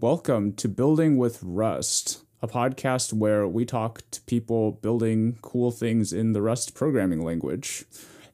Welcome 0.00 0.54
to 0.54 0.66
Building 0.66 1.18
with 1.18 1.40
Rust, 1.42 2.24
a 2.40 2.48
podcast 2.48 3.12
where 3.12 3.46
we 3.46 3.66
talk 3.66 4.00
to 4.12 4.22
people 4.22 4.72
building 4.72 5.36
cool 5.42 5.70
things 5.70 6.10
in 6.10 6.32
the 6.32 6.40
Rust 6.40 6.74
programming 6.74 7.22
language. 7.22 7.84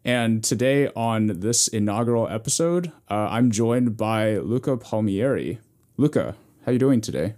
And 0.04 0.44
today 0.44 0.92
on 0.94 1.40
this 1.40 1.66
inaugural 1.66 2.28
episode, 2.28 2.92
uh, 3.10 3.26
I'm 3.32 3.50
joined 3.50 3.96
by 3.96 4.36
Luca 4.36 4.76
Palmieri. 4.76 5.58
Luca, 5.96 6.36
how 6.64 6.70
are 6.70 6.72
you 6.74 6.78
doing 6.78 7.00
today? 7.00 7.34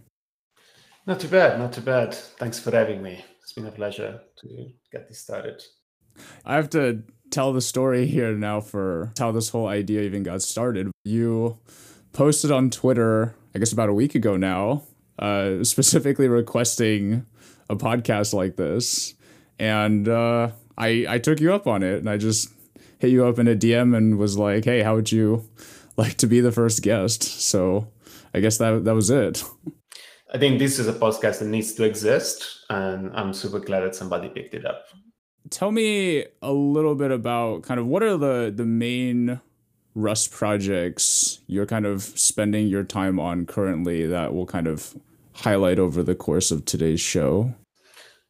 Not 1.07 1.21
too 1.21 1.29
bad, 1.29 1.59
not 1.59 1.73
too 1.73 1.81
bad. 1.81 2.15
Thanks 2.15 2.59
for 2.61 2.71
having 2.71 3.03
me. 3.03 3.25
It's 3.43 3.55
been 3.55 3.65
a 3.65 3.73
pleasure 3.73 4.21
to 4.43 4.69
get 4.93 5.09
this 5.09 5.21
started. 5.21 5.63
I 6.45 6.57
have 6.57 6.69
to 6.71 7.03
tell 7.31 7.55
the 7.55 7.63
story 7.63 8.07
here 8.07 8.35
now 8.35 8.61
for 8.61 9.11
how 9.19 9.33
this 9.33 9.49
whole 9.49 9.69
idea 9.69 10.03
even 10.03 10.23
got 10.23 10.43
started. 10.43 10.91
You 11.03 11.61
posted 12.13 12.51
on 12.51 12.69
Twitter 12.69 13.35
I 13.55 13.59
guess 13.59 13.73
about 13.73 13.89
a 13.89 13.95
week 13.95 14.15
ago 14.15 14.37
now, 14.37 14.83
uh, 15.19 15.63
specifically 15.65 16.29
requesting 16.29 17.27
a 17.71 17.77
podcast 17.77 18.35
like 18.35 18.57
this, 18.57 19.15
and 19.59 20.09
uh, 20.09 20.51
I 20.77 21.07
I 21.09 21.19
took 21.19 21.41
you 21.41 21.53
up 21.53 21.67
on 21.67 21.83
it, 21.83 21.99
and 21.99 22.09
I 22.09 22.17
just 22.17 22.51
hit 22.99 23.11
you 23.11 23.27
up 23.27 23.39
in 23.39 23.49
a 23.49 23.55
DM 23.55 23.97
and 23.97 24.19
was 24.19 24.39
like, 24.39 24.65
"Hey, 24.65 24.83
how 24.83 24.95
would 24.95 25.13
you 25.13 25.49
like 25.97 26.17
to 26.19 26.27
be 26.27 26.41
the 26.41 26.53
first 26.53 26.83
guest?" 26.83 27.23
So 27.23 27.89
I 28.35 28.41
guess 28.41 28.59
that 28.59 28.85
that 28.85 28.95
was 28.95 29.11
it. 29.11 29.45
I 30.33 30.39
think 30.39 30.59
this 30.59 30.79
is 30.79 30.87
a 30.87 30.93
podcast 30.93 31.39
that 31.39 31.49
needs 31.49 31.73
to 31.75 31.85
exist, 31.85 32.65
and 32.69 33.11
I'm 33.15 33.33
super 33.33 33.61
glad 33.61 33.81
that 33.81 33.95
somebody 33.95 34.29
picked 34.29 34.55
it 34.55 34.67
up. 34.67 34.85
Tell 35.51 35.73
me 35.73 36.27
a 36.43 36.53
little 36.53 36.95
bit 36.95 37.11
about 37.11 37.63
kind 37.63 37.81
of 37.81 37.87
what 37.87 38.03
are 38.03 38.17
the 38.17 38.53
the 38.55 38.67
main 38.67 39.41
Rust 39.95 40.31
projects 40.31 41.41
you're 41.47 41.67
kind 41.67 41.87
of 41.87 42.03
spending 42.03 42.69
your 42.69 42.85
time 42.85 43.19
on 43.19 43.47
currently 43.47 44.07
that 44.07 44.35
will 44.35 44.47
kind 44.47 44.67
of 44.67 44.95
highlight 45.33 45.79
over 45.79 46.03
the 46.03 46.15
course 46.15 46.51
of 46.51 46.65
today's 46.65 47.01
show? 47.01 47.55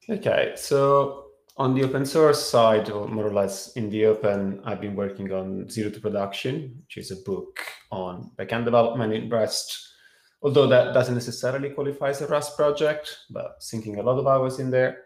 Okay, 0.08 0.52
so 0.56 1.26
on 1.56 1.74
the 1.74 1.84
open 1.84 2.06
source 2.06 2.42
side, 2.42 2.88
or 2.88 3.08
more 3.08 3.26
or 3.26 3.32
less 3.32 3.72
in 3.72 3.90
the 3.90 4.06
open, 4.06 4.60
I've 4.64 4.80
been 4.80 4.94
working 4.94 5.32
on 5.32 5.68
Zero 5.68 5.90
to 5.90 6.00
Production, 6.00 6.82
which 6.84 6.96
is 6.96 7.10
a 7.10 7.16
book 7.16 7.60
on 7.90 8.30
backend 8.38 8.64
development 8.64 9.12
in 9.12 9.28
Rust. 9.28 9.76
Although 10.40 10.68
that 10.68 10.94
doesn't 10.94 11.14
necessarily 11.14 11.70
qualify 11.70 12.10
as 12.10 12.22
a 12.22 12.28
Rust 12.28 12.56
project, 12.56 13.18
but 13.30 13.56
sinking 13.58 13.98
a 13.98 14.02
lot 14.02 14.18
of 14.18 14.26
hours 14.26 14.60
in 14.60 14.70
there 14.70 15.02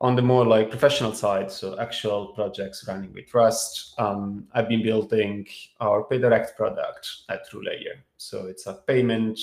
on 0.00 0.14
the 0.14 0.22
more 0.22 0.44
like 0.44 0.70
professional 0.70 1.14
side, 1.14 1.50
so 1.50 1.78
actual 1.78 2.28
projects 2.28 2.86
running 2.86 3.12
with 3.14 3.32
Rust, 3.32 3.94
um, 3.98 4.46
I've 4.52 4.68
been 4.68 4.82
building 4.82 5.46
our 5.80 6.04
PayDirect 6.04 6.54
product 6.54 7.08
at 7.30 7.48
TrueLayer. 7.48 7.96
So 8.18 8.46
it's 8.46 8.66
a 8.66 8.74
payment 8.74 9.38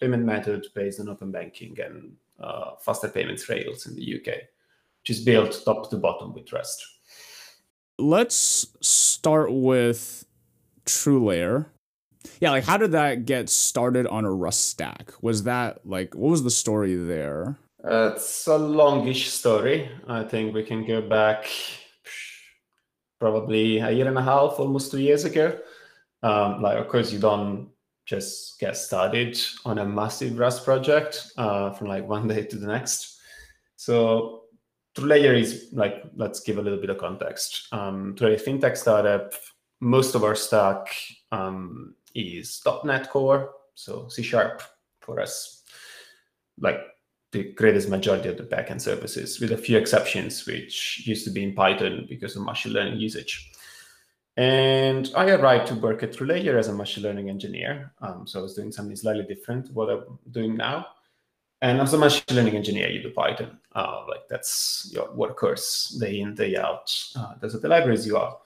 payment 0.00 0.24
method 0.24 0.66
based 0.74 1.00
on 1.00 1.08
open 1.08 1.30
banking 1.30 1.78
and 1.80 2.12
uh, 2.40 2.76
faster 2.80 3.08
payments 3.08 3.48
rails 3.48 3.86
in 3.86 3.96
the 3.96 4.16
UK, 4.16 4.26
which 5.00 5.10
is 5.10 5.20
built 5.20 5.60
top 5.64 5.90
to 5.90 5.96
bottom 5.96 6.32
with 6.32 6.52
Rust. 6.52 6.82
Let's 7.98 8.66
start 8.80 9.52
with 9.52 10.24
TrueLayer. 10.86 11.66
Yeah, 12.40 12.52
like 12.52 12.64
how 12.64 12.78
did 12.78 12.92
that 12.92 13.26
get 13.26 13.50
started 13.50 14.06
on 14.06 14.24
a 14.24 14.32
Rust 14.32 14.70
stack? 14.70 15.12
Was 15.20 15.42
that 15.42 15.84
like 15.84 16.14
what 16.14 16.30
was 16.30 16.44
the 16.44 16.50
story 16.50 16.94
there? 16.94 17.58
Uh, 17.88 18.12
it's 18.14 18.46
a 18.46 18.58
longish 18.58 19.30
story. 19.30 19.88
I 20.06 20.22
think 20.22 20.54
we 20.54 20.62
can 20.62 20.84
go 20.84 21.00
back 21.00 21.46
probably 23.18 23.78
a 23.78 23.90
year 23.90 24.06
and 24.06 24.18
a 24.18 24.22
half, 24.22 24.58
almost 24.58 24.90
two 24.90 25.00
years 25.00 25.24
ago. 25.24 25.58
Um, 26.22 26.60
like, 26.60 26.76
of 26.76 26.88
course, 26.88 27.10
you 27.10 27.18
don't 27.18 27.70
just 28.04 28.60
get 28.60 28.76
started 28.76 29.40
on 29.64 29.78
a 29.78 29.86
massive 29.86 30.38
Rust 30.38 30.66
project 30.66 31.32
uh, 31.38 31.70
from 31.70 31.88
like 31.88 32.06
one 32.16 32.28
day 32.28 32.42
to 32.42 32.56
the 32.56 32.66
next. 32.66 33.20
So 33.76 34.42
TrueLayer 34.94 35.40
is 35.40 35.68
like, 35.72 36.02
let's 36.14 36.40
give 36.40 36.58
a 36.58 36.62
little 36.62 36.80
bit 36.80 36.90
of 36.90 36.98
context. 36.98 37.68
Um, 37.72 38.14
TrueLayer 38.16 38.42
fintech 38.44 38.76
startup, 38.76 39.32
most 39.80 40.14
of 40.14 40.24
our 40.24 40.34
stack 40.34 40.94
um, 41.32 41.94
is 42.14 42.60
.NET 42.84 43.08
Core, 43.08 43.52
so 43.74 44.08
C 44.08 44.22
Sharp 44.22 44.60
for 45.00 45.20
us. 45.20 45.62
Like 46.60 46.80
the 47.32 47.52
greatest 47.52 47.88
majority 47.88 48.28
of 48.28 48.38
the 48.38 48.44
backend 48.44 48.80
services, 48.80 49.40
with 49.40 49.52
a 49.52 49.58
few 49.58 49.76
exceptions, 49.76 50.46
which 50.46 51.02
used 51.06 51.24
to 51.24 51.30
be 51.30 51.44
in 51.44 51.54
Python 51.54 52.06
because 52.08 52.36
of 52.36 52.42
machine 52.42 52.72
learning 52.72 52.98
usage. 52.98 53.50
And 54.36 55.10
I 55.16 55.30
arrived 55.30 55.66
to 55.68 55.74
work 55.74 56.02
at 56.02 56.12
TrueLayer 56.12 56.56
as 56.58 56.68
a 56.68 56.72
machine 56.72 57.02
learning 57.02 57.28
engineer. 57.28 57.92
Um, 58.00 58.26
so 58.26 58.38
I 58.38 58.42
was 58.42 58.54
doing 58.54 58.70
something 58.70 58.96
slightly 58.96 59.24
different 59.24 59.72
what 59.72 59.90
I'm 59.90 60.18
doing 60.30 60.56
now. 60.56 60.86
And 61.60 61.80
as 61.80 61.92
a 61.92 61.98
machine 61.98 62.36
learning 62.36 62.54
engineer, 62.54 62.88
you 62.88 63.02
do 63.02 63.10
Python. 63.10 63.58
Uh, 63.74 64.04
like 64.08 64.28
that's 64.30 64.90
your 64.92 65.08
workhorse 65.08 65.98
day 65.98 66.20
in, 66.20 66.34
day 66.34 66.56
out. 66.56 66.94
Uh, 67.16 67.34
those 67.40 67.56
are 67.56 67.58
the 67.58 67.68
libraries 67.68 68.06
you 68.06 68.16
are. 68.16 68.38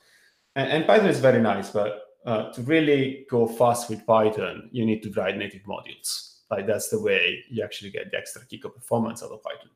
And, 0.57 0.71
and 0.71 0.87
Python 0.87 1.09
is 1.09 1.21
very 1.21 1.43
nice, 1.43 1.69
but 1.71 2.05
uh, 2.25 2.51
to 2.53 2.63
really 2.63 3.27
go 3.29 3.47
fast 3.47 3.91
with 3.91 4.07
Python, 4.07 4.71
you 4.73 4.87
need 4.87 5.03
to 5.03 5.13
write 5.13 5.37
native 5.37 5.63
modules. 5.65 6.32
Like 6.53 6.67
that's 6.67 6.91
the 6.91 7.01
way 7.01 7.43
you 7.49 7.65
actually 7.65 7.91
get 7.91 8.11
the 8.11 8.19
extra 8.19 8.45
kick 8.45 8.67
of 8.67 8.75
performance 8.75 9.23
out 9.23 9.31
of 9.31 9.43
Python. 9.43 9.71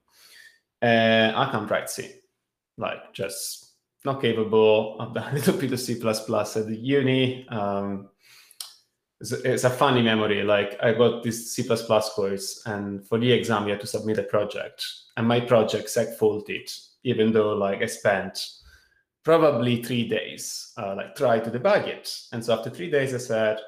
And 0.83 1.35
I 1.35 1.51
can't 1.51 1.71
write 1.71 1.89
C, 1.89 2.17
like 2.77 3.15
just 3.15 3.73
not 4.05 4.21
capable. 4.21 4.99
I've 5.01 5.15
done 5.15 5.31
a 5.33 5.35
little 5.35 5.57
bit 5.57 5.73
of 5.73 5.81
C++ 5.81 5.95
at 5.95 6.67
the 6.67 6.79
uni. 6.79 7.49
Um, 7.49 8.11
it's, 9.23 9.33
a, 9.33 9.53
it's, 9.53 9.65
a, 9.65 9.71
funny 9.71 10.03
memory. 10.03 10.43
Like 10.43 10.77
I 10.83 10.93
got 10.93 11.23
this 11.23 11.55
C++ 11.55 11.65
course, 11.65 12.63
and 12.67 13.07
for 13.09 13.19
the 13.19 13.33
exam, 13.33 13.65
you 13.65 13.71
had 13.71 13.81
to 13.81 13.87
submit 13.87 14.19
a 14.19 14.25
project, 14.25 14.85
and 15.17 15.27
my 15.27 15.41
project 15.41 15.89
seg 15.89 16.15
faulted, 16.19 16.69
even 17.05 17.33
though 17.33 17.55
like 17.55 17.81
I 17.83 17.87
spent 17.87 18.39
probably 19.25 19.83
three 19.83 20.07
days, 20.07 20.75
uh, 20.77 20.95
like 20.95 21.17
try 21.17 21.39
to 21.39 21.51
debug 21.51 21.89
it. 21.89 22.07
And 22.33 22.45
so 22.45 22.53
after 22.53 22.69
three 22.69 22.91
days, 22.91 23.15
I 23.15 23.19
said, 23.19 23.61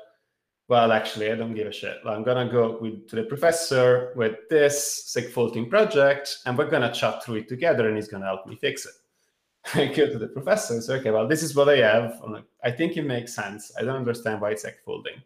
well, 0.69 0.93
actually, 0.93 1.33
I 1.33 1.35
don't 1.35 1.55
give 1.55 1.67
a 1.67 1.73
shit. 1.73 1.97
I'm 2.07 2.23
gonna 2.23 2.51
go 2.51 2.79
with, 2.79 3.09
to 3.09 3.17
the 3.17 3.23
professor 3.23 4.13
with 4.17 4.37
this 4.51 5.15
segfaulting 5.17 5.71
project, 5.71 6.39
and 6.45 6.57
we're 6.57 6.71
gonna 6.71 6.93
chat 6.93 7.25
through 7.25 7.37
it 7.37 7.49
together, 7.49 7.89
and 7.89 7.97
he's 7.97 8.09
gonna 8.09 8.27
help 8.27 8.47
me 8.47 8.57
fix 8.57 8.85
it. 8.85 8.93
I 9.75 9.87
go 9.87 10.07
to 10.07 10.19
the 10.19 10.29
professor 10.29 10.75
and 10.75 10.85
say, 10.85 10.97
okay, 10.97 11.11
well, 11.11 11.27
this 11.27 11.43
is 11.43 11.55
what 11.55 11.71
I 11.71 11.79
have. 11.79 12.21
Like, 12.29 12.45
i 12.63 12.71
think 12.71 12.99
it 12.99 13.07
makes 13.07 13.35
sense. 13.35 13.73
I 13.79 13.83
don't 13.83 13.97
understand 13.97 14.43
why 14.43 14.51
it's 14.51 14.65
segfaulting. 14.65 15.23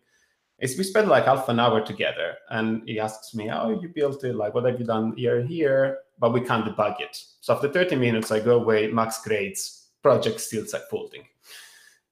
It's 0.58 0.78
we 0.78 0.84
spent 0.84 1.08
like 1.08 1.24
half 1.24 1.48
an 1.48 1.58
hour 1.58 1.84
together, 1.84 2.36
and 2.50 2.88
he 2.88 3.00
asks 3.00 3.34
me, 3.34 3.50
"Oh, 3.50 3.80
you 3.80 3.88
built 3.88 4.22
it? 4.22 4.36
Like, 4.36 4.54
what 4.54 4.64
have 4.64 4.78
you 4.78 4.86
done 4.86 5.16
here 5.16 5.42
here?" 5.42 5.98
But 6.20 6.32
we 6.32 6.40
can't 6.40 6.64
debug 6.64 7.00
it. 7.00 7.20
So 7.40 7.52
after 7.52 7.68
30 7.68 7.96
minutes, 7.96 8.30
I 8.30 8.38
go 8.38 8.60
away, 8.60 8.86
max 8.86 9.20
grades, 9.24 9.88
project 10.04 10.40
still 10.40 10.62
segfaulting. 10.62 11.24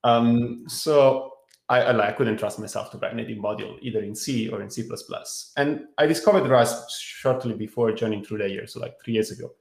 Um, 0.02 0.64
so 0.66 1.32
I, 1.70 1.82
I, 1.82 2.08
I, 2.08 2.12
couldn't 2.12 2.36
trust 2.36 2.58
myself 2.58 2.90
to 2.90 2.98
write 2.98 3.14
native 3.14 3.38
module 3.38 3.78
either 3.80 4.00
in 4.00 4.16
C 4.16 4.48
or 4.48 4.60
in 4.60 4.68
C++. 4.68 4.88
And 5.56 5.84
I 5.96 6.06
discovered 6.06 6.48
Rust 6.48 7.00
shortly 7.00 7.54
before 7.54 7.92
joining 7.92 8.24
TrueLayer, 8.24 8.68
so 8.68 8.80
like 8.80 9.00
three 9.02 9.14
years 9.14 9.30
ago. 9.30 9.52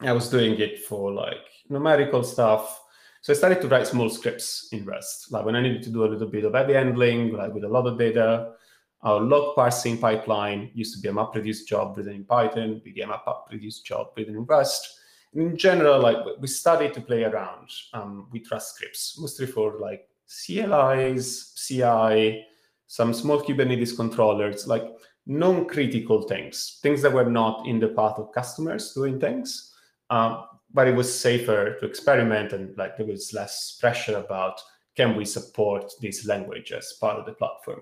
I 0.00 0.12
was 0.12 0.28
doing 0.28 0.60
it 0.60 0.84
for 0.84 1.10
like 1.10 1.46
numerical 1.70 2.22
stuff. 2.22 2.82
So 3.22 3.32
I 3.32 3.36
started 3.36 3.62
to 3.62 3.68
write 3.68 3.86
small 3.86 4.10
scripts 4.10 4.68
in 4.72 4.84
Rust. 4.84 5.32
Like 5.32 5.46
when 5.46 5.56
I 5.56 5.62
needed 5.62 5.82
to 5.84 5.90
do 5.90 6.04
a 6.04 6.10
little 6.12 6.28
bit 6.28 6.44
of 6.44 6.52
heavy 6.52 6.74
handling, 6.74 7.32
like 7.32 7.54
with 7.54 7.64
a 7.64 7.68
lot 7.68 7.86
of 7.86 7.98
data, 7.98 8.52
our 9.00 9.20
log 9.20 9.54
parsing 9.54 9.98
pipeline 9.98 10.70
used 10.74 10.94
to 10.94 11.00
be 11.00 11.08
a 11.08 11.12
MapReduce 11.12 11.66
job 11.66 11.96
written 11.96 12.14
in 12.14 12.24
Python, 12.24 12.82
became 12.84 13.10
a 13.10 13.22
MapReduce 13.26 13.82
job 13.82 14.08
written 14.16 14.36
in 14.36 14.44
Rust. 14.44 14.98
in 15.34 15.56
general, 15.56 15.98
like 15.98 16.18
we 16.40 16.46
started 16.46 16.92
to 16.92 17.00
play 17.00 17.24
around 17.24 17.70
um, 17.94 18.28
with 18.30 18.50
Rust 18.50 18.74
scripts, 18.74 19.18
mostly 19.18 19.46
for 19.46 19.78
like 19.80 20.08
CLIs, 20.32 21.54
CI, 21.56 22.44
some 22.86 23.12
small 23.12 23.40
Kubernetes 23.40 23.96
controllers, 23.96 24.66
like 24.66 24.84
non-critical 25.26 26.22
things, 26.22 26.78
things 26.82 27.02
that 27.02 27.12
were 27.12 27.30
not 27.30 27.66
in 27.66 27.78
the 27.78 27.88
path 27.88 28.18
of 28.18 28.32
customers 28.32 28.92
doing 28.92 29.20
things. 29.20 29.72
Um, 30.10 30.44
but 30.74 30.88
it 30.88 30.94
was 30.94 31.20
safer 31.20 31.76
to 31.78 31.86
experiment 31.86 32.52
and 32.52 32.76
like 32.76 32.96
there 32.96 33.06
was 33.06 33.32
less 33.32 33.76
pressure 33.80 34.16
about 34.16 34.60
can 34.96 35.16
we 35.16 35.24
support 35.24 35.92
this 36.00 36.26
language 36.26 36.72
as 36.72 36.94
part 37.00 37.18
of 37.18 37.26
the 37.26 37.32
platform. 37.32 37.80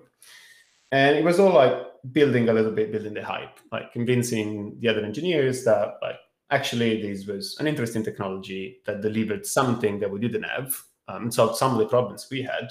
And 0.91 1.17
it 1.17 1.23
was 1.23 1.39
all 1.39 1.53
like 1.53 1.73
building 2.11 2.49
a 2.49 2.53
little 2.53 2.71
bit, 2.71 2.91
building 2.91 3.13
the 3.13 3.23
hype, 3.23 3.59
like 3.71 3.93
convincing 3.93 4.77
the 4.79 4.89
other 4.89 5.03
engineers 5.03 5.63
that 5.63 5.95
like 6.01 6.17
actually 6.51 7.01
this 7.01 7.25
was 7.25 7.57
an 7.59 7.67
interesting 7.67 8.03
technology 8.03 8.81
that 8.85 9.01
delivered 9.01 9.45
something 9.45 9.99
that 9.99 10.11
we 10.11 10.19
didn't 10.19 10.43
have 10.43 10.81
um, 11.07 11.23
and 11.23 11.33
solved 11.33 11.57
some 11.57 11.73
of 11.73 11.79
the 11.79 11.85
problems 11.85 12.27
we 12.29 12.41
had. 12.41 12.69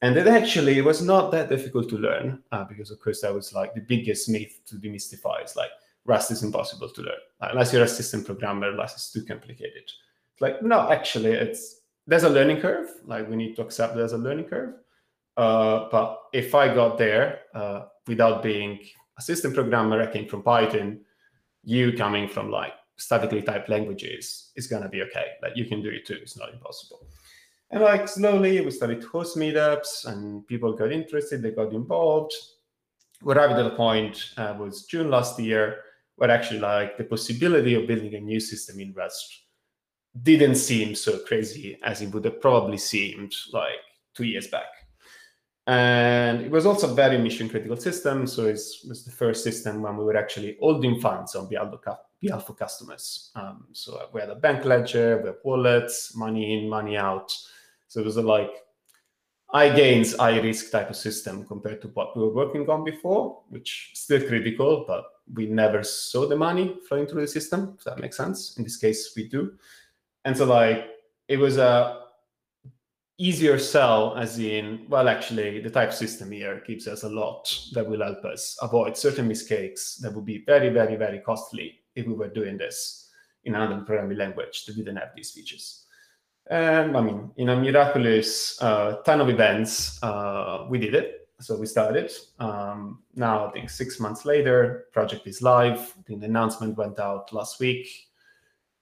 And 0.00 0.16
it 0.16 0.28
actually 0.28 0.80
was 0.80 1.02
not 1.02 1.32
that 1.32 1.48
difficult 1.48 1.88
to 1.88 1.96
learn 1.96 2.42
uh, 2.52 2.64
because, 2.64 2.90
of 2.90 3.00
course, 3.00 3.20
that 3.22 3.34
was 3.34 3.52
like 3.52 3.74
the 3.74 3.80
biggest 3.80 4.28
myth 4.28 4.60
to 4.66 4.76
demystify. 4.76 5.44
Is 5.44 5.56
like 5.56 5.70
Rust 6.04 6.30
is 6.30 6.42
impossible 6.42 6.88
to 6.88 7.02
learn 7.02 7.20
uh, 7.40 7.48
unless 7.50 7.72
you're 7.72 7.82
a 7.82 7.88
system 7.88 8.24
programmer. 8.24 8.74
Rust 8.76 8.96
is 8.96 9.10
too 9.10 9.26
complicated. 9.26 9.90
Like 10.40 10.62
no, 10.62 10.90
actually, 10.90 11.32
it's 11.32 11.80
there's 12.06 12.22
a 12.22 12.28
learning 12.28 12.60
curve. 12.60 12.88
Like 13.04 13.28
we 13.28 13.34
need 13.34 13.56
to 13.56 13.62
accept 13.62 13.96
there's 13.96 14.12
a 14.12 14.18
learning 14.18 14.46
curve. 14.46 14.74
Uh, 15.36 15.88
but 15.90 16.20
if 16.32 16.54
I 16.54 16.72
got 16.72 16.96
there 16.96 17.40
uh, 17.54 17.86
without 18.06 18.42
being 18.42 18.78
a 19.18 19.22
system 19.22 19.52
programmer, 19.52 20.00
I 20.00 20.12
came 20.12 20.28
from 20.28 20.42
Python, 20.42 21.00
you 21.64 21.92
coming 21.92 22.28
from 22.28 22.50
like 22.50 22.72
statically 22.96 23.40
typed 23.42 23.68
languages 23.68 24.50
it's 24.56 24.66
gonna 24.66 24.88
be 24.88 25.02
okay. 25.02 25.26
Like 25.42 25.56
you 25.56 25.64
can 25.66 25.82
do 25.82 25.90
it 25.90 26.06
too. 26.06 26.18
It's 26.20 26.36
not 26.38 26.52
impossible. 26.52 27.00
And 27.70 27.82
like 27.82 28.08
slowly 28.08 28.60
we 28.60 28.70
started 28.70 29.04
host 29.04 29.36
meetups 29.36 30.06
and 30.06 30.46
people 30.46 30.72
got 30.72 30.92
interested, 30.92 31.42
they 31.42 31.50
got 31.50 31.72
involved. 31.72 32.32
We 33.22 33.34
arrived 33.34 33.54
at 33.54 33.66
a 33.66 33.76
point 33.76 34.32
uh, 34.36 34.54
was 34.58 34.84
June 34.84 35.10
last 35.10 35.38
year 35.38 35.80
where 36.16 36.30
actually 36.30 36.60
like 36.60 36.96
the 36.96 37.04
possibility 37.04 37.74
of 37.74 37.86
building 37.86 38.14
a 38.14 38.20
new 38.20 38.40
system 38.40 38.80
in 38.80 38.92
Rust 38.92 39.42
didn't 40.22 40.56
seem 40.56 40.94
so 40.94 41.18
crazy 41.18 41.78
as 41.82 42.00
it 42.02 42.12
would 42.12 42.24
have 42.24 42.40
probably 42.40 42.78
seemed 42.78 43.32
like 43.52 43.80
two 44.14 44.24
years 44.24 44.48
back. 44.48 44.66
And 45.66 46.40
it 46.40 46.50
was 46.50 46.64
also 46.64 46.90
a 46.90 46.94
very 46.94 47.18
mission 47.18 47.48
critical 47.48 47.76
system. 47.76 48.26
So 48.26 48.46
it 48.46 48.58
was 48.88 49.04
the 49.04 49.12
first 49.12 49.44
system 49.44 49.82
when 49.82 49.98
we 49.98 50.04
were 50.04 50.16
actually 50.16 50.56
holding 50.60 50.98
funds 50.98 51.34
on 51.34 51.46
behalf 51.48 52.48
of 52.48 52.56
customers. 52.56 53.30
Um, 53.34 53.66
so 53.72 54.08
we 54.12 54.20
had 54.20 54.30
a 54.30 54.34
bank 54.34 54.64
ledger, 54.64 55.20
we 55.22 55.28
had 55.28 55.36
wallets, 55.44 56.16
money 56.16 56.58
in, 56.58 56.70
money 56.70 56.96
out. 56.96 57.32
So 57.88 58.00
it 58.00 58.04
was 58.04 58.16
a 58.16 58.22
like 58.22 58.50
high 59.46 59.74
gains, 59.74 60.16
high 60.16 60.38
risk 60.40 60.70
type 60.70 60.90
of 60.90 60.96
system 60.96 61.44
compared 61.44 61.80
to 61.82 61.88
what 61.88 62.16
we 62.16 62.22
were 62.22 62.34
working 62.34 62.68
on 62.68 62.84
before, 62.84 63.42
which 63.48 63.92
still 63.94 64.20
critical, 64.26 64.84
but 64.86 65.04
we 65.34 65.46
never 65.46 65.82
saw 65.82 66.26
the 66.26 66.36
money 66.36 66.76
flowing 66.86 67.06
through 67.06 67.22
the 67.22 67.28
system. 67.28 67.74
If 67.78 67.84
that 67.84 67.98
makes 67.98 68.16
sense. 68.16 68.56
In 68.58 68.64
this 68.64 68.76
case, 68.76 69.12
we 69.16 69.28
do. 69.28 69.54
And 70.24 70.36
so 70.36 70.44
like 70.44 70.86
it 71.28 71.38
was 71.38 71.58
a 71.58 72.04
easier 73.18 73.58
sell 73.58 74.16
as 74.16 74.38
in, 74.38 74.86
well, 74.88 75.08
actually 75.08 75.60
the 75.60 75.70
type 75.70 75.92
system 75.92 76.30
here 76.30 76.62
gives 76.66 76.86
us 76.86 77.02
a 77.02 77.08
lot 77.08 77.52
that 77.72 77.86
will 77.86 78.02
help 78.02 78.24
us 78.24 78.56
avoid 78.62 78.96
certain 78.96 79.26
mistakes 79.26 79.96
that 79.96 80.14
would 80.14 80.24
be 80.24 80.44
very, 80.46 80.68
very, 80.68 80.94
very 80.94 81.18
costly 81.20 81.80
if 81.96 82.06
we 82.06 82.14
were 82.14 82.28
doing 82.28 82.56
this 82.56 83.10
in 83.44 83.56
another 83.56 83.82
programming 83.84 84.18
language 84.18 84.64
that 84.64 84.76
didn't 84.76 84.96
have 84.96 85.10
these 85.16 85.32
features. 85.32 85.86
And 86.50 86.96
I 86.96 87.00
mean, 87.00 87.30
in 87.36 87.50
a 87.50 87.56
miraculous 87.56 88.60
uh, 88.62 88.96
ton 89.04 89.20
of 89.20 89.28
events, 89.28 90.02
uh, 90.02 90.66
we 90.68 90.78
did 90.78 90.94
it. 90.94 91.28
So 91.40 91.56
we 91.56 91.66
started. 91.66 92.10
Um, 92.40 93.02
now, 93.14 93.46
I 93.46 93.50
think 93.52 93.70
six 93.70 94.00
months 94.00 94.24
later, 94.24 94.86
project 94.92 95.26
is 95.26 95.40
live. 95.40 95.94
The 96.06 96.14
announcement 96.14 96.76
went 96.76 96.98
out 96.98 97.32
last 97.32 97.60
week. 97.60 97.88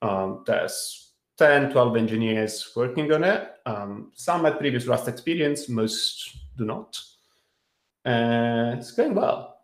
Um, 0.01 0.43
there's 0.47 1.13
10, 1.39 1.73
12 1.73 1.97
engineers 1.97 2.73
working 2.75 3.13
on 3.13 3.25
it. 3.25 3.51
Um, 3.67 4.13
some 4.15 4.45
had 4.45 4.59
previous 4.59 4.87
Rust 4.87 5.09
experience, 5.09 5.69
most 5.69 6.37
do 6.57 6.65
not. 6.65 6.99
And 8.05 8.79
it's 8.79 8.93
going 8.93 9.15
well. 9.15 9.59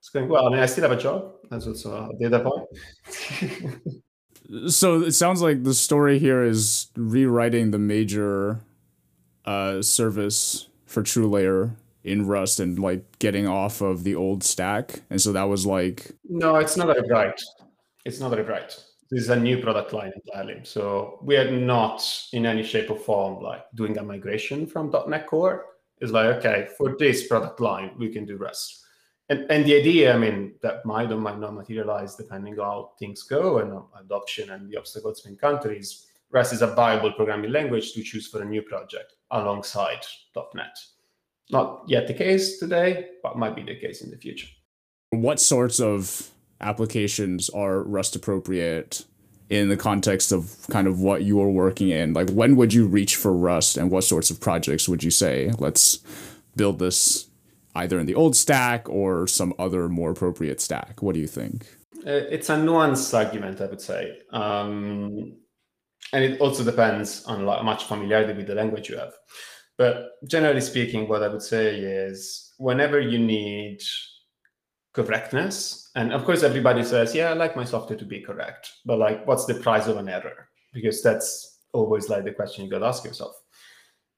It's 0.00 0.08
going 0.08 0.28
well. 0.28 0.46
I 0.46 0.50
mean, 0.50 0.60
I 0.60 0.66
still 0.66 0.88
have 0.88 0.98
a 0.98 1.00
job. 1.00 1.34
That's 1.50 1.66
also 1.66 2.10
a 2.10 2.18
data 2.18 2.40
point. 2.40 4.02
so 4.68 5.02
it 5.02 5.12
sounds 5.12 5.42
like 5.42 5.64
the 5.64 5.74
story 5.74 6.18
here 6.18 6.42
is 6.42 6.88
rewriting 6.96 7.70
the 7.70 7.78
major 7.78 8.60
uh, 9.44 9.82
service 9.82 10.68
for 10.86 11.02
TrueLayer 11.02 11.74
in 12.04 12.26
Rust 12.26 12.60
and 12.60 12.78
like 12.78 13.18
getting 13.18 13.46
off 13.46 13.80
of 13.80 14.04
the 14.04 14.14
old 14.14 14.42
stack. 14.42 15.02
And 15.10 15.20
so 15.20 15.32
that 15.32 15.44
was 15.44 15.66
like 15.66 16.12
No, 16.28 16.56
it's 16.56 16.76
not 16.76 16.96
a 16.96 17.02
right. 17.10 17.38
It's 18.04 18.20
not 18.20 18.38
a 18.38 18.42
right. 18.42 18.68
This 19.10 19.22
is 19.22 19.30
a 19.30 19.36
new 19.36 19.58
product 19.62 19.92
line 19.92 20.12
entirely. 20.24 20.60
So 20.64 21.18
we 21.22 21.36
are 21.36 21.50
not 21.50 22.02
in 22.32 22.46
any 22.46 22.62
shape 22.62 22.90
or 22.90 22.98
form 22.98 23.42
like 23.42 23.64
doing 23.74 23.98
a 23.98 24.02
migration 24.02 24.66
from 24.66 24.92
.NET 25.08 25.26
Core. 25.26 25.64
It's 26.00 26.12
like, 26.12 26.26
okay, 26.36 26.68
for 26.76 26.96
this 26.98 27.26
product 27.26 27.60
line, 27.60 27.90
we 27.98 28.10
can 28.10 28.24
do 28.24 28.36
Rust 28.36 28.84
and, 29.28 29.46
and 29.50 29.64
the 29.64 29.76
idea, 29.76 30.14
I 30.14 30.18
mean, 30.18 30.54
that 30.62 30.84
might 30.84 31.12
or 31.12 31.18
might 31.18 31.38
not 31.38 31.54
materialize 31.54 32.16
depending 32.16 32.58
on 32.58 32.64
how 32.64 32.92
things 32.98 33.22
go 33.22 33.58
and 33.58 33.82
adoption 34.04 34.50
and 34.50 34.70
the 34.70 34.78
obstacles 34.78 35.22
we 35.28 35.36
countries. 35.36 35.88
is 35.88 36.04
Rust 36.30 36.52
is 36.52 36.62
a 36.62 36.66
viable 36.66 37.12
programming 37.12 37.52
language 37.52 37.92
to 37.92 38.02
choose 38.02 38.26
for 38.26 38.42
a 38.42 38.44
new 38.44 38.62
project 38.62 39.14
alongside 39.30 40.04
.NET. 40.54 40.78
Not 41.50 41.84
yet 41.86 42.06
the 42.06 42.14
case 42.14 42.58
today, 42.58 43.08
but 43.22 43.38
might 43.38 43.56
be 43.56 43.62
the 43.62 43.76
case 43.76 44.02
in 44.02 44.10
the 44.10 44.16
future. 44.16 44.48
What 45.10 45.40
sorts 45.40 45.80
of 45.80 46.30
applications 46.60 47.48
are 47.50 47.82
Rust 47.82 48.14
appropriate 48.14 49.04
in 49.48 49.70
the 49.70 49.76
context 49.76 50.32
of 50.32 50.66
kind 50.68 50.86
of 50.86 51.00
what 51.00 51.22
you 51.22 51.40
are 51.40 51.48
working 51.48 51.88
in? 51.88 52.12
Like, 52.12 52.28
when 52.30 52.56
would 52.56 52.74
you 52.74 52.86
reach 52.86 53.16
for 53.16 53.32
Rust, 53.32 53.78
and 53.78 53.90
what 53.90 54.04
sorts 54.04 54.30
of 54.30 54.40
projects 54.40 54.88
would 54.88 55.02
you 55.02 55.10
say, 55.10 55.52
let's 55.58 56.00
build 56.56 56.78
this 56.78 57.27
either 57.78 57.98
in 57.98 58.06
the 58.06 58.14
old 58.14 58.34
stack 58.36 58.88
or 58.88 59.26
some 59.26 59.54
other 59.58 59.88
more 59.88 60.10
appropriate 60.10 60.60
stack. 60.60 61.02
What 61.02 61.14
do 61.14 61.20
you 61.20 61.26
think? 61.26 61.66
Uh, 62.06 62.26
it's 62.34 62.50
a 62.50 62.56
nuanced 62.56 63.12
argument, 63.14 63.60
I 63.60 63.66
would 63.66 63.80
say. 63.80 64.18
Um, 64.32 65.36
and 66.12 66.24
it 66.24 66.40
also 66.40 66.64
depends 66.64 67.24
on 67.24 67.46
how 67.46 67.62
much 67.62 67.84
familiarity 67.84 68.32
with 68.32 68.46
the 68.46 68.54
language 68.54 68.88
you 68.88 68.96
have. 68.96 69.14
But 69.76 69.94
generally 70.26 70.60
speaking, 70.60 71.08
what 71.08 71.22
I 71.22 71.28
would 71.28 71.42
say 71.42 71.78
is 71.78 72.52
whenever 72.58 72.98
you 73.00 73.18
need 73.18 73.78
correctness, 74.92 75.90
and 75.94 76.12
of 76.12 76.24
course, 76.24 76.42
everybody 76.42 76.82
says, 76.82 77.14
yeah, 77.14 77.30
I 77.30 77.34
like 77.34 77.56
my 77.56 77.64
software 77.64 77.98
to 77.98 78.04
be 78.04 78.20
correct, 78.20 78.72
but 78.84 78.98
like, 78.98 79.26
what's 79.26 79.46
the 79.46 79.54
price 79.54 79.86
of 79.86 79.96
an 79.96 80.08
error? 80.08 80.48
Because 80.72 81.02
that's 81.02 81.60
always 81.72 82.08
like 82.08 82.24
the 82.24 82.32
question 82.32 82.64
you 82.64 82.70
got 82.70 82.80
to 82.80 82.86
ask 82.86 83.04
yourself. 83.04 83.34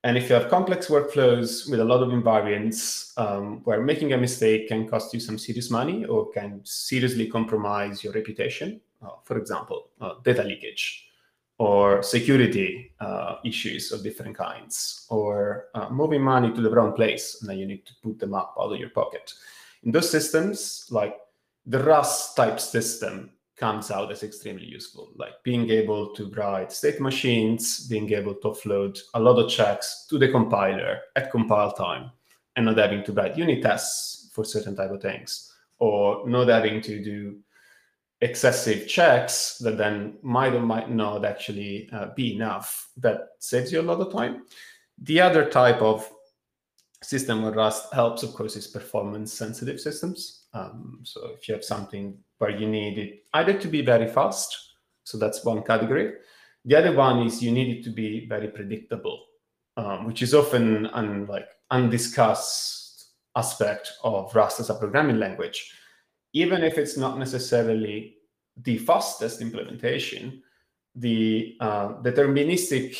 And 0.02 0.16
if 0.16 0.30
you 0.30 0.34
have 0.34 0.48
complex 0.48 0.86
workflows 0.86 1.70
with 1.70 1.80
a 1.80 1.84
lot 1.84 2.02
of 2.02 2.08
invariants, 2.08 3.12
um, 3.18 3.60
where 3.64 3.82
making 3.82 4.14
a 4.14 4.18
mistake 4.18 4.68
can 4.68 4.88
cost 4.88 5.12
you 5.12 5.20
some 5.20 5.36
serious 5.36 5.70
money 5.70 6.06
or 6.06 6.30
can 6.30 6.62
seriously 6.64 7.26
compromise 7.28 8.02
your 8.02 8.14
reputation, 8.14 8.80
uh, 9.02 9.10
for 9.24 9.36
example, 9.36 9.90
uh, 10.00 10.14
data 10.24 10.42
leakage 10.42 11.10
or 11.58 12.02
security 12.02 12.90
uh, 13.00 13.36
issues 13.44 13.92
of 13.92 14.02
different 14.02 14.34
kinds, 14.34 15.06
or 15.10 15.66
uh, 15.74 15.90
moving 15.90 16.22
money 16.22 16.50
to 16.50 16.62
the 16.62 16.70
wrong 16.70 16.94
place, 16.94 17.36
and 17.40 17.50
then 17.50 17.58
you 17.58 17.66
need 17.66 17.84
to 17.84 17.92
put 18.02 18.18
them 18.18 18.32
up 18.32 18.54
out 18.58 18.72
of 18.72 18.80
your 18.80 18.88
pocket. 18.88 19.34
In 19.82 19.92
those 19.92 20.08
systems, 20.08 20.86
like 20.88 21.18
the 21.66 21.82
Rust 21.84 22.34
type 22.34 22.58
system 22.58 23.30
comes 23.60 23.90
out 23.90 24.10
as 24.10 24.22
extremely 24.22 24.64
useful, 24.64 25.12
like 25.16 25.34
being 25.44 25.68
able 25.70 26.14
to 26.14 26.30
write 26.30 26.72
state 26.72 27.00
machines, 27.00 27.86
being 27.86 28.10
able 28.12 28.34
to 28.34 28.48
offload 28.48 28.98
a 29.14 29.20
lot 29.20 29.38
of 29.38 29.50
checks 29.50 30.06
to 30.08 30.18
the 30.18 30.28
compiler 30.28 30.98
at 31.14 31.30
compile 31.30 31.70
time, 31.70 32.10
and 32.56 32.64
not 32.64 32.78
having 32.78 33.04
to 33.04 33.12
write 33.12 33.36
unit 33.36 33.62
tests 33.62 34.30
for 34.32 34.44
certain 34.44 34.74
type 34.74 34.90
of 34.90 35.02
things, 35.02 35.52
or 35.78 36.26
not 36.26 36.48
having 36.48 36.80
to 36.80 37.04
do 37.04 37.38
excessive 38.22 38.88
checks 38.88 39.58
that 39.58 39.78
then 39.78 40.18
might 40.22 40.54
or 40.54 40.60
might 40.60 40.90
not 40.90 41.24
actually 41.24 41.88
uh, 41.92 42.08
be 42.16 42.34
enough. 42.34 42.88
That 42.96 43.28
saves 43.38 43.72
you 43.72 43.80
a 43.80 43.88
lot 43.90 44.00
of 44.00 44.12
time. 44.12 44.44
The 45.02 45.20
other 45.20 45.44
type 45.48 45.80
of 45.80 46.10
system 47.02 47.42
where 47.42 47.52
Rust 47.52 47.92
helps, 47.92 48.22
of 48.22 48.34
course, 48.34 48.56
is 48.56 48.66
performance 48.66 49.32
sensitive 49.32 49.80
systems. 49.80 50.39
Um, 50.52 51.00
so 51.04 51.30
if 51.36 51.48
you 51.48 51.54
have 51.54 51.64
something 51.64 52.18
where 52.38 52.50
you 52.50 52.68
need 52.68 52.98
it 52.98 53.24
either 53.34 53.58
to 53.58 53.68
be 53.68 53.82
very 53.82 54.08
fast, 54.08 54.56
so 55.04 55.18
that's 55.18 55.44
one 55.44 55.62
category. 55.62 56.14
The 56.64 56.76
other 56.76 56.94
one 56.94 57.26
is 57.26 57.42
you 57.42 57.52
need 57.52 57.78
it 57.78 57.84
to 57.84 57.90
be 57.90 58.26
very 58.26 58.48
predictable, 58.48 59.24
um, 59.76 60.06
which 60.06 60.22
is 60.22 60.34
often 60.34 60.86
an 60.86 61.26
like 61.26 61.48
undiscussed 61.70 63.12
aspect 63.36 63.92
of 64.02 64.34
Rust 64.34 64.60
as 64.60 64.70
a 64.70 64.74
programming 64.74 65.18
language. 65.18 65.72
Even 66.32 66.62
if 66.62 66.78
it's 66.78 66.96
not 66.96 67.18
necessarily 67.18 68.16
the 68.56 68.78
fastest 68.78 69.40
implementation, 69.40 70.42
the 70.94 71.56
uh, 71.60 71.88
deterministic 72.02 72.98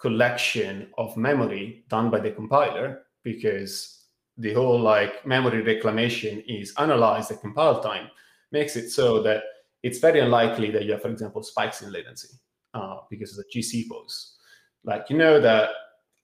collection 0.00 0.88
of 0.98 1.16
memory 1.16 1.84
done 1.88 2.10
by 2.10 2.20
the 2.20 2.30
compiler, 2.30 3.02
because 3.24 3.97
the 4.38 4.54
whole 4.54 4.80
like 4.80 5.26
memory 5.26 5.62
reclamation 5.62 6.42
is 6.46 6.72
analyzed 6.78 7.30
at 7.32 7.40
compile 7.40 7.82
time, 7.82 8.08
makes 8.52 8.76
it 8.76 8.90
so 8.90 9.20
that 9.22 9.42
it's 9.82 9.98
very 9.98 10.20
unlikely 10.20 10.70
that 10.70 10.84
you 10.84 10.92
have, 10.92 11.02
for 11.02 11.10
example, 11.10 11.42
spikes 11.42 11.82
in 11.82 11.92
latency 11.92 12.28
uh, 12.74 12.98
because 13.10 13.36
of 13.36 13.44
the 13.44 13.60
GC 13.60 13.88
pause. 13.88 14.36
Like 14.84 15.10
you 15.10 15.18
know 15.18 15.40
that 15.40 15.70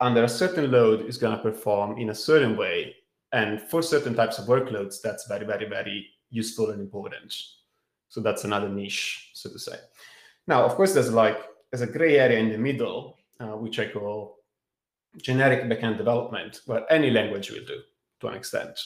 under 0.00 0.22
a 0.24 0.28
certain 0.28 0.70
load 0.70 1.06
is 1.06 1.18
going 1.18 1.36
to 1.36 1.42
perform 1.42 1.98
in 1.98 2.10
a 2.10 2.14
certain 2.14 2.56
way, 2.56 2.94
and 3.32 3.60
for 3.60 3.82
certain 3.82 4.14
types 4.14 4.38
of 4.38 4.46
workloads, 4.46 5.00
that's 5.02 5.26
very, 5.26 5.44
very, 5.44 5.68
very 5.68 6.06
useful 6.30 6.70
and 6.70 6.80
important. 6.80 7.34
So 8.08 8.20
that's 8.20 8.44
another 8.44 8.68
niche, 8.68 9.30
so 9.34 9.50
to 9.50 9.58
say. 9.58 9.76
Now, 10.46 10.64
of 10.64 10.76
course, 10.76 10.94
there's 10.94 11.12
like 11.12 11.38
there's 11.70 11.82
a 11.82 11.92
gray 11.92 12.18
area 12.18 12.38
in 12.38 12.50
the 12.50 12.58
middle, 12.58 13.18
uh, 13.40 13.56
which 13.56 13.80
I 13.80 13.88
call 13.88 14.36
generic 15.20 15.64
backend 15.64 15.98
development, 15.98 16.60
where 16.66 16.90
any 16.92 17.10
language 17.10 17.50
will 17.50 17.64
do 17.64 17.80
to 18.24 18.30
an 18.30 18.36
extent. 18.36 18.78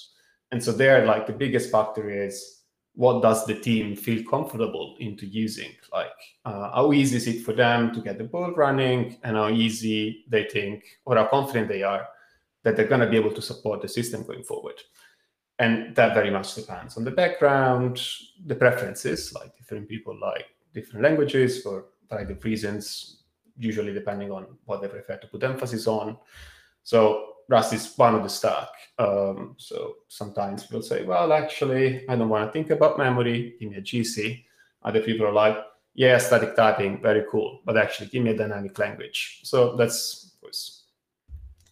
And 0.50 0.62
so 0.62 0.72
there, 0.72 1.04
like 1.04 1.26
the 1.26 1.32
biggest 1.32 1.70
factor 1.70 2.10
is 2.10 2.62
what 2.94 3.22
does 3.22 3.46
the 3.46 3.54
team 3.54 3.94
feel 3.94 4.24
comfortable 4.28 4.96
into 4.98 5.24
using 5.24 5.70
like 5.92 6.10
uh, 6.44 6.72
how 6.72 6.92
easy 6.92 7.16
is 7.16 7.28
it 7.28 7.44
for 7.44 7.52
them 7.52 7.94
to 7.94 8.00
get 8.00 8.18
the 8.18 8.24
ball 8.24 8.52
running 8.56 9.18
and 9.22 9.36
how 9.36 9.48
easy 9.48 10.24
they 10.28 10.44
think 10.44 10.84
or 11.04 11.16
how 11.16 11.26
confident 11.26 11.68
they 11.68 11.84
are 11.84 12.08
that 12.64 12.74
they're 12.74 12.88
going 12.88 13.00
to 13.00 13.08
be 13.08 13.16
able 13.16 13.32
to 13.32 13.40
support 13.40 13.80
the 13.80 13.88
system 13.88 14.24
going 14.24 14.42
forward 14.42 14.74
And 15.60 15.94
that 15.94 16.14
very 16.14 16.30
much 16.30 16.54
depends 16.56 16.96
on 16.96 17.04
the 17.04 17.12
background, 17.12 18.02
the 18.46 18.56
preferences, 18.56 19.32
like 19.32 19.56
different 19.56 19.88
people 19.88 20.18
like 20.20 20.46
different 20.74 21.04
languages 21.04 21.62
for 21.62 21.86
variety 22.10 22.32
of 22.32 22.44
reasons, 22.44 23.22
usually 23.56 23.92
depending 23.92 24.32
on 24.32 24.46
what 24.64 24.82
they 24.82 24.88
prefer 24.88 25.18
to 25.18 25.26
put 25.28 25.44
emphasis 25.44 25.86
on. 25.86 26.16
So 26.82 27.34
Rust 27.48 27.72
is 27.72 27.94
one 27.96 28.14
of 28.14 28.22
the 28.22 28.28
stack. 28.28 28.68
Um, 28.98 29.54
so 29.58 29.94
sometimes 30.08 30.64
people 30.64 30.82
say, 30.82 31.04
well, 31.04 31.32
actually, 31.32 32.06
I 32.08 32.16
don't 32.16 32.28
want 32.28 32.48
to 32.48 32.52
think 32.52 32.70
about 32.70 32.98
memory. 32.98 33.54
Give 33.58 33.70
me 33.70 33.76
a 33.76 33.82
GC. 33.82 34.44
Other 34.82 35.00
people 35.00 35.26
are 35.26 35.32
like, 35.32 35.56
yeah, 35.94 36.18
static 36.18 36.54
typing, 36.54 37.00
very 37.02 37.24
cool, 37.30 37.60
but 37.64 37.76
actually 37.76 38.08
give 38.08 38.22
me 38.22 38.30
a 38.30 38.36
dynamic 38.36 38.78
language. 38.78 39.40
So 39.42 39.76
that's, 39.76 40.36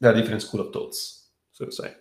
there 0.01 0.13
are 0.13 0.15
different 0.15 0.43
school 0.43 0.61
of 0.61 0.73
thoughts, 0.73 1.29
so 1.53 1.67
to 1.67 1.73
say. 1.73 1.95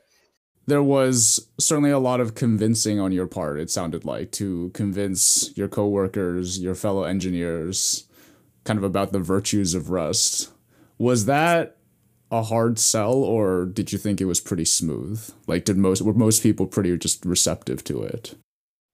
There 0.67 0.81
was 0.81 1.47
certainly 1.59 1.91
a 1.91 1.99
lot 1.99 2.19
of 2.19 2.33
convincing 2.33 2.99
on 2.99 3.11
your 3.11 3.27
part, 3.27 3.59
it 3.59 3.69
sounded 3.69 4.05
like, 4.05 4.31
to 4.31 4.71
convince 4.73 5.55
your 5.55 5.67
coworkers, 5.67 6.59
your 6.59 6.73
fellow 6.73 7.03
engineers, 7.03 8.07
kind 8.63 8.77
of 8.79 8.83
about 8.83 9.11
the 9.11 9.19
virtues 9.19 9.75
of 9.75 9.91
Rust. 9.91 10.51
Was 10.97 11.25
that 11.25 11.74
a 12.31 12.43
hard 12.43 12.79
sell 12.79 13.13
or 13.13 13.65
did 13.65 13.91
you 13.91 13.97
think 13.97 14.19
it 14.19 14.25
was 14.25 14.39
pretty 14.39 14.65
smooth? 14.65 15.29
Like 15.47 15.65
did 15.65 15.77
most 15.77 16.01
were 16.01 16.13
most 16.13 16.43
people 16.43 16.67
pretty 16.67 16.97
just 16.97 17.25
receptive 17.25 17.83
to 17.85 18.03
it? 18.03 18.35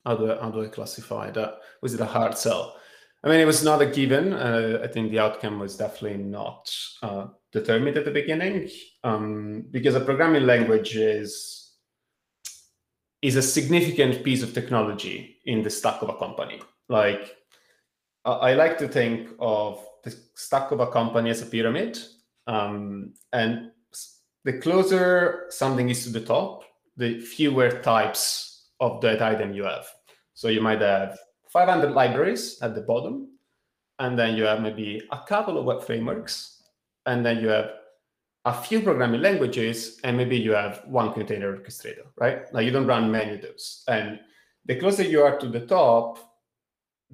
How 0.05 0.15
do 0.15 0.27
how 0.39 0.51
do 0.51 0.63
I 0.63 0.67
classify 0.67 1.31
that? 1.31 1.59
Was 1.81 1.93
it 1.93 2.01
a 2.01 2.05
hard 2.05 2.37
sell? 2.37 2.75
I 3.23 3.29
mean, 3.29 3.39
it 3.39 3.45
was 3.45 3.63
not 3.63 3.81
a 3.81 3.85
given. 3.85 4.33
Uh, 4.33 4.79
I 4.83 4.87
think 4.87 5.11
the 5.11 5.19
outcome 5.19 5.59
was 5.59 5.77
definitely 5.77 6.23
not 6.23 6.73
uh, 7.03 7.27
determined 7.51 7.97
at 7.97 8.05
the 8.05 8.11
beginning 8.11 8.67
um, 9.03 9.63
because 9.69 9.93
a 9.93 9.99
programming 9.99 10.45
language 10.45 10.95
is 10.95 11.57
is 13.21 13.35
a 13.35 13.41
significant 13.41 14.23
piece 14.23 14.41
of 14.41 14.53
technology 14.53 15.37
in 15.45 15.61
the 15.61 15.69
stack 15.69 16.01
of 16.01 16.09
a 16.09 16.15
company. 16.15 16.59
Like 16.89 17.37
I 18.25 18.53
like 18.53 18.77
to 18.79 18.87
think 18.87 19.29
of 19.39 19.85
the 20.03 20.15
stack 20.35 20.71
of 20.71 20.79
a 20.79 20.87
company 20.87 21.29
as 21.29 21.41
a 21.41 21.45
pyramid, 21.45 21.99
um, 22.47 23.13
and 23.33 23.71
the 24.43 24.53
closer 24.53 25.45
something 25.49 25.89
is 25.89 26.03
to 26.05 26.09
the 26.09 26.21
top, 26.21 26.63
the 26.97 27.19
fewer 27.19 27.69
types 27.81 28.69
of 28.79 29.01
that 29.01 29.21
item 29.21 29.53
you 29.53 29.63
have. 29.63 29.87
So 30.33 30.47
you 30.47 30.61
might 30.61 30.81
have 30.81 31.19
500 31.49 31.91
libraries 31.91 32.59
at 32.61 32.73
the 32.73 32.81
bottom, 32.81 33.29
and 33.99 34.17
then 34.17 34.35
you 34.35 34.43
have 34.43 34.61
maybe 34.61 35.01
a 35.11 35.19
couple 35.27 35.57
of 35.57 35.65
web 35.65 35.83
frameworks, 35.83 36.63
and 37.05 37.25
then 37.25 37.39
you 37.39 37.49
have 37.49 37.71
a 38.45 38.53
few 38.53 38.81
programming 38.81 39.21
languages, 39.21 39.99
and 40.03 40.17
maybe 40.17 40.37
you 40.37 40.53
have 40.53 40.81
one 40.87 41.13
container 41.13 41.55
orchestrator, 41.55 42.07
right? 42.17 42.51
Like 42.53 42.65
you 42.65 42.71
don't 42.71 42.87
run 42.87 43.11
many 43.11 43.35
of 43.35 43.41
those. 43.41 43.83
And 43.87 44.19
the 44.65 44.79
closer 44.79 45.03
you 45.03 45.21
are 45.21 45.37
to 45.37 45.47
the 45.47 45.67
top, 45.67 46.17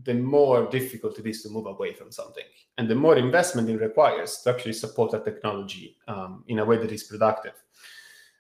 the 0.04 0.14
more 0.14 0.70
difficult 0.70 1.18
it 1.20 1.26
is 1.26 1.42
to 1.44 1.50
move 1.50 1.66
away 1.66 1.94
from 1.94 2.12
something, 2.12 2.44
and 2.78 2.88
the 2.88 2.96
more 2.96 3.18
investment 3.18 3.70
it 3.70 3.78
requires 3.78 4.38
to 4.42 4.50
actually 4.50 4.74
support 4.74 5.12
that 5.12 5.26
technology 5.26 5.98
um, 6.08 6.44
in 6.48 6.60
a 6.60 6.66
way 6.66 6.78
that 6.78 6.92
is 6.92 7.04
productive. 7.04 7.54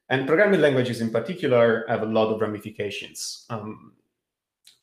And 0.10 0.28
programming 0.28 0.62
languages 0.62 1.02
in 1.02 1.10
particular 1.10 1.86
have 1.90 2.02
a 2.02 2.06
lot 2.06 2.34
of 2.34 2.40
ramifications. 2.40 3.46
Um, 3.50 3.94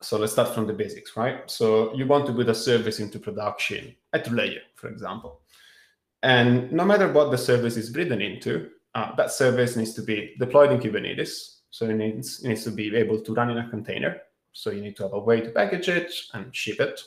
so 0.02 0.18
let's 0.18 0.32
start 0.32 0.54
from 0.54 0.66
the 0.66 0.72
basics, 0.72 1.16
right? 1.16 1.50
So 1.50 1.94
you 1.94 2.06
want 2.06 2.26
to 2.26 2.32
put 2.32 2.48
a 2.48 2.54
service 2.54 3.00
into 3.00 3.18
production 3.18 3.94
at 4.12 4.30
layer, 4.30 4.60
for 4.74 4.88
example. 4.88 5.40
And 6.22 6.70
no 6.72 6.84
matter 6.84 7.10
what 7.10 7.30
the 7.30 7.38
service 7.38 7.76
is 7.76 7.94
written 7.94 8.20
into, 8.20 8.70
uh, 8.94 9.14
that 9.16 9.30
service 9.30 9.76
needs 9.76 9.94
to 9.94 10.02
be 10.02 10.34
deployed 10.38 10.72
in 10.72 10.80
Kubernetes. 10.80 11.60
So 11.70 11.86
it 11.86 11.94
needs, 11.94 12.44
it 12.44 12.48
needs 12.48 12.64
to 12.64 12.70
be 12.70 12.94
able 12.94 13.20
to 13.20 13.34
run 13.34 13.50
in 13.50 13.58
a 13.58 13.68
container. 13.70 14.20
So 14.54 14.70
you 14.70 14.80
need 14.80 14.96
to 14.96 15.02
have 15.02 15.12
a 15.12 15.18
way 15.18 15.40
to 15.40 15.50
package 15.50 15.88
it 15.88 16.12
and 16.32 16.54
ship 16.54 16.80
it. 16.80 17.00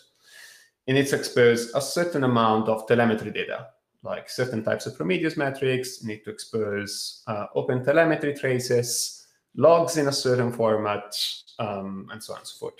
It 0.86 0.94
needs 0.94 1.10
to 1.12 1.16
expose 1.16 1.74
a 1.74 1.82
certain 1.82 2.24
amount 2.26 2.68
of 2.68 2.86
telemetry 2.88 3.32
data, 3.32 3.70
like 4.04 4.30
certain 4.30 4.64
types 4.64 4.86
of 4.86 4.96
Prometheus 4.96 5.38
metrics. 5.38 6.02
You 6.02 6.10
need 6.10 6.24
to 6.26 6.30
expose 6.30 7.24
uh, 7.28 7.48
open 7.56 7.84
telemetry 7.84 8.34
traces, 8.34 9.28
logs 9.56 9.98
in 9.98 10.10
a 10.10 10.12
certain 10.12 10.52
format, 10.52 11.16
um, 11.60 12.08
and 12.12 12.22
so 12.22 12.34
on 12.34 12.40
and 12.40 12.48
so 12.48 12.60
forth. 12.60 12.76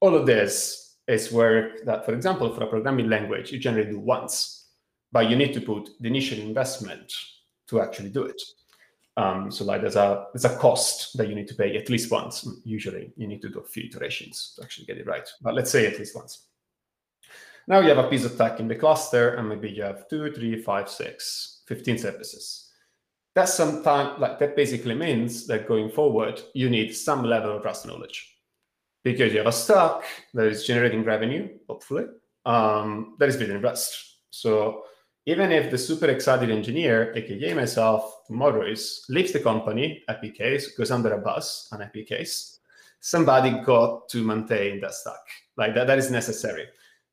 All 0.00 0.14
of 0.14 0.26
this 0.26 0.96
is 1.08 1.32
work 1.32 1.84
that, 1.84 2.04
for 2.04 2.14
example, 2.14 2.54
for 2.54 2.64
a 2.64 2.66
programming 2.66 3.08
language, 3.08 3.50
you 3.50 3.58
generally 3.58 3.90
do 3.90 3.98
once, 3.98 4.66
but 5.10 5.28
you 5.28 5.36
need 5.36 5.54
to 5.54 5.60
put 5.60 5.90
the 6.00 6.08
initial 6.08 6.38
investment 6.38 7.12
to 7.68 7.80
actually 7.80 8.10
do 8.10 8.24
it. 8.24 8.40
Um, 9.16 9.50
so 9.50 9.64
like 9.64 9.82
there's 9.82 9.96
a 9.96 10.26
there's 10.32 10.46
a 10.46 10.56
cost 10.56 11.16
that 11.18 11.28
you 11.28 11.34
need 11.34 11.48
to 11.48 11.54
pay 11.54 11.76
at 11.76 11.90
least 11.90 12.10
once. 12.10 12.48
Usually 12.64 13.12
you 13.16 13.26
need 13.26 13.42
to 13.42 13.50
do 13.50 13.58
a 13.60 13.64
few 13.64 13.84
iterations 13.84 14.54
to 14.56 14.62
actually 14.62 14.86
get 14.86 14.98
it 14.98 15.06
right. 15.06 15.28
But 15.42 15.54
let's 15.54 15.70
say 15.70 15.86
at 15.86 15.98
least 15.98 16.16
once. 16.16 16.46
Now 17.68 17.80
you 17.80 17.88
have 17.90 17.98
a 17.98 18.08
piece 18.08 18.24
of 18.24 18.36
tech 18.36 18.58
in 18.58 18.68
the 18.68 18.74
cluster, 18.74 19.34
and 19.34 19.48
maybe 19.48 19.70
you 19.70 19.82
have 19.82 20.08
two, 20.08 20.32
three, 20.32 20.60
five, 20.60 20.88
six, 20.88 21.62
15 21.68 21.98
services 21.98 22.72
that's 23.34 23.54
sometimes 23.54 24.20
like 24.20 24.38
that 24.38 24.56
basically 24.56 24.94
means 24.94 25.46
that 25.46 25.68
going 25.68 25.90
forward 25.90 26.40
you 26.54 26.68
need 26.68 26.94
some 26.94 27.22
level 27.22 27.56
of 27.56 27.64
Rust 27.64 27.86
knowledge 27.86 28.36
because 29.04 29.32
you 29.32 29.38
have 29.38 29.46
a 29.46 29.52
stock 29.52 30.04
that 30.34 30.46
is 30.46 30.64
generating 30.64 31.02
revenue, 31.02 31.48
hopefully, 31.68 32.04
um, 32.46 33.16
that 33.18 33.28
is 33.28 33.36
written 33.36 33.56
in 33.56 33.62
Rust. 33.62 34.18
So 34.30 34.84
even 35.26 35.52
if 35.52 35.70
the 35.70 35.78
super 35.78 36.06
excited 36.06 36.50
engineer, 36.50 37.12
aka 37.14 37.54
myself, 37.54 38.26
tomorrow 38.26 38.66
is 38.66 39.04
leaves 39.08 39.32
the 39.32 39.40
company, 39.40 40.02
epic 40.08 40.36
case, 40.36 40.74
goes 40.76 40.90
under 40.90 41.14
a 41.14 41.18
bus, 41.18 41.68
an 41.72 41.82
epic 41.82 42.08
case, 42.08 42.58
somebody 43.00 43.50
got 43.64 44.08
to 44.08 44.24
maintain 44.24 44.80
that 44.80 44.94
stack. 44.94 45.14
Like 45.56 45.74
that, 45.74 45.86
that 45.86 45.98
is 45.98 46.10
necessary. 46.10 46.66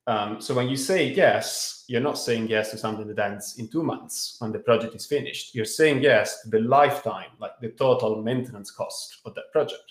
Um, 0.07 0.41
so 0.41 0.55
when 0.55 0.69
you 0.69 0.75
say 0.75 1.11
yes, 1.13 1.83
you're 1.87 2.01
not 2.01 2.17
saying 2.17 2.47
yes 2.47 2.71
to 2.71 2.79
something 2.79 3.07
that 3.07 3.19
ends 3.19 3.59
in 3.59 3.67
two 3.67 3.83
months 3.83 4.37
when 4.39 4.51
the 4.51 4.57
project 4.57 4.95
is 4.95 5.05
finished. 5.05 5.53
You're 5.53 5.65
saying 5.65 6.01
yes 6.01 6.41
to 6.41 6.49
the 6.49 6.61
lifetime, 6.61 7.29
like 7.39 7.51
the 7.61 7.69
total 7.69 8.23
maintenance 8.23 8.71
cost 8.71 9.19
of 9.25 9.35
that 9.35 9.51
project. 9.51 9.83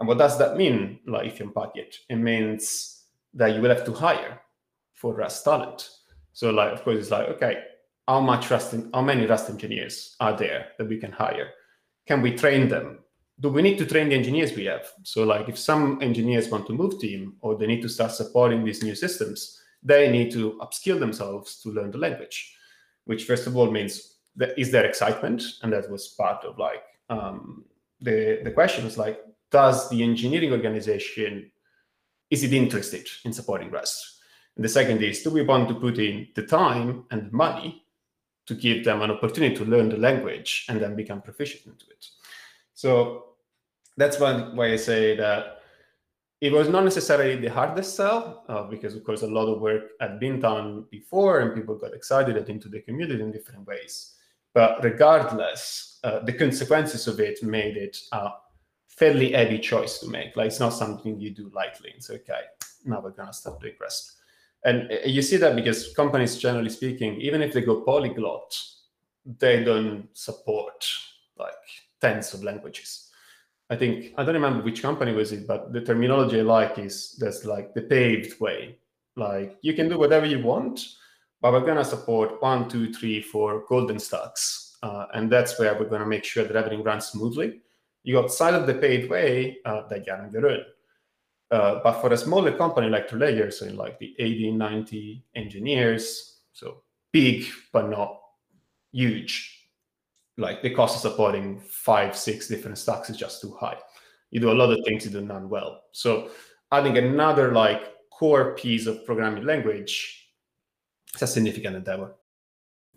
And 0.00 0.06
what 0.06 0.18
does 0.18 0.38
that 0.38 0.58
mean? 0.58 1.00
Like 1.06 1.40
unpack 1.40 1.76
it, 1.76 1.96
it 2.10 2.16
means 2.16 3.04
that 3.32 3.54
you 3.54 3.62
will 3.62 3.74
have 3.74 3.86
to 3.86 3.92
hire 3.92 4.40
for 4.92 5.14
Rust 5.14 5.44
talent. 5.44 5.88
So 6.38 6.50
like, 6.50 6.72
of 6.72 6.82
course, 6.84 6.98
it's 6.98 7.10
like, 7.10 7.28
okay, 7.30 7.54
how 8.06 8.20
much 8.20 8.50
Rust, 8.50 8.74
how 8.94 9.02
many 9.02 9.26
Rust 9.26 9.50
engineers 9.50 10.14
are 10.20 10.36
there 10.36 10.68
that 10.78 10.88
we 10.88 10.98
can 10.98 11.12
hire? 11.12 11.50
Can 12.06 12.22
we 12.22 12.30
train 12.34 12.68
them? 12.68 12.98
do 13.40 13.48
we 13.48 13.62
need 13.62 13.78
to 13.78 13.86
train 13.86 14.08
the 14.08 14.14
engineers 14.14 14.54
we 14.54 14.64
have? 14.64 14.90
So 15.04 15.24
like 15.24 15.48
if 15.48 15.58
some 15.58 16.02
engineers 16.02 16.48
want 16.48 16.66
to 16.66 16.72
move 16.72 16.98
team 16.98 17.34
or 17.40 17.56
they 17.56 17.66
need 17.66 17.82
to 17.82 17.88
start 17.88 18.12
supporting 18.12 18.64
these 18.64 18.82
new 18.82 18.94
systems, 18.94 19.62
they 19.82 20.10
need 20.10 20.32
to 20.32 20.58
upskill 20.60 20.98
themselves 20.98 21.60
to 21.62 21.70
learn 21.70 21.92
the 21.92 21.98
language, 21.98 22.56
which 23.04 23.24
first 23.24 23.46
of 23.46 23.56
all 23.56 23.70
means 23.70 24.16
that 24.34 24.58
is 24.58 24.72
there 24.72 24.84
excitement? 24.84 25.42
And 25.62 25.72
that 25.72 25.88
was 25.90 26.08
part 26.08 26.44
of 26.44 26.58
like 26.58 26.82
um, 27.10 27.64
the, 28.00 28.40
the 28.42 28.50
question 28.50 28.86
is 28.86 28.98
like, 28.98 29.20
does 29.50 29.88
the 29.88 30.02
engineering 30.02 30.52
organization, 30.52 31.50
is 32.30 32.42
it 32.42 32.52
interested 32.52 33.06
in 33.24 33.32
supporting 33.32 33.70
Rust? 33.70 34.17
And 34.58 34.64
the 34.64 34.68
second 34.68 35.02
is, 35.04 35.22
do 35.22 35.30
we 35.30 35.42
want 35.42 35.68
to 35.68 35.74
put 35.76 35.98
in 35.98 36.26
the 36.34 36.42
time 36.42 37.04
and 37.12 37.32
money 37.32 37.84
to 38.46 38.54
give 38.54 38.84
them 38.84 39.02
an 39.02 39.12
opportunity 39.12 39.54
to 39.54 39.64
learn 39.64 39.88
the 39.88 39.96
language 39.96 40.66
and 40.68 40.80
then 40.80 40.96
become 40.96 41.22
proficient 41.22 41.66
into 41.66 41.86
it? 41.86 42.04
So 42.74 43.26
that's 43.96 44.18
why, 44.18 44.32
why 44.54 44.72
I 44.72 44.76
say 44.76 45.16
that 45.16 45.60
it 46.40 46.52
was 46.52 46.68
not 46.68 46.82
necessarily 46.82 47.36
the 47.36 47.52
hardest 47.52 47.94
sell 47.94 48.44
uh, 48.48 48.64
because, 48.64 48.96
of 48.96 49.04
course, 49.04 49.22
a 49.22 49.28
lot 49.28 49.46
of 49.46 49.60
work 49.60 49.90
had 50.00 50.18
been 50.18 50.40
done 50.40 50.86
before 50.90 51.38
and 51.38 51.54
people 51.54 51.76
got 51.76 51.94
excited 51.94 52.48
into 52.48 52.68
the 52.68 52.80
community 52.80 53.22
in 53.22 53.30
different 53.30 53.64
ways. 53.64 54.16
But 54.54 54.82
regardless, 54.82 56.00
uh, 56.02 56.20
the 56.20 56.32
consequences 56.32 57.06
of 57.06 57.20
it 57.20 57.44
made 57.44 57.76
it 57.76 57.96
a 58.10 58.30
fairly 58.88 59.30
heavy 59.30 59.60
choice 59.60 59.98
to 60.00 60.08
make. 60.08 60.36
Like 60.36 60.48
it's 60.48 60.58
not 60.58 60.70
something 60.70 61.20
you 61.20 61.30
do 61.30 61.48
lightly. 61.54 61.92
It's 61.96 62.10
okay. 62.10 62.42
Now 62.84 63.00
we're 63.00 63.10
gonna 63.10 63.32
start 63.32 63.60
doing 63.60 63.74
Rust. 63.80 64.16
And 64.64 64.90
uh, 64.90 64.96
you 65.06 65.22
see 65.22 65.36
that 65.36 65.56
because 65.56 65.94
companies, 65.94 66.36
generally 66.36 66.70
speaking, 66.70 67.20
even 67.20 67.42
if 67.42 67.52
they 67.52 67.62
go 67.62 67.80
polyglot, 67.82 68.56
they 69.38 69.62
don't 69.62 70.08
support 70.12 70.86
like 71.36 71.52
tens 72.00 72.34
of 72.34 72.42
languages. 72.42 73.10
I 73.70 73.76
think 73.76 74.14
I 74.16 74.24
don't 74.24 74.34
remember 74.34 74.62
which 74.62 74.82
company 74.82 75.12
was 75.12 75.32
it, 75.32 75.46
but 75.46 75.72
the 75.72 75.82
terminology 75.82 76.40
I 76.40 76.42
like 76.42 76.78
is 76.78 77.16
that's 77.18 77.44
like 77.44 77.74
the 77.74 77.82
paved 77.82 78.40
way. 78.40 78.78
Like 79.16 79.58
you 79.60 79.74
can 79.74 79.88
do 79.88 79.98
whatever 79.98 80.24
you 80.24 80.42
want, 80.42 80.80
but 81.42 81.52
we're 81.52 81.66
gonna 81.66 81.84
support 81.84 82.40
one, 82.40 82.68
two, 82.68 82.92
three, 82.92 83.20
four 83.20 83.64
golden 83.68 83.98
stacks, 83.98 84.78
uh, 84.82 85.06
and 85.12 85.30
that's 85.30 85.58
where 85.58 85.78
we're 85.78 85.88
gonna 85.88 86.06
make 86.06 86.24
sure 86.24 86.44
that 86.44 86.56
everything 86.56 86.82
runs 86.82 87.06
smoothly. 87.06 87.60
You 88.04 88.14
got 88.14 88.32
side 88.32 88.54
of 88.54 88.66
the 88.66 88.74
paved 88.74 89.10
way 89.10 89.58
uh, 89.66 89.86
that 89.88 90.06
you're 90.06 90.16
on 90.16 90.30
your 90.32 90.48
own. 90.48 90.64
Uh, 91.50 91.80
but 91.82 92.00
for 92.00 92.12
a 92.12 92.16
smaller 92.16 92.52
company 92.56 92.88
like 92.88 93.08
TrueLayer, 93.08 93.52
so 93.52 93.66
in 93.66 93.76
like 93.76 93.98
the 93.98 94.14
80, 94.18 94.52
90 94.52 95.24
engineers, 95.34 96.40
so 96.52 96.82
big 97.12 97.46
but 97.72 97.88
not 97.88 98.20
huge, 98.92 99.66
like 100.36 100.62
the 100.62 100.70
cost 100.70 100.96
of 100.96 101.10
supporting 101.10 101.60
five, 101.60 102.16
six 102.16 102.48
different 102.48 102.76
stacks 102.76 103.08
is 103.08 103.16
just 103.16 103.40
too 103.40 103.56
high. 103.58 103.76
You 104.30 104.40
do 104.40 104.50
a 104.50 104.52
lot 104.52 104.70
of 104.70 104.78
things 104.84 105.04
you 105.06 105.10
do 105.10 105.22
none 105.22 105.48
well. 105.48 105.80
So 105.92 106.30
adding 106.70 106.98
another 106.98 107.52
like 107.52 107.94
core 108.10 108.54
piece 108.54 108.86
of 108.86 109.04
programming 109.06 109.44
language 109.44 110.28
is 111.14 111.22
a 111.22 111.26
significant 111.26 111.76
endeavor. 111.76 112.14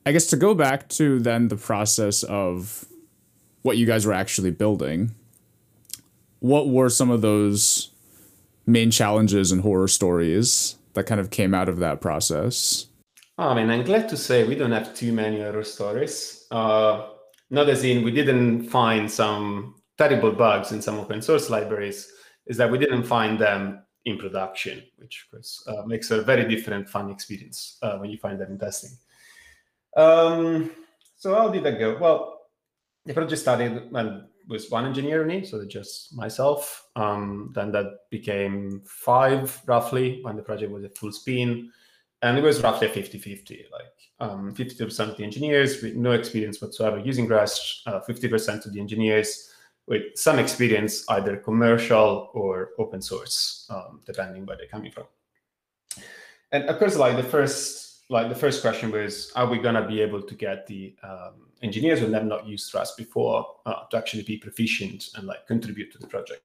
I 0.06 0.12
guess 0.12 0.28
to 0.28 0.36
go 0.36 0.54
back 0.56 0.90
to 0.90 1.20
then 1.20 1.48
the 1.48 1.56
process 1.56 2.24
of 2.24 2.86
what 3.62 3.78
you 3.78 3.86
guys 3.86 4.06
were 4.06 4.14
actually 4.14 4.52
building, 4.52 5.12
what 6.40 6.68
were 6.68 6.90
some 6.90 7.12
of 7.12 7.22
those 7.22 7.91
main 8.66 8.92
challenges 8.92 9.52
and 9.52 9.62
horror 9.62 9.88
stories 9.88 10.78
that 10.94 11.06
kind 11.06 11.22
of 11.22 11.30
came 11.30 11.54
out 11.54 11.70
of 11.70 11.80
that 11.80 12.02
process? 12.02 12.88
I 13.38 13.54
mean, 13.56 13.70
I'm 13.70 13.84
glad 13.84 14.10
to 14.10 14.18
say 14.18 14.44
we 14.44 14.56
don't 14.56 14.72
have 14.72 14.94
too 14.94 15.12
many 15.14 15.42
horror 15.42 15.64
stories. 15.64 16.46
Uh, 16.52 17.08
not 17.50 17.70
as 17.70 17.84
in 17.84 18.04
we 18.04 18.12
didn't 18.12 18.70
find 18.70 19.10
some 19.10 19.76
terrible 19.98 20.32
bugs 20.32 20.72
in 20.72 20.82
some 20.82 21.00
open 21.00 21.22
source 21.22 21.50
libraries, 21.50 22.12
is 22.46 22.58
that 22.58 22.72
we 22.72 22.78
didn't 22.78 23.04
find 23.04 23.40
them 23.40 23.84
in 24.06 24.18
production, 24.18 24.84
which 24.98 25.26
of 25.26 25.32
course 25.32 25.64
uh, 25.68 25.84
makes 25.86 26.12
a 26.12 26.22
very 26.22 26.48
different 26.48 26.90
fun 26.90 27.10
experience 27.12 27.78
uh, 27.82 27.98
when 27.98 28.10
you 28.10 28.18
find 28.18 28.40
them 28.40 28.52
in 28.52 28.60
testing. 28.60 28.92
Um, 29.96 30.72
so 31.18 31.36
how 31.36 31.50
did 31.50 31.64
that 31.64 31.78
go? 31.78 31.98
Well, 32.00 32.40
the 33.06 33.14
project 33.14 33.42
started 33.42 33.92
when 33.92 34.28
was 34.52 34.70
one 34.70 34.86
engineer 34.86 35.24
in 35.24 35.32
it, 35.32 35.48
so 35.48 35.66
just 35.66 36.16
myself. 36.16 36.88
Um, 36.96 37.52
then 37.56 37.72
that 37.72 38.10
became 38.12 38.84
five 38.86 39.60
roughly 39.66 40.20
when 40.22 40.36
the 40.36 40.44
project 40.44 40.72
was 40.72 40.84
at 40.84 40.98
full 40.98 41.12
spin. 41.12 41.72
And 42.22 42.38
it 42.38 42.44
was 42.44 42.62
roughly 42.62 42.88
50 42.88 43.18
50, 43.18 43.66
like 43.72 44.30
um, 44.30 44.54
50% 44.54 45.10
of 45.10 45.18
the 45.18 45.24
engineers 45.24 45.82
with 45.82 45.96
no 45.96 46.12
experience 46.12 46.62
whatsoever 46.62 47.00
using 47.00 47.28
Rust, 47.28 47.82
uh, 47.88 48.02
50% 48.02 48.66
of 48.68 48.74
the 48.74 48.80
engineers 48.80 49.52
with 49.88 50.04
some 50.16 50.38
experience, 50.38 51.04
either 51.10 51.38
commercial 51.38 52.30
or 52.34 52.70
open 52.78 53.02
source, 53.02 53.66
um, 53.72 54.02
depending 54.06 54.46
where 54.46 54.58
they're 54.58 54.68
coming 54.68 54.92
from. 54.92 55.06
And 56.52 56.66
of 56.66 56.78
course, 56.78 56.96
like 56.98 57.16
the 57.16 57.24
first 57.24 57.81
like 58.12 58.28
the 58.28 58.36
first 58.36 58.62
question 58.62 58.92
was, 58.92 59.32
are 59.38 59.50
we 59.50 59.58
gonna 59.58 59.88
be 59.88 60.02
able 60.02 60.22
to 60.22 60.36
get 60.36 60.68
the 60.68 60.94
um, 61.02 61.48
engineers 61.62 62.02
who 62.02 62.12
have 62.12 62.26
not 62.26 62.46
used 62.46 62.74
Rust 62.74 62.98
before 62.98 63.48
uh, 63.66 63.86
to 63.90 63.98
actually 63.98 64.24
be 64.24 64.38
proficient 64.38 65.10
and 65.16 65.26
like 65.26 65.48
contribute 65.48 65.94
to 65.94 65.98
the 65.98 66.08
project? 66.08 66.44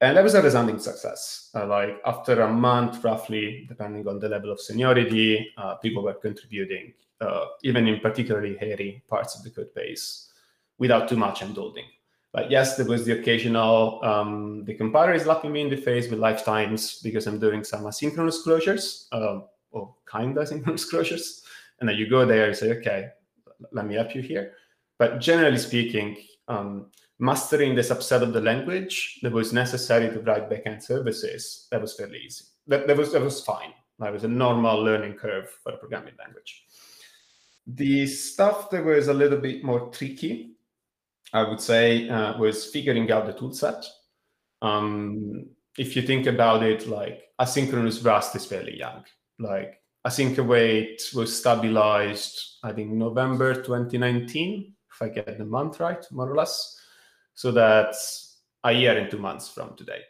And 0.00 0.16
that 0.16 0.24
was 0.24 0.34
a 0.34 0.40
resounding 0.40 0.78
success. 0.78 1.50
Uh, 1.54 1.66
like 1.66 2.00
after 2.06 2.40
a 2.40 2.50
month, 2.50 3.04
roughly, 3.04 3.66
depending 3.68 4.08
on 4.08 4.18
the 4.18 4.30
level 4.30 4.50
of 4.50 4.60
seniority, 4.60 5.52
uh, 5.58 5.74
people 5.74 6.02
were 6.02 6.14
contributing, 6.14 6.94
uh, 7.20 7.46
even 7.62 7.86
in 7.86 8.00
particularly 8.00 8.56
hairy 8.56 9.02
parts 9.10 9.36
of 9.36 9.42
the 9.42 9.50
code 9.50 9.74
base, 9.74 10.32
without 10.78 11.06
too 11.06 11.16
much 11.16 11.42
undoing. 11.42 11.84
But 12.32 12.50
yes, 12.50 12.76
there 12.76 12.86
was 12.86 13.04
the 13.04 13.18
occasional, 13.18 14.00
um, 14.02 14.64
the 14.64 14.74
compiler 14.74 15.12
is 15.12 15.24
slapping 15.24 15.52
me 15.52 15.62
in 15.62 15.68
the 15.68 15.76
face 15.76 16.08
with 16.08 16.18
lifetimes 16.18 17.00
because 17.02 17.26
I'm 17.26 17.38
doing 17.38 17.62
some 17.62 17.82
asynchronous 17.82 18.42
closures. 18.46 19.06
Um, 19.12 19.44
or 19.70 19.94
kind 20.06 20.36
of 20.36 20.48
asynchronous 20.48 20.90
closures. 20.92 21.42
And 21.80 21.88
then 21.88 21.96
you 21.96 22.08
go 22.08 22.26
there 22.26 22.46
and 22.46 22.56
say, 22.56 22.72
okay, 22.78 23.08
let 23.72 23.86
me 23.86 23.94
help 23.94 24.14
you 24.14 24.22
here. 24.22 24.54
But 24.98 25.20
generally 25.20 25.58
speaking, 25.58 26.16
um, 26.48 26.86
mastering 27.18 27.74
the 27.74 27.82
subset 27.82 28.22
of 28.22 28.32
the 28.32 28.40
language 28.40 29.18
that 29.22 29.32
was 29.32 29.52
necessary 29.52 30.08
to 30.08 30.20
write 30.20 30.50
backend 30.50 30.82
services, 30.82 31.68
that 31.70 31.80
was 31.80 31.94
fairly 31.94 32.18
easy. 32.18 32.44
That, 32.66 32.86
that, 32.86 32.96
was, 32.96 33.12
that 33.12 33.22
was 33.22 33.40
fine. 33.40 33.72
That 33.98 34.12
was 34.12 34.24
a 34.24 34.28
normal 34.28 34.82
learning 34.82 35.14
curve 35.14 35.48
for 35.62 35.72
a 35.72 35.76
programming 35.76 36.14
language. 36.18 36.64
The 37.66 38.06
stuff 38.06 38.70
that 38.70 38.84
was 38.84 39.08
a 39.08 39.14
little 39.14 39.38
bit 39.38 39.62
more 39.62 39.90
tricky, 39.90 40.52
I 41.32 41.42
would 41.42 41.60
say, 41.60 42.08
uh, 42.08 42.38
was 42.38 42.66
figuring 42.66 43.10
out 43.10 43.26
the 43.26 43.34
toolset. 43.34 43.84
Um, 44.62 45.46
if 45.76 45.94
you 45.94 46.02
think 46.02 46.26
about 46.26 46.62
it, 46.62 46.88
like 46.88 47.24
asynchronous 47.40 48.04
Rust 48.04 48.34
is 48.36 48.46
fairly 48.46 48.78
young 48.78 49.04
like 49.38 49.80
async 50.06 50.38
await 50.38 51.10
was 51.14 51.38
stabilized, 51.38 52.58
I 52.62 52.72
think 52.72 52.90
November 52.90 53.54
2019, 53.54 54.72
if 54.90 55.02
I 55.02 55.08
get 55.08 55.38
the 55.38 55.44
month 55.44 55.80
right, 55.80 56.04
more 56.10 56.30
or 56.30 56.36
less. 56.36 56.80
So 57.34 57.52
that's 57.52 58.38
a 58.64 58.72
year 58.72 58.96
and 58.98 59.10
two 59.10 59.18
months 59.18 59.48
from 59.48 59.76
today. 59.76 60.02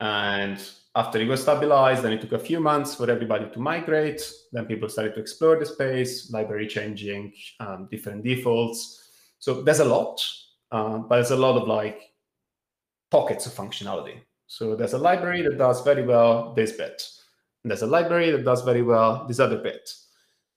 And 0.00 0.60
after 0.96 1.20
it 1.20 1.28
was 1.28 1.42
stabilized, 1.42 2.02
then 2.02 2.12
it 2.12 2.20
took 2.20 2.32
a 2.32 2.38
few 2.38 2.58
months 2.58 2.94
for 2.94 3.10
everybody 3.10 3.48
to 3.50 3.60
migrate. 3.60 4.22
Then 4.52 4.66
people 4.66 4.88
started 4.88 5.14
to 5.14 5.20
explore 5.20 5.58
the 5.58 5.66
space, 5.66 6.30
library 6.32 6.66
changing, 6.66 7.32
um, 7.60 7.88
different 7.90 8.24
defaults. 8.24 9.08
So 9.38 9.62
there's 9.62 9.80
a 9.80 9.84
lot, 9.84 10.24
uh, 10.72 10.98
but 10.98 11.16
there's 11.16 11.30
a 11.30 11.36
lot 11.36 11.60
of 11.60 11.68
like 11.68 12.12
pockets 13.10 13.46
of 13.46 13.52
functionality. 13.52 14.20
So 14.46 14.74
there's 14.74 14.94
a 14.94 14.98
library 14.98 15.42
that 15.42 15.58
does 15.58 15.82
very 15.82 16.04
well 16.04 16.54
this 16.54 16.72
bit 16.72 17.02
there's 17.64 17.82
a 17.82 17.86
library 17.86 18.30
that 18.30 18.44
does 18.44 18.62
very 18.62 18.82
well 18.82 19.26
this 19.26 19.40
other 19.40 19.58
bit. 19.58 19.90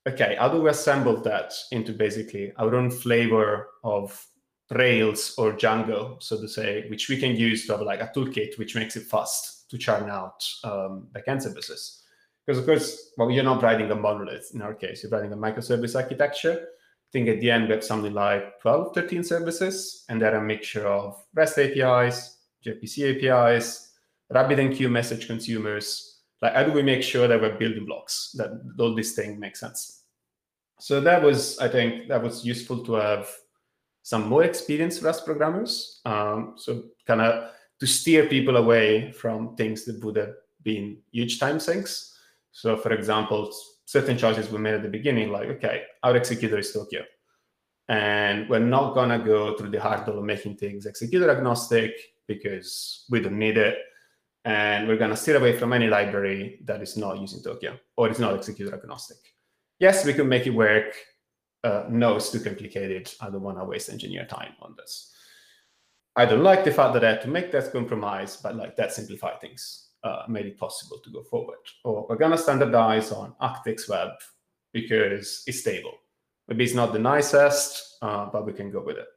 Okay, 0.08 0.36
how 0.38 0.50
do 0.50 0.62
we 0.62 0.70
assemble 0.70 1.18
that 1.22 1.54
into 1.72 1.94
basically 1.94 2.52
our 2.58 2.76
own 2.76 2.92
flavor 2.92 3.70
of 3.84 4.26
Rails 4.72 5.36
or 5.38 5.54
Django, 5.54 6.22
so 6.22 6.40
to 6.40 6.48
say, 6.48 6.90
which 6.90 7.10
we 7.10 7.18
can 7.18 7.36
use 7.36 7.66
to 7.68 7.74
have 7.74 7.82
like 7.82 8.02
a 8.02 8.12
toolkit 8.16 8.58
which 8.58 8.76
makes 8.76 8.96
it 8.96 9.04
fast 9.04 9.70
to 9.70 9.78
churn 9.78 10.10
out 10.10 10.44
um, 10.64 11.08
backend 11.12 11.42
services. 11.42 12.04
Because 12.46 12.60
of 12.60 12.66
course, 12.66 13.12
well, 13.18 13.32
you're 13.32 13.44
not 13.44 13.62
writing 13.62 13.92
a 13.92 13.96
monolith 13.96 14.52
in 14.54 14.62
our 14.62 14.74
case, 14.74 15.04
you're 15.04 15.12
writing 15.12 15.32
a 15.32 15.38
microservice 15.38 15.96
architecture. 15.96 16.68
I 16.68 17.10
think 17.12 17.30
at 17.30 17.40
the 17.40 17.52
end 17.52 17.68
we 17.68 17.76
have 17.76 17.84
something 17.84 18.14
like 18.14 18.60
12, 18.62 18.94
13 18.94 19.24
services, 19.24 20.04
and 20.10 20.22
they're 20.22 20.36
a 20.36 20.44
mixture 20.44 20.88
of 20.88 21.24
REST 21.34 21.60
APIs, 21.60 22.38
gRPC 22.66 23.24
APIs, 23.24 23.92
RabbitMQ 24.34 24.90
message 24.90 25.28
consumers, 25.28 26.13
like 26.44 26.54
how 26.54 26.64
do 26.64 26.74
we 26.74 26.84
make 26.84 27.02
sure 27.02 27.28
that 27.28 27.42
we're 27.42 27.58
building 27.58 27.86
blocks 27.86 28.36
that 28.38 28.52
all 28.78 28.94
these 28.94 29.16
things 29.16 29.40
make 29.40 29.56
sense? 29.56 30.02
So 30.80 31.00
that 31.00 31.24
was 31.24 31.58
i 31.60 31.70
think 31.70 32.10
that 32.10 32.22
was 32.22 32.46
useful 32.46 32.84
to 32.86 32.94
have 32.96 33.30
some 34.02 34.28
more 34.28 34.44
experienced 34.44 35.02
rust 35.02 35.26
programmers 35.26 36.02
um, 36.06 36.56
so 36.58 36.84
kind 37.08 37.22
of 37.22 37.52
to 37.80 37.88
steer 37.88 38.28
people 38.28 38.58
away 38.58 39.12
from 39.12 39.56
things 39.56 39.86
that 39.86 40.04
would 40.04 40.18
have 40.18 40.36
been 40.64 40.98
huge 41.12 41.40
time 41.40 41.60
sinks. 41.60 42.18
So 42.52 42.78
for 42.78 42.92
example 42.94 43.52
certain 43.86 44.18
choices 44.18 44.50
we 44.50 44.58
made 44.60 44.76
at 44.76 44.84
the 44.84 44.90
beginning 44.90 45.32
like 45.32 45.48
okay 45.48 45.84
our 46.04 46.16
executor 46.16 46.58
is 46.58 46.72
tokio 46.74 47.04
and 47.90 48.50
we're 48.50 48.60
not 48.60 48.94
going 48.94 49.10
to 49.10 49.20
go 49.20 49.56
through 49.56 49.70
the 49.70 49.80
hurdle 49.80 50.20
of 50.20 50.26
making 50.26 50.56
things 50.56 50.86
executor 50.86 51.30
agnostic 51.30 51.92
because 52.28 53.06
we 53.10 53.20
don't 53.20 53.38
need 53.38 53.58
it 53.58 53.78
and 54.46 54.88
we're 54.88 54.98
going 54.98 55.10
to 55.10 55.18
steer 55.18 55.38
away 55.38 55.58
from 55.58 55.74
any 55.74 55.88
library 55.88 56.60
that 56.66 56.82
is 56.82 56.98
not 56.98 57.20
using 57.20 57.42
Tokio 57.42 57.80
or 57.96 58.10
is 58.10 58.20
not 58.20 58.36
executor 58.36 58.74
agnostic. 58.74 59.18
Yes, 59.80 60.06
we 60.06 60.14
can 60.14 60.28
make 60.28 60.48
it 60.48 60.52
work. 60.52 60.96
Uh, 61.64 61.86
no, 61.90 62.18
it's 62.18 62.30
too 62.30 62.42
complicated. 62.42 63.12
I 63.22 63.30
don't 63.30 63.42
want 63.42 63.58
to 63.58 63.66
waste 63.66 63.90
engineer 63.90 64.26
time 64.26 64.54
on 64.62 64.76
this. 64.78 65.14
I 66.16 66.26
don't 66.26 66.44
like 66.44 66.64
the 66.64 66.72
fact 66.72 66.94
that 66.94 67.06
I 67.06 67.12
had 67.12 67.22
to 67.22 67.30
make 67.30 67.52
that 67.52 67.72
compromise, 67.72 68.38
but 68.38 68.56
like 68.56 68.76
that 68.76 68.94
simplified 68.94 69.40
things, 69.40 69.90
uh, 70.04 70.24
made 70.28 70.46
it 70.46 70.60
possible 70.60 71.00
to 71.04 71.10
go 71.10 71.24
forward. 71.24 71.58
Or 71.86 72.06
we're 72.08 72.18
going 72.18 72.32
to 72.32 72.38
standardize 72.38 73.12
on 73.12 73.34
Actix 73.42 73.90
Web 73.90 74.12
because 74.74 75.44
it's 75.48 75.62
stable. 75.62 75.94
Maybe 76.48 76.66
it's 76.66 76.74
not 76.74 76.92
the 76.92 77.00
nicest, 77.00 77.98
uh, 78.02 78.26
but 78.26 78.46
we 78.46 78.52
can 78.54 78.70
go 78.70 78.84
with 78.84 78.98
it. 78.98 79.08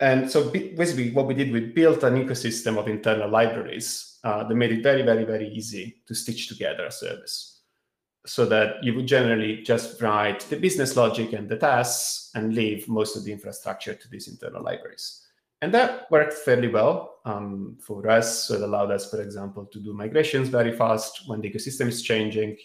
And 0.00 0.30
so 0.30 0.50
basically 0.50 1.10
what 1.10 1.26
we 1.26 1.34
did, 1.34 1.50
we 1.50 1.60
built 1.60 2.04
an 2.04 2.14
ecosystem 2.14 2.78
of 2.78 2.86
internal 2.86 3.28
libraries 3.28 4.07
uh, 4.24 4.44
that 4.44 4.54
made 4.54 4.72
it 4.72 4.82
very, 4.82 5.02
very, 5.02 5.24
very 5.24 5.48
easy 5.48 6.02
to 6.06 6.14
stitch 6.14 6.48
together 6.48 6.86
a 6.86 6.90
service 6.92 7.58
so 8.26 8.44
that 8.44 8.82
you 8.82 8.94
would 8.94 9.06
generally 9.06 9.62
just 9.62 10.00
write 10.02 10.40
the 10.50 10.56
business 10.56 10.96
logic 10.96 11.32
and 11.32 11.48
the 11.48 11.56
tasks 11.56 12.30
and 12.34 12.54
leave 12.54 12.86
most 12.88 13.16
of 13.16 13.24
the 13.24 13.32
infrastructure 13.32 13.94
to 13.94 14.08
these 14.08 14.28
internal 14.28 14.62
libraries. 14.62 15.24
And 15.62 15.72
that 15.74 16.10
worked 16.10 16.34
fairly 16.34 16.68
well 16.68 17.16
um, 17.24 17.78
for 17.80 18.08
us. 18.08 18.44
So 18.44 18.54
it 18.54 18.62
allowed 18.62 18.90
us, 18.90 19.10
for 19.10 19.20
example, 19.22 19.66
to 19.66 19.80
do 19.80 19.92
migrations 19.92 20.48
very 20.48 20.72
fast 20.76 21.22
when 21.26 21.40
the 21.40 21.50
ecosystem 21.50 21.88
is 21.88 22.02
changing. 22.02 22.56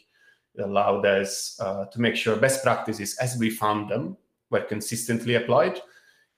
It 0.55 0.61
allowed 0.61 1.05
us 1.05 1.57
uh, 1.59 1.85
to 1.85 2.01
make 2.01 2.15
sure 2.15 2.35
best 2.35 2.63
practices 2.63 3.17
as 3.17 3.37
we 3.37 3.49
found 3.49 3.89
them 3.89 4.17
were 4.51 4.61
consistently 4.61 5.35
applied. 5.35 5.79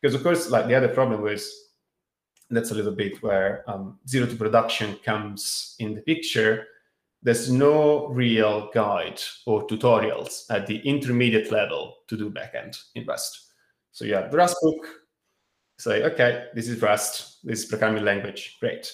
Because 0.01 0.15
of 0.15 0.23
course, 0.23 0.49
like 0.49 0.67
the 0.67 0.75
other 0.75 0.87
problem 0.87 1.21
was 1.21 1.64
that's 2.49 2.71
a 2.71 2.75
little 2.75 2.93
bit 2.93 3.21
where 3.23 3.63
um, 3.67 3.99
zero 4.07 4.27
to 4.27 4.35
production 4.35 4.95
comes 5.03 5.75
in 5.79 5.95
the 5.95 6.01
picture. 6.01 6.67
There's 7.23 7.51
no 7.51 8.07
real 8.09 8.69
guide 8.73 9.19
or 9.45 9.65
tutorials 9.65 10.45
at 10.51 10.67
the 10.67 10.77
intermediate 10.87 11.51
level 11.51 11.95
to 12.07 12.17
do 12.17 12.29
backend 12.29 12.79
in 12.93 13.05
Rust. 13.05 13.53
So 13.91 14.05
you 14.05 14.13
have 14.13 14.29
the 14.29 14.37
Rust 14.37 14.57
book, 14.61 14.85
say, 15.79 16.03
okay, 16.03 16.47
this 16.53 16.69
is 16.69 16.81
Rust, 16.81 17.39
this 17.43 17.59
is 17.59 17.65
programming 17.65 18.03
language, 18.03 18.57
great. 18.59 18.91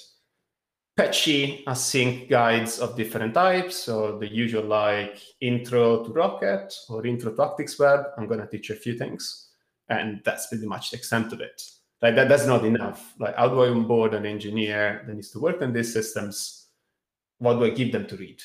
Patchy 0.96 1.64
async 1.68 2.30
guides 2.30 2.80
of 2.80 2.96
different 2.96 3.34
types. 3.34 3.76
So 3.76 4.18
the 4.18 4.32
usual 4.32 4.64
like 4.64 5.20
intro 5.40 6.04
to 6.04 6.12
Rocket 6.12 6.74
or 6.90 7.06
intro 7.06 7.32
to 7.32 7.38
Actix 7.38 7.80
Web. 7.80 8.06
I'm 8.18 8.28
going 8.28 8.42
to 8.42 8.48
teach 8.48 8.70
you 8.70 8.76
a 8.76 8.78
few 8.78 8.98
things. 8.98 9.50
And 9.90 10.22
that's 10.24 10.48
pretty 10.48 10.68
much 10.68 10.92
the 10.92 10.98
extent 10.98 11.34
of 11.34 11.42
it 11.42 11.62
Like 12.02 12.16
that, 12.16 12.30
that's 12.30 12.48
not 12.48 12.66
enough. 12.66 13.14
Like 13.20 13.36
how 13.36 13.48
do 13.48 13.62
I 13.62 13.70
onboard 13.70 14.14
an 14.14 14.26
engineer 14.26 15.04
that 15.06 15.14
needs 15.14 15.30
to 15.32 15.40
work 15.40 15.62
on 15.62 15.72
these 15.72 15.94
systems? 15.94 16.68
What 17.38 17.56
do 17.56 17.66
I 17.66 17.70
give 17.70 17.92
them 17.92 18.08
to 18.08 18.16
read? 18.16 18.42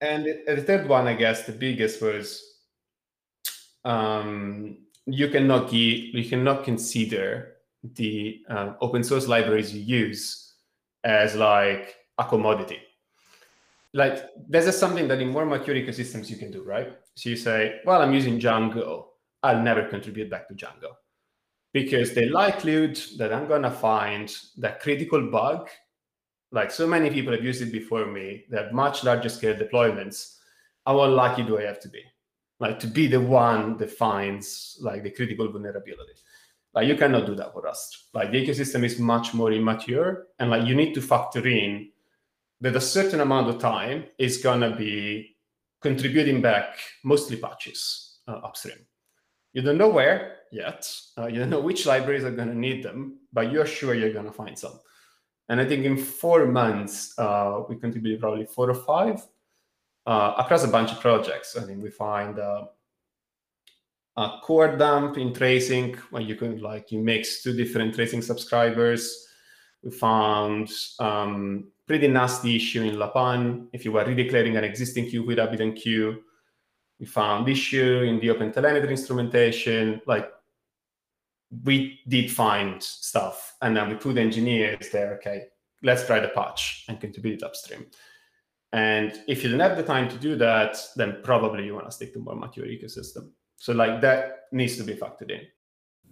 And 0.00 0.26
the 0.46 0.62
third 0.62 0.88
one, 0.88 1.06
I 1.06 1.14
guess, 1.14 1.46
the 1.46 1.52
biggest 1.52 2.02
was 2.02 2.42
um, 3.84 4.78
you 5.06 5.28
cannot 5.28 5.70
give, 5.70 6.14
you 6.14 6.28
cannot 6.28 6.64
consider 6.64 7.56
the 7.82 8.40
uh, 8.48 8.74
open 8.80 9.04
source 9.04 9.28
libraries 9.28 9.74
you 9.74 9.80
use 9.80 10.54
as 11.04 11.34
like 11.36 11.96
a 12.18 12.24
commodity. 12.24 12.78
Like 13.92 14.24
this 14.48 14.66
is 14.66 14.78
something 14.78 15.06
that 15.08 15.20
in 15.20 15.28
more 15.28 15.44
mature 15.44 15.74
ecosystems 15.74 16.30
you 16.30 16.36
can 16.36 16.50
do, 16.50 16.62
right? 16.62 16.92
So 17.14 17.28
you 17.28 17.36
say, 17.36 17.80
well, 17.84 18.02
I'm 18.02 18.12
using 18.12 18.40
Django. 18.40 19.06
I'll 19.42 19.62
never 19.62 19.84
contribute 19.88 20.30
back 20.30 20.48
to 20.48 20.54
Django 20.54 20.94
because 21.72 22.14
the 22.14 22.28
likelihood 22.28 23.00
that 23.18 23.32
I'm 23.32 23.46
going 23.46 23.62
to 23.62 23.70
find 23.70 24.32
that 24.58 24.80
critical 24.80 25.30
bug, 25.30 25.68
like 26.52 26.70
so 26.70 26.86
many 26.86 27.10
people 27.10 27.32
have 27.32 27.44
used 27.44 27.62
it 27.62 27.72
before 27.72 28.06
me, 28.06 28.44
that 28.50 28.74
much 28.74 29.04
larger 29.04 29.28
scale 29.28 29.54
deployments, 29.54 30.36
how 30.86 31.00
unlucky 31.02 31.42
do 31.44 31.58
I 31.58 31.62
have 31.62 31.80
to 31.80 31.88
be? 31.88 32.02
Like 32.58 32.78
to 32.80 32.86
be 32.86 33.06
the 33.06 33.20
one 33.20 33.76
that 33.78 33.90
finds 33.90 34.76
like 34.80 35.02
the 35.02 35.10
critical 35.10 35.50
vulnerability. 35.50 36.12
Like 36.74 36.88
you 36.88 36.96
cannot 36.96 37.26
do 37.26 37.34
that 37.36 37.52
for 37.52 37.62
Rust. 37.62 38.08
Like 38.14 38.32
the 38.32 38.46
ecosystem 38.46 38.84
is 38.84 38.98
much 38.98 39.34
more 39.34 39.52
immature, 39.52 40.26
and 40.38 40.50
like 40.50 40.66
you 40.66 40.74
need 40.74 40.94
to 40.94 41.02
factor 41.02 41.46
in 41.46 41.90
that 42.60 42.76
a 42.76 42.80
certain 42.80 43.20
amount 43.20 43.48
of 43.48 43.58
time 43.58 44.04
is 44.18 44.38
gonna 44.38 44.76
be 44.76 45.36
contributing 45.80 46.40
back 46.42 46.76
mostly 47.02 47.36
patches 47.36 48.18
uh, 48.28 48.32
upstream. 48.44 48.86
You 49.52 49.62
don't 49.62 49.78
know 49.78 49.88
where 49.88 50.36
yet. 50.50 50.90
Uh, 51.16 51.26
you 51.26 51.38
don't 51.38 51.50
know 51.50 51.60
which 51.60 51.86
libraries 51.86 52.24
are 52.24 52.30
gonna 52.30 52.54
need 52.54 52.82
them, 52.82 53.18
but 53.32 53.52
you're 53.52 53.66
sure 53.66 53.94
you're 53.94 54.12
gonna 54.12 54.32
find 54.32 54.58
some. 54.58 54.80
And 55.48 55.60
I 55.60 55.64
think 55.64 55.84
in 55.84 55.96
four 55.96 56.46
months, 56.46 57.18
uh, 57.18 57.62
we 57.68 57.76
contributed 57.76 58.20
probably 58.20 58.46
four 58.46 58.70
or 58.70 58.74
five 58.74 59.20
uh, 60.06 60.34
across 60.38 60.64
a 60.64 60.68
bunch 60.68 60.92
of 60.92 61.00
projects. 61.00 61.56
I 61.56 61.62
think 61.62 61.82
we 61.82 61.90
find 61.90 62.38
uh, 62.38 62.66
a 64.16 64.38
core 64.42 64.76
dump 64.76 65.18
in 65.18 65.34
tracing 65.34 65.96
where 66.10 66.22
you 66.22 66.36
can 66.36 66.60
like 66.60 66.92
you 66.92 67.00
mix 67.00 67.42
two 67.42 67.52
different 67.52 67.94
tracing 67.94 68.22
subscribers. 68.22 69.26
We 69.82 69.90
found 69.90 70.70
um, 70.98 71.72
pretty 71.86 72.06
nasty 72.06 72.56
issue 72.56 72.82
in 72.82 72.98
lapin 72.98 73.68
if 73.72 73.84
you 73.84 73.92
were 73.92 74.04
redeclaring 74.04 74.56
an 74.56 74.64
existing 74.64 75.06
queue 75.08 75.24
with 75.24 75.38
RabbitMQ. 75.38 76.18
We 77.00 77.06
found 77.06 77.48
issue 77.48 78.02
in 78.02 78.20
the 78.20 78.28
OpenTelemetry 78.28 78.90
instrumentation. 78.90 80.00
Like 80.06 80.30
we 81.64 82.00
did 82.08 82.30
find 82.30 82.82
stuff, 82.82 83.56
and 83.62 83.76
then 83.76 83.88
we 83.88 83.96
put 83.96 84.16
engineers 84.18 84.90
there. 84.90 85.14
Okay, 85.14 85.44
let's 85.82 86.06
try 86.06 86.20
the 86.20 86.28
patch 86.28 86.84
and 86.88 87.00
contribute 87.00 87.38
it 87.38 87.42
upstream. 87.42 87.86
And 88.72 89.20
if 89.26 89.42
you 89.42 89.50
don't 89.50 89.60
have 89.60 89.76
the 89.76 89.82
time 89.82 90.08
to 90.08 90.16
do 90.16 90.36
that, 90.36 90.78
then 90.94 91.18
probably 91.24 91.64
you 91.64 91.74
want 91.74 91.86
to 91.86 91.92
stick 91.92 92.12
to 92.12 92.20
more 92.20 92.36
mature 92.36 92.66
ecosystem. 92.66 93.30
So 93.56 93.72
like 93.72 94.00
that 94.00 94.44
needs 94.52 94.76
to 94.76 94.84
be 94.84 94.94
factored 94.94 95.30
in. 95.30 95.40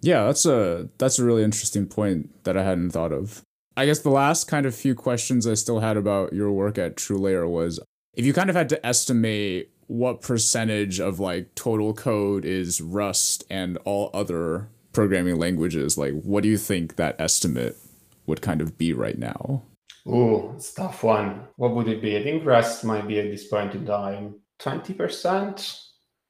Yeah, 0.01 0.25
that's 0.25 0.45
a 0.45 0.89
that's 0.97 1.19
a 1.19 1.25
really 1.25 1.43
interesting 1.43 1.87
point 1.87 2.43
that 2.43 2.57
I 2.57 2.63
hadn't 2.63 2.91
thought 2.91 3.11
of. 3.11 3.41
I 3.75 3.85
guess 3.85 3.99
the 3.99 4.09
last 4.09 4.47
kind 4.47 4.65
of 4.65 4.75
few 4.75 4.93
questions 4.93 5.47
I 5.47 5.53
still 5.53 5.79
had 5.79 5.95
about 5.95 6.33
your 6.33 6.51
work 6.51 6.77
at 6.77 6.97
TrueLayer 6.97 7.49
was 7.49 7.79
if 8.13 8.25
you 8.25 8.33
kind 8.33 8.49
of 8.49 8.55
had 8.55 8.69
to 8.69 8.85
estimate 8.85 9.71
what 9.87 10.21
percentage 10.21 10.99
of 10.99 11.19
like 11.19 11.55
total 11.55 11.93
code 11.93 12.45
is 12.45 12.81
Rust 12.81 13.45
and 13.49 13.77
all 13.85 14.09
other 14.13 14.69
programming 14.99 15.37
languages, 15.37 15.97
like 15.97 16.11
what 16.23 16.43
do 16.43 16.49
you 16.49 16.57
think 16.57 16.97
that 16.97 17.15
estimate 17.21 17.77
would 18.25 18.41
kind 18.41 18.59
of 18.59 18.77
be 18.77 18.91
right 18.91 19.17
now? 19.17 19.63
Oh, 20.05 20.51
it's 20.57 20.73
tough 20.73 21.03
one. 21.03 21.47
What 21.55 21.73
would 21.73 21.87
it 21.87 22.01
be? 22.01 22.17
I 22.17 22.23
think 22.23 22.45
Rust 22.45 22.83
might 22.83 23.07
be 23.07 23.17
at 23.17 23.31
this 23.31 23.47
point 23.47 23.73
in 23.75 23.85
time 23.85 24.35
20%, 24.59 25.81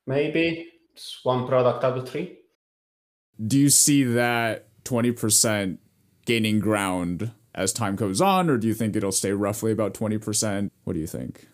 maybe. 0.05 0.71
It's 0.93 1.19
one 1.23 1.47
product 1.47 1.84
out 1.84 1.97
of 1.97 2.08
three. 2.08 2.38
Do 3.43 3.58
you 3.58 3.71
see 3.71 4.03
that 4.03 4.67
20% 4.84 5.79
gaining 6.27 6.60
ground 6.60 7.32
as 7.55 7.73
time 7.73 7.95
goes 7.95 8.21
on, 8.21 8.51
or 8.51 8.58
do 8.58 8.67
you 8.67 8.75
think 8.75 8.95
it'll 8.95 9.12
stay 9.12 9.32
roughly 9.32 9.71
about 9.71 9.95
20%? 9.95 10.69
What 10.84 10.93
do 10.93 10.99
you 10.99 11.08
think? 11.08 11.47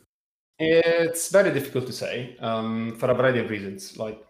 It's 0.59 1.31
very 1.31 1.53
difficult 1.53 1.87
to 1.87 1.93
say 1.93 2.35
um, 2.41 2.93
for 2.97 3.09
a 3.09 3.13
variety 3.13 3.39
of 3.39 3.49
reasons. 3.49 3.95
Like 3.95 4.21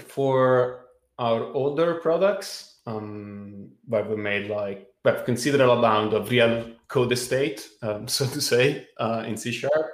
for 0.00 0.81
our 1.18 1.44
older 1.52 1.94
products, 1.94 2.80
um, 2.86 3.68
where 3.86 4.04
we 4.04 4.16
made 4.16 4.48
like 4.48 4.88
we 5.04 5.10
have 5.10 5.24
considerable 5.24 5.78
amount 5.78 6.14
of 6.14 6.30
real 6.30 6.70
code 6.88 7.12
estate, 7.12 7.68
um, 7.82 8.08
so 8.16 8.26
to 8.26 8.40
say, 8.40 8.86
uh, 8.98 9.24
in 9.26 9.36
C 9.36 9.52
sharp. 9.52 9.86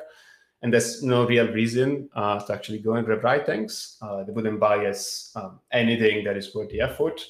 And 0.60 0.72
there's 0.72 1.04
no 1.04 1.24
real 1.24 1.46
reason 1.52 2.10
uh, 2.16 2.40
to 2.40 2.52
actually 2.52 2.80
go 2.80 2.94
and 2.94 3.06
rewrite 3.06 3.46
things. 3.46 3.96
Uh, 4.02 4.24
they 4.24 4.32
wouldn't 4.32 4.58
bias 4.58 5.30
um, 5.36 5.60
anything 5.70 6.24
that 6.24 6.36
is 6.36 6.52
worth 6.52 6.70
the 6.70 6.80
effort. 6.80 7.24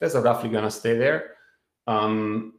That's 0.00 0.16
roughly 0.16 0.50
to 0.50 0.70
stay 0.70 0.96
there. 0.96 1.36
Um, 1.86 2.54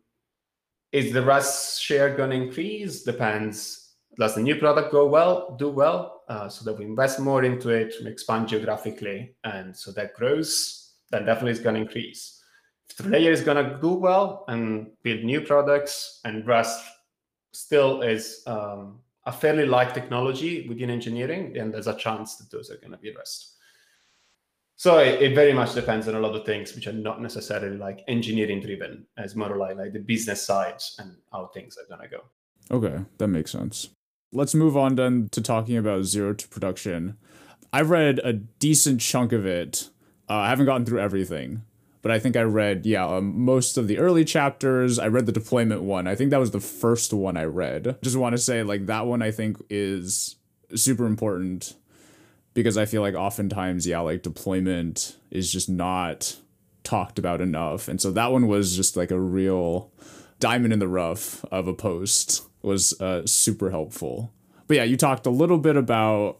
is 0.93 1.11
the 1.11 1.21
Rust 1.21 1.81
share 1.81 2.15
to 2.15 2.31
increase? 2.31 3.03
Depends. 3.03 3.86
Does 4.19 4.35
the 4.35 4.41
new 4.41 4.55
product 4.55 4.91
go 4.91 5.05
well, 5.07 5.55
do 5.59 5.69
well, 5.69 6.23
uh, 6.27 6.49
so 6.49 6.65
that 6.65 6.77
we 6.77 6.85
invest 6.85 7.19
more 7.19 7.43
into 7.43 7.69
it, 7.69 7.93
expand 8.05 8.47
geographically, 8.47 9.35
and 9.43 9.75
so 9.75 9.91
that 9.91 10.15
grows, 10.15 10.93
then 11.11 11.25
definitely 11.25 11.51
it's 11.51 11.59
going 11.59 11.75
to 11.75 11.81
increase 11.81 12.37
if 12.89 12.97
the 12.97 13.09
layer 13.09 13.31
is 13.31 13.41
going 13.41 13.63
to 13.63 13.79
do 13.79 13.93
well 13.93 14.45
and 14.47 14.91
build 15.03 15.23
new 15.23 15.41
products, 15.41 16.19
and 16.25 16.47
Rust 16.47 16.83
still 17.53 18.01
is 18.01 18.43
um, 18.47 18.99
a 19.25 19.31
fairly 19.31 19.65
light 19.65 19.93
technology 19.93 20.67
within 20.67 20.89
engineering, 20.89 21.53
then 21.53 21.71
there's 21.71 21.87
a 21.87 21.95
chance 21.95 22.37
that 22.37 22.49
those 22.49 22.69
are 22.69 22.77
going 22.77 22.91
to 22.91 22.97
be 22.97 23.13
Rust. 23.15 23.55
So 24.75 24.99
it, 24.99 25.21
it, 25.21 25.35
very 25.35 25.53
much 25.53 25.73
depends 25.73 26.07
on 26.07 26.13
a 26.15 26.19
lot 26.19 26.35
of 26.35 26.45
things 26.45 26.75
which 26.75 26.85
are 26.85 26.93
not 26.93 27.19
necessarily 27.19 27.77
like 27.77 28.03
engineering 28.07 28.61
driven, 28.61 29.07
as 29.17 29.35
more 29.35 29.57
like, 29.57 29.75
like 29.75 29.93
the 29.93 29.99
business 29.99 30.45
side 30.45 30.81
and 30.99 31.15
how 31.31 31.47
things 31.47 31.77
are 31.77 31.87
going 31.87 32.07
to 32.07 32.15
go. 32.15 32.23
Okay, 32.69 33.03
that 33.17 33.27
makes 33.27 33.51
sense. 33.51 33.89
Let's 34.37 34.53
move 34.53 34.77
on 34.77 34.93
then 34.93 35.29
to 35.31 35.41
talking 35.41 35.77
about 35.77 36.03
zero 36.03 36.31
to 36.31 36.47
production. 36.47 37.17
I've 37.73 37.89
read 37.89 38.19
a 38.23 38.33
decent 38.33 39.01
chunk 39.01 39.31
of 39.31 39.47
it. 39.47 39.89
Uh, 40.29 40.35
I 40.35 40.49
haven't 40.49 40.67
gotten 40.67 40.85
through 40.85 40.99
everything, 40.99 41.63
but 42.03 42.11
I 42.11 42.19
think 42.19 42.37
I 42.37 42.43
read, 42.43 42.85
yeah, 42.85 43.07
um, 43.07 43.39
most 43.39 43.79
of 43.79 43.87
the 43.87 43.97
early 43.97 44.23
chapters. 44.23 44.99
I 44.99 45.07
read 45.07 45.25
the 45.25 45.31
deployment 45.31 45.81
one. 45.81 46.05
I 46.05 46.13
think 46.13 46.29
that 46.29 46.39
was 46.39 46.51
the 46.51 46.59
first 46.59 47.13
one 47.13 47.35
I 47.35 47.45
read. 47.45 47.97
Just 48.03 48.15
want 48.15 48.33
to 48.33 48.37
say, 48.37 48.61
like, 48.61 48.85
that 48.85 49.07
one 49.07 49.23
I 49.23 49.31
think 49.31 49.57
is 49.71 50.35
super 50.75 51.07
important 51.07 51.73
because 52.53 52.77
I 52.77 52.85
feel 52.85 53.01
like 53.01 53.15
oftentimes, 53.15 53.87
yeah, 53.87 54.01
like 54.01 54.21
deployment 54.21 55.17
is 55.31 55.51
just 55.51 55.67
not 55.67 56.37
talked 56.83 57.17
about 57.17 57.41
enough. 57.41 57.87
And 57.87 57.99
so 57.99 58.11
that 58.11 58.31
one 58.31 58.45
was 58.45 58.75
just 58.75 58.95
like 58.95 59.09
a 59.09 59.19
real 59.19 59.91
diamond 60.39 60.73
in 60.73 60.79
the 60.79 60.87
rough 60.87 61.43
of 61.45 61.67
a 61.67 61.73
post, 61.73 62.47
was 62.61 62.99
uh, 63.01 63.25
super 63.25 63.71
helpful. 63.71 64.31
But 64.67 64.77
yeah, 64.77 64.83
you 64.83 64.97
talked 64.97 65.25
a 65.25 65.29
little 65.29 65.57
bit 65.57 65.77
about 65.77 66.39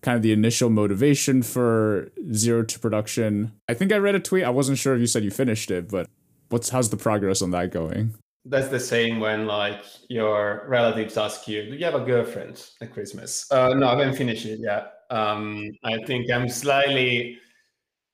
kind 0.00 0.16
of 0.16 0.22
the 0.22 0.32
initial 0.32 0.68
motivation 0.68 1.42
for 1.42 2.10
zero 2.32 2.64
to 2.64 2.78
production. 2.78 3.52
I 3.68 3.74
think 3.74 3.92
I 3.92 3.96
read 3.96 4.14
a 4.14 4.20
tweet. 4.20 4.44
I 4.44 4.50
wasn't 4.50 4.78
sure 4.78 4.94
if 4.94 5.00
you 5.00 5.06
said 5.06 5.24
you 5.24 5.30
finished 5.30 5.70
it, 5.70 5.88
but 5.88 6.08
what's 6.48 6.68
how's 6.68 6.90
the 6.90 6.96
progress 6.96 7.40
on 7.40 7.50
that 7.52 7.70
going? 7.70 8.14
That's 8.44 8.68
the 8.68 8.80
same 8.80 9.20
when 9.20 9.46
like 9.46 9.84
your 10.08 10.64
relatives 10.68 11.16
ask 11.16 11.46
you, 11.46 11.64
"Do 11.64 11.76
you 11.76 11.84
have 11.84 11.94
a 11.94 12.04
girlfriend 12.04 12.68
at 12.80 12.92
Christmas?" 12.92 13.50
Uh, 13.52 13.74
no, 13.74 13.86
I 13.86 13.90
haven't 13.90 14.16
finished 14.16 14.46
it 14.46 14.58
yet. 14.60 14.92
Um, 15.10 15.70
I 15.84 16.02
think 16.04 16.30
I'm 16.30 16.48
slightly. 16.48 17.38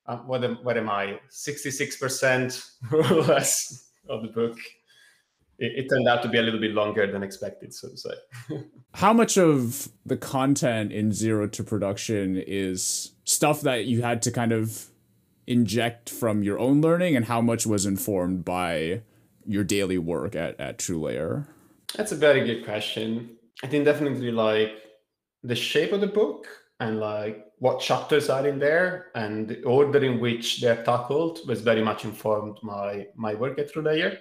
Uh, 0.05 0.17
what 0.17 0.43
am, 0.43 0.55
what 0.63 0.77
am 0.77 0.89
I? 0.89 1.19
Sixty 1.29 1.71
six 1.71 1.97
percent 1.97 2.63
or 2.91 3.03
less 3.03 3.91
of 4.07 4.21
the 4.21 4.27
book 4.27 4.57
it, 5.59 5.85
it, 5.85 5.89
turned 5.89 6.07
out 6.07 6.23
to 6.23 6.29
be 6.29 6.37
a 6.37 6.41
little 6.41 6.59
bit 6.59 6.71
longer 6.71 7.11
than 7.11 7.21
expected, 7.21 7.73
so 7.73 7.89
to 7.89 7.97
say. 7.97 8.13
How 8.93 9.13
much 9.13 9.37
of 9.37 9.89
the 10.05 10.17
content 10.17 10.91
in 10.91 11.11
Zero 11.11 11.47
to 11.47 11.63
Production 11.63 12.37
is 12.37 13.11
stuff 13.25 13.61
that 13.61 13.85
you 13.85 14.01
had 14.01 14.21
to 14.23 14.31
kind 14.31 14.51
of 14.51 14.87
inject 15.45 16.09
from 16.09 16.43
your 16.43 16.59
own 16.59 16.81
learning, 16.81 17.15
and 17.15 17.25
how 17.25 17.41
much 17.41 17.65
was 17.65 17.85
informed 17.85 18.45
by 18.45 19.01
your 19.45 19.63
daily 19.63 19.97
work 19.97 20.35
at, 20.35 20.59
at 20.59 20.77
TrueLayer? 20.77 21.47
That's 21.95 22.11
a 22.11 22.15
very 22.15 22.45
good 22.45 22.63
question. 22.65 23.37
I 23.63 23.67
think 23.67 23.85
definitely 23.85 24.31
like 24.31 24.73
the 25.43 25.55
shape 25.55 25.91
of 25.91 26.01
the 26.01 26.07
book 26.07 26.47
and 26.79 26.99
like 26.99 27.45
what 27.57 27.79
chapters 27.79 28.29
are 28.29 28.47
in 28.47 28.59
there 28.59 29.07
and 29.15 29.47
the 29.47 29.61
order 29.63 30.03
in 30.03 30.19
which 30.19 30.61
they're 30.61 30.83
tackled 30.83 31.39
was 31.47 31.61
very 31.61 31.83
much 31.83 32.05
informed 32.05 32.57
my 32.63 33.07
my 33.15 33.33
work 33.33 33.59
at 33.59 33.73
TrueLayer 33.73 34.17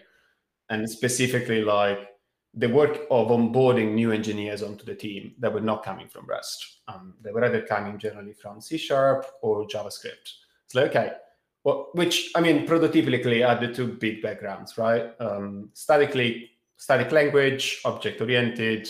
and 0.70 0.88
specifically 0.88 1.62
like 1.62 2.08
the 2.54 2.68
work 2.68 3.06
of 3.10 3.28
onboarding 3.28 3.92
new 3.94 4.10
engineers 4.10 4.62
onto 4.62 4.84
the 4.84 4.94
team 4.94 5.34
that 5.38 5.52
were 5.52 5.60
not 5.60 5.84
coming 5.84 6.08
from 6.08 6.26
Rust. 6.26 6.80
Um, 6.88 7.14
they 7.22 7.30
were 7.30 7.44
either 7.44 7.62
coming 7.62 7.98
generally 7.98 8.32
from 8.32 8.60
C 8.60 8.76
Sharp 8.76 9.26
or 9.42 9.66
JavaScript. 9.66 10.32
It's 10.64 10.74
like, 10.74 10.90
okay, 10.90 11.12
well, 11.64 11.88
which 11.92 12.30
I 12.34 12.40
mean, 12.40 12.66
prototypically 12.66 13.46
are 13.46 13.60
the 13.60 13.72
two 13.72 13.88
big 13.88 14.22
backgrounds, 14.22 14.78
right? 14.78 15.12
Um, 15.20 15.70
statically, 15.74 16.50
static 16.76 17.12
language, 17.12 17.80
object 17.84 18.20
oriented, 18.20 18.88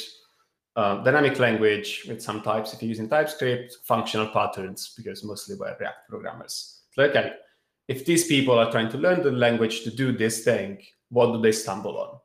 uh, 0.76 1.02
dynamic 1.02 1.38
language 1.40 2.04
with 2.06 2.22
some 2.22 2.40
types 2.42 2.72
if 2.72 2.80
you're 2.80 2.88
using 2.88 3.08
TypeScript, 3.08 3.78
functional 3.84 4.28
patterns 4.28 4.94
because 4.96 5.24
mostly 5.24 5.56
we're 5.56 5.76
React 5.78 6.08
programmers. 6.08 6.82
So, 6.92 7.02
okay, 7.04 7.32
if 7.88 8.04
these 8.04 8.28
people 8.28 8.58
are 8.58 8.70
trying 8.70 8.90
to 8.90 8.98
learn 8.98 9.22
the 9.22 9.32
language 9.32 9.82
to 9.82 9.90
do 9.90 10.12
this 10.12 10.44
thing, 10.44 10.78
what 11.10 11.32
do 11.32 11.40
they 11.40 11.52
stumble 11.52 11.98
on? 11.98 12.18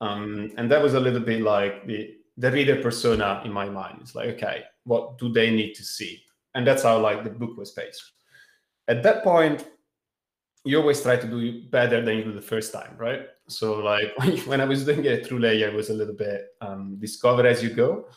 Um, 0.00 0.52
and 0.56 0.70
that 0.70 0.82
was 0.82 0.94
a 0.94 1.00
little 1.00 1.20
bit 1.20 1.42
like 1.42 1.86
the 1.86 2.16
the 2.38 2.50
reader 2.50 2.76
persona 2.82 3.40
in 3.44 3.52
my 3.52 3.68
mind. 3.68 3.98
It's 4.02 4.14
like, 4.14 4.28
okay, 4.30 4.64
what 4.84 5.18
do 5.18 5.32
they 5.32 5.50
need 5.50 5.74
to 5.74 5.82
see? 5.82 6.22
And 6.54 6.66
that's 6.66 6.82
how 6.82 6.98
like 6.98 7.24
the 7.24 7.30
book 7.30 7.56
was 7.56 7.70
based. 7.70 8.12
At 8.88 9.02
that 9.02 9.24
point, 9.24 9.66
you 10.64 10.78
always 10.78 11.00
try 11.00 11.16
to 11.16 11.26
do 11.26 11.62
better 11.70 12.02
than 12.02 12.18
you 12.18 12.24
do 12.24 12.32
the 12.32 12.42
first 12.42 12.72
time, 12.72 12.94
right? 12.98 13.26
So 13.48 13.78
like 13.78 14.12
when 14.46 14.60
I 14.60 14.64
was 14.64 14.84
doing 14.84 15.04
it 15.04 15.24
TrueLayer, 15.24 15.68
it 15.68 15.74
was 15.74 15.90
a 15.90 15.94
little 15.94 16.14
bit 16.14 16.48
um, 16.60 16.96
discover 16.98 17.46
as 17.46 17.62
you 17.62 17.70
go. 17.70 18.08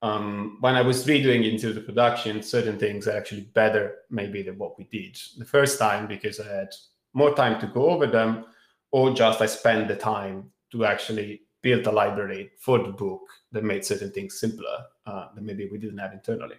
Um, 0.00 0.58
when 0.60 0.76
I 0.76 0.82
was 0.82 1.04
redoing 1.06 1.50
into 1.50 1.72
the 1.72 1.80
production, 1.80 2.40
certain 2.40 2.78
things 2.78 3.08
are 3.08 3.16
actually 3.16 3.50
better 3.52 3.96
maybe 4.10 4.42
than 4.42 4.56
what 4.56 4.78
we 4.78 4.84
did 4.84 5.18
the 5.36 5.44
first 5.44 5.78
time 5.78 6.06
because 6.06 6.38
I 6.38 6.46
had 6.46 6.68
more 7.14 7.34
time 7.34 7.60
to 7.60 7.66
go 7.66 7.90
over 7.90 8.06
them, 8.06 8.44
or 8.90 9.12
just 9.12 9.40
I 9.40 9.46
spend 9.46 9.88
the 9.88 9.96
time 9.96 10.50
to 10.72 10.84
actually 10.84 11.42
build 11.62 11.86
a 11.86 11.92
library 11.92 12.50
for 12.58 12.78
the 12.78 12.90
book 12.90 13.22
that 13.52 13.64
made 13.64 13.84
certain 13.84 14.10
things 14.12 14.38
simpler 14.38 14.78
uh, 15.06 15.26
that 15.34 15.42
maybe 15.42 15.68
we 15.70 15.78
didn't 15.78 15.98
have 15.98 16.12
internally. 16.12 16.56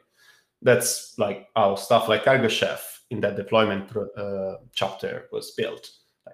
That's 0.61 1.17
like 1.17 1.47
how 1.55 1.75
stuff 1.75 2.09
like 2.09 2.25
Cargo 2.25 2.47
Chef 2.47 3.03
in 3.09 3.21
that 3.21 3.37
deployment 3.37 3.95
uh, 3.95 4.55
chapter 4.73 5.27
was 5.31 5.51
built. 5.51 5.89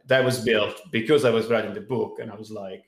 That 0.08 0.26
was 0.26 0.44
built 0.44 0.82
because 0.92 1.26
I 1.26 1.30
was 1.30 1.48
writing 1.48 1.74
the 1.74 1.82
book 1.82 2.20
and 2.20 2.32
I 2.32 2.36
was 2.36 2.52
like, 2.52 2.86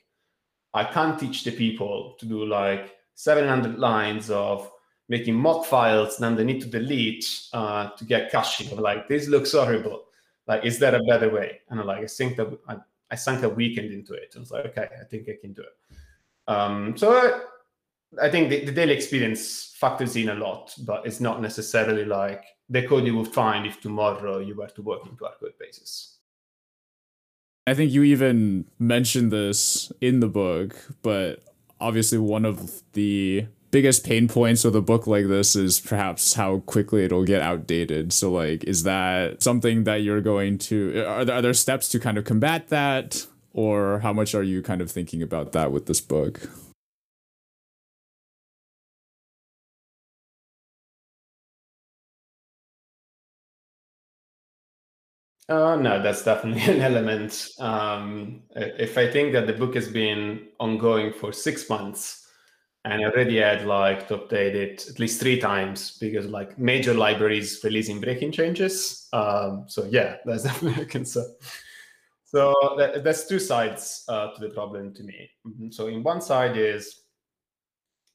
I 0.74 0.84
can't 0.84 1.20
teach 1.20 1.44
the 1.44 1.52
people 1.52 2.16
to 2.20 2.26
do 2.26 2.46
like 2.46 2.96
700 3.16 3.80
lines 3.80 4.30
of 4.30 4.70
making 5.10 5.36
mock 5.36 5.66
files, 5.66 6.18
then 6.18 6.36
they 6.36 6.44
need 6.44 6.62
to 6.62 6.68
delete 6.68 7.26
uh, 7.54 7.90
to 7.92 8.04
get 8.04 8.32
caching. 8.32 8.78
Like, 8.78 9.08
this 9.08 9.28
looks 9.28 9.54
horrible. 9.54 10.04
Like, 10.48 10.66
is 10.66 10.80
there 10.80 10.96
a 10.96 11.04
better 11.04 11.30
way? 11.30 11.62
And 11.70 11.80
I'm 11.80 11.88
like, 11.88 12.04
I 12.04 12.08
think 12.08 12.36
that 12.38 12.58
I 13.10 13.16
sunk 13.16 13.44
a 13.44 13.50
weekend 13.50 13.92
into 13.92 14.14
it. 14.14 14.34
I 14.36 14.40
was 14.40 14.52
like, 14.52 14.66
okay, 14.66 14.88
I 15.00 15.04
think 15.06 15.30
I 15.30 15.38
can 15.40 15.54
do 15.54 15.62
it. 15.62 15.98
Um, 16.48 16.98
so 16.98 17.42
I, 18.22 18.30
think 18.30 18.50
the, 18.50 18.66
the, 18.66 18.72
daily 18.72 18.94
experience 18.94 19.76
factors 19.78 20.16
in 20.16 20.30
a 20.30 20.36
lot, 20.36 20.74
but 20.86 21.06
it's 21.06 21.20
not 21.20 21.42
necessarily 21.42 22.06
like 22.06 22.44
the 22.70 22.88
code 22.88 23.06
you 23.06 23.16
would 23.18 23.28
find 23.28 23.66
if 23.66 23.82
tomorrow 23.82 24.40
you 24.40 24.56
were 24.56 24.68
to 24.68 24.82
work 24.82 25.06
into 25.06 25.26
our 25.26 25.34
code 25.40 25.54
bases. 25.60 26.18
I 27.66 27.74
think 27.74 27.92
you 27.92 28.04
even 28.04 28.66
mentioned 28.80 29.32
this 29.32 29.92
in 30.00 30.22
the 30.22 30.30
book, 30.30 30.76
but 31.02 31.44
obviously 31.82 32.18
one 32.18 32.46
of 32.46 32.82
the 32.94 33.46
biggest 33.72 34.06
pain 34.06 34.28
points 34.28 34.64
with 34.64 34.76
a 34.76 34.82
book 34.82 35.08
like 35.08 35.28
this 35.28 35.56
is 35.56 35.80
perhaps 35.80 36.34
how 36.36 36.60
quickly 36.62 37.04
it'll 37.04 37.26
get 37.26 37.42
outdated. 37.42 38.14
So 38.14 38.32
like 38.32 38.64
is 38.64 38.84
that 38.84 39.42
something 39.44 39.84
that 39.86 40.02
you're 40.04 40.22
going 40.22 40.58
to 40.60 41.04
are 41.06 41.26
there, 41.26 41.36
are 41.38 41.42
there 41.42 41.54
steps 41.54 41.90
to 41.90 42.00
kind 42.00 42.18
of 42.18 42.26
combat 42.26 42.70
that 42.70 43.28
or 43.54 44.00
how 44.00 44.14
much 44.14 44.36
are 44.36 44.44
you 44.44 44.62
kind 44.62 44.82
of 44.82 44.92
thinking 44.92 45.22
about 45.22 45.52
that 45.54 45.72
with 45.72 45.86
this 45.88 46.02
book? 46.02 46.50
Uh, 55.50 55.78
no, 55.78 56.02
that's 56.02 56.24
definitely 56.24 56.62
an 56.74 56.82
element. 56.82 57.50
Um, 57.60 58.44
if 58.56 58.98
I 58.98 59.10
think 59.10 59.34
that 59.34 59.48
the 59.48 59.54
book 59.54 59.76
has 59.76 59.88
been 59.90 60.48
ongoing 60.60 61.14
for 61.14 61.32
six 61.32 61.70
months, 61.70 62.27
and 62.92 63.02
I 63.02 63.06
already 63.06 63.38
had 63.38 63.66
like 63.66 64.08
to 64.08 64.18
update 64.18 64.56
it 64.56 64.88
at 64.90 65.00
least 65.00 65.20
three 65.20 65.40
times 65.40 65.98
because 66.00 66.26
like 66.28 66.58
major 66.58 66.94
libraries 66.94 67.60
releasing 67.64 68.00
breaking 68.00 68.32
changes. 68.32 69.08
Um, 69.12 69.66
so 69.68 69.86
yeah, 69.86 70.18
that's 70.26 70.44
definitely 70.44 70.84
a 70.84 70.86
concern. 70.86 71.28
So 72.24 72.54
that, 72.78 73.04
that's 73.04 73.28
two 73.28 73.40
sides 73.40 74.04
uh, 74.08 74.32
to 74.32 74.42
the 74.42 74.50
problem 74.50 74.94
to 74.94 75.04
me. 75.04 75.30
Mm-hmm. 75.46 75.72
So 75.72 75.88
in 75.88 76.04
one 76.04 76.22
side 76.22 76.58
is 76.58 77.02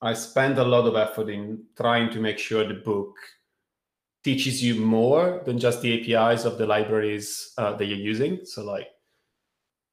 I 0.00 0.14
spend 0.14 0.58
a 0.58 0.64
lot 0.64 0.86
of 0.86 0.96
effort 0.96 1.28
in 1.28 1.64
trying 1.76 2.10
to 2.10 2.20
make 2.20 2.38
sure 2.38 2.66
the 2.66 2.74
book 2.74 3.14
teaches 4.24 4.62
you 4.62 4.76
more 4.76 5.42
than 5.44 5.58
just 5.58 5.82
the 5.82 6.14
APIs 6.14 6.44
of 6.44 6.56
the 6.56 6.66
libraries 6.66 7.52
uh, 7.58 7.74
that 7.74 7.86
you're 7.86 7.98
using. 7.98 8.40
So 8.44 8.64
like 8.64 8.88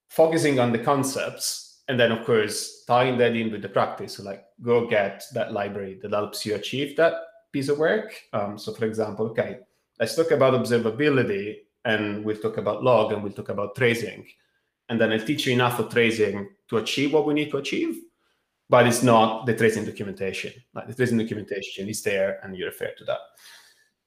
focusing 0.10 0.60
on 0.60 0.72
the 0.72 0.80
concepts 0.80 1.69
and 1.90 2.00
then 2.00 2.12
of 2.12 2.24
course 2.24 2.86
tying 2.86 3.18
that 3.18 3.36
in 3.36 3.52
with 3.52 3.62
the 3.62 3.68
practice. 3.68 4.16
So 4.16 4.24
like 4.24 4.46
go 4.62 4.88
get 4.88 5.24
that 5.34 5.52
library 5.52 6.00
that 6.02 6.14
helps 6.14 6.46
you 6.46 6.56
achieve 6.56 6.96
that 6.96 7.14
piece 7.52 7.68
of 7.68 7.80
work. 7.80 8.14
Um, 8.32 8.58
so 8.58 8.74
for 8.74 8.86
example, 8.86 9.26
okay, 9.32 9.58
let's 10.00 10.16
talk 10.16 10.32
about 10.32 10.54
observability 10.54 11.58
and 11.84 12.24
we'll 12.24 12.38
talk 12.38 12.58
about 12.58 12.84
log 12.84 13.12
and 13.12 13.24
we'll 13.24 13.34
talk 13.34 13.50
about 13.50 13.76
tracing. 13.76 14.26
And 14.88 15.02
then 15.02 15.12
I'll 15.12 15.26
teach 15.26 15.48
you 15.48 15.54
enough 15.54 15.80
of 15.80 15.90
tracing 15.90 16.50
to 16.70 16.78
achieve 16.78 17.12
what 17.12 17.26
we 17.26 17.34
need 17.34 17.50
to 17.52 17.58
achieve, 17.58 18.00
but 18.70 18.86
it's 18.86 19.02
not 19.02 19.48
the 19.48 19.56
tracing 19.56 19.86
documentation. 19.86 20.54
Like 20.76 20.88
the 20.88 20.94
tracing 20.94 21.18
documentation 21.18 21.90
is 21.90 22.04
there 22.04 22.40
and 22.44 22.56
you 22.56 22.66
refer 22.66 22.92
to 22.98 23.04
that. 23.06 23.20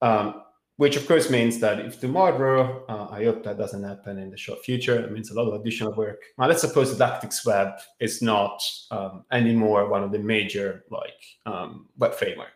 Um, 0.01 0.43
which 0.77 0.97
of 0.97 1.07
course 1.07 1.31
means 1.31 1.59
that 1.61 1.79
if 1.81 2.01
tomorrow, 2.01 2.85
uh, 2.89 3.09
I 3.11 3.25
hope 3.25 3.45
that 3.45 3.59
doesn't 3.59 3.85
happen 3.85 4.19
in 4.19 4.31
the 4.31 4.37
short 4.37 4.65
future, 4.65 4.99
it 4.99 5.13
means 5.13 5.31
a 5.31 5.35
lot 5.35 5.49
of 5.49 5.61
additional 5.61 5.95
work. 5.95 6.23
Now 6.39 6.49
let's 6.49 6.63
suppose 6.63 6.99
Actix 6.99 7.45
Web 7.47 7.75
is 8.01 8.23
not 8.23 8.63
um, 8.91 9.25
anymore 9.31 9.89
one 9.89 10.03
of 10.03 10.13
the 10.13 10.19
major 10.19 10.85
like 10.91 11.23
um, 11.47 11.89
web 11.99 12.15
framework. 12.15 12.49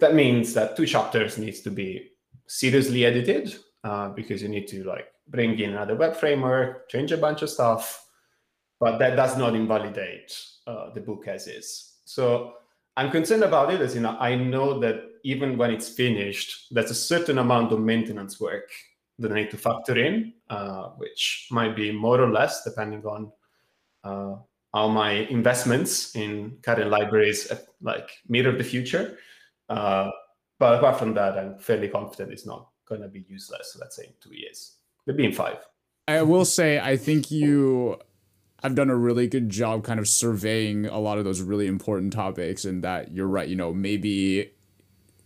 That 0.00 0.14
means 0.14 0.54
that 0.54 0.76
two 0.76 0.86
chapters 0.86 1.38
needs 1.38 1.60
to 1.60 1.70
be 1.70 2.10
seriously 2.48 3.04
edited 3.04 3.56
uh, 3.84 4.08
because 4.10 4.42
you 4.42 4.48
need 4.48 4.66
to 4.68 4.84
like 4.84 5.06
bring 5.28 5.58
in 5.58 5.70
another 5.70 5.94
web 5.94 6.16
framework, 6.16 6.88
change 6.88 7.12
a 7.12 7.16
bunch 7.16 7.42
of 7.42 7.50
stuff, 7.50 8.04
but 8.80 8.98
that 8.98 9.14
does 9.14 9.36
not 9.38 9.54
invalidate 9.54 10.36
uh, 10.66 10.90
the 10.92 11.00
book 11.00 11.28
as 11.28 11.46
is. 11.46 11.98
So 12.04 12.54
I'm 12.96 13.10
concerned 13.10 13.44
about 13.44 13.72
it 13.72 13.80
as 13.80 13.94
you 13.94 14.00
know, 14.00 14.16
I 14.18 14.34
know 14.34 14.80
that 14.80 15.11
even 15.24 15.56
when 15.56 15.70
it's 15.70 15.88
finished, 15.88 16.66
there's 16.70 16.90
a 16.90 16.94
certain 16.94 17.38
amount 17.38 17.72
of 17.72 17.80
maintenance 17.80 18.40
work 18.40 18.70
that 19.18 19.32
I 19.32 19.36
need 19.36 19.50
to 19.50 19.56
factor 19.56 19.96
in, 19.96 20.32
uh, 20.50 20.88
which 20.96 21.48
might 21.50 21.76
be 21.76 21.92
more 21.92 22.20
or 22.20 22.30
less 22.30 22.64
depending 22.64 23.04
on 23.04 23.32
uh, 24.04 24.36
how 24.74 24.88
my 24.88 25.12
investments 25.12 26.16
in 26.16 26.58
current 26.62 26.90
libraries 26.90 27.50
uh, 27.50 27.58
like 27.80 28.10
mirror 28.28 28.52
the 28.52 28.64
future. 28.64 29.18
Uh, 29.68 30.10
but 30.58 30.78
apart 30.78 30.98
from 30.98 31.14
that, 31.14 31.38
I'm 31.38 31.58
fairly 31.58 31.88
confident 31.88 32.32
it's 32.32 32.46
not 32.46 32.68
going 32.88 33.02
to 33.02 33.08
be 33.08 33.24
useless. 33.28 33.76
Let's 33.80 33.96
say 33.96 34.04
in 34.04 34.12
two 34.20 34.34
years, 34.34 34.76
maybe 35.06 35.24
in 35.24 35.32
five. 35.32 35.58
I 36.08 36.22
will 36.22 36.44
say, 36.44 36.80
I 36.80 36.96
think 36.96 37.30
you 37.30 37.98
I've 38.62 38.74
done 38.74 38.90
a 38.90 38.96
really 38.96 39.26
good 39.26 39.50
job 39.50 39.84
kind 39.84 39.98
of 39.98 40.06
surveying 40.06 40.86
a 40.86 40.98
lot 40.98 41.18
of 41.18 41.24
those 41.24 41.40
really 41.40 41.66
important 41.66 42.12
topics 42.12 42.64
and 42.64 42.82
that 42.84 43.10
you're 43.12 43.26
right 43.26 43.48
you 43.48 43.56
know 43.56 43.72
maybe 43.72 44.52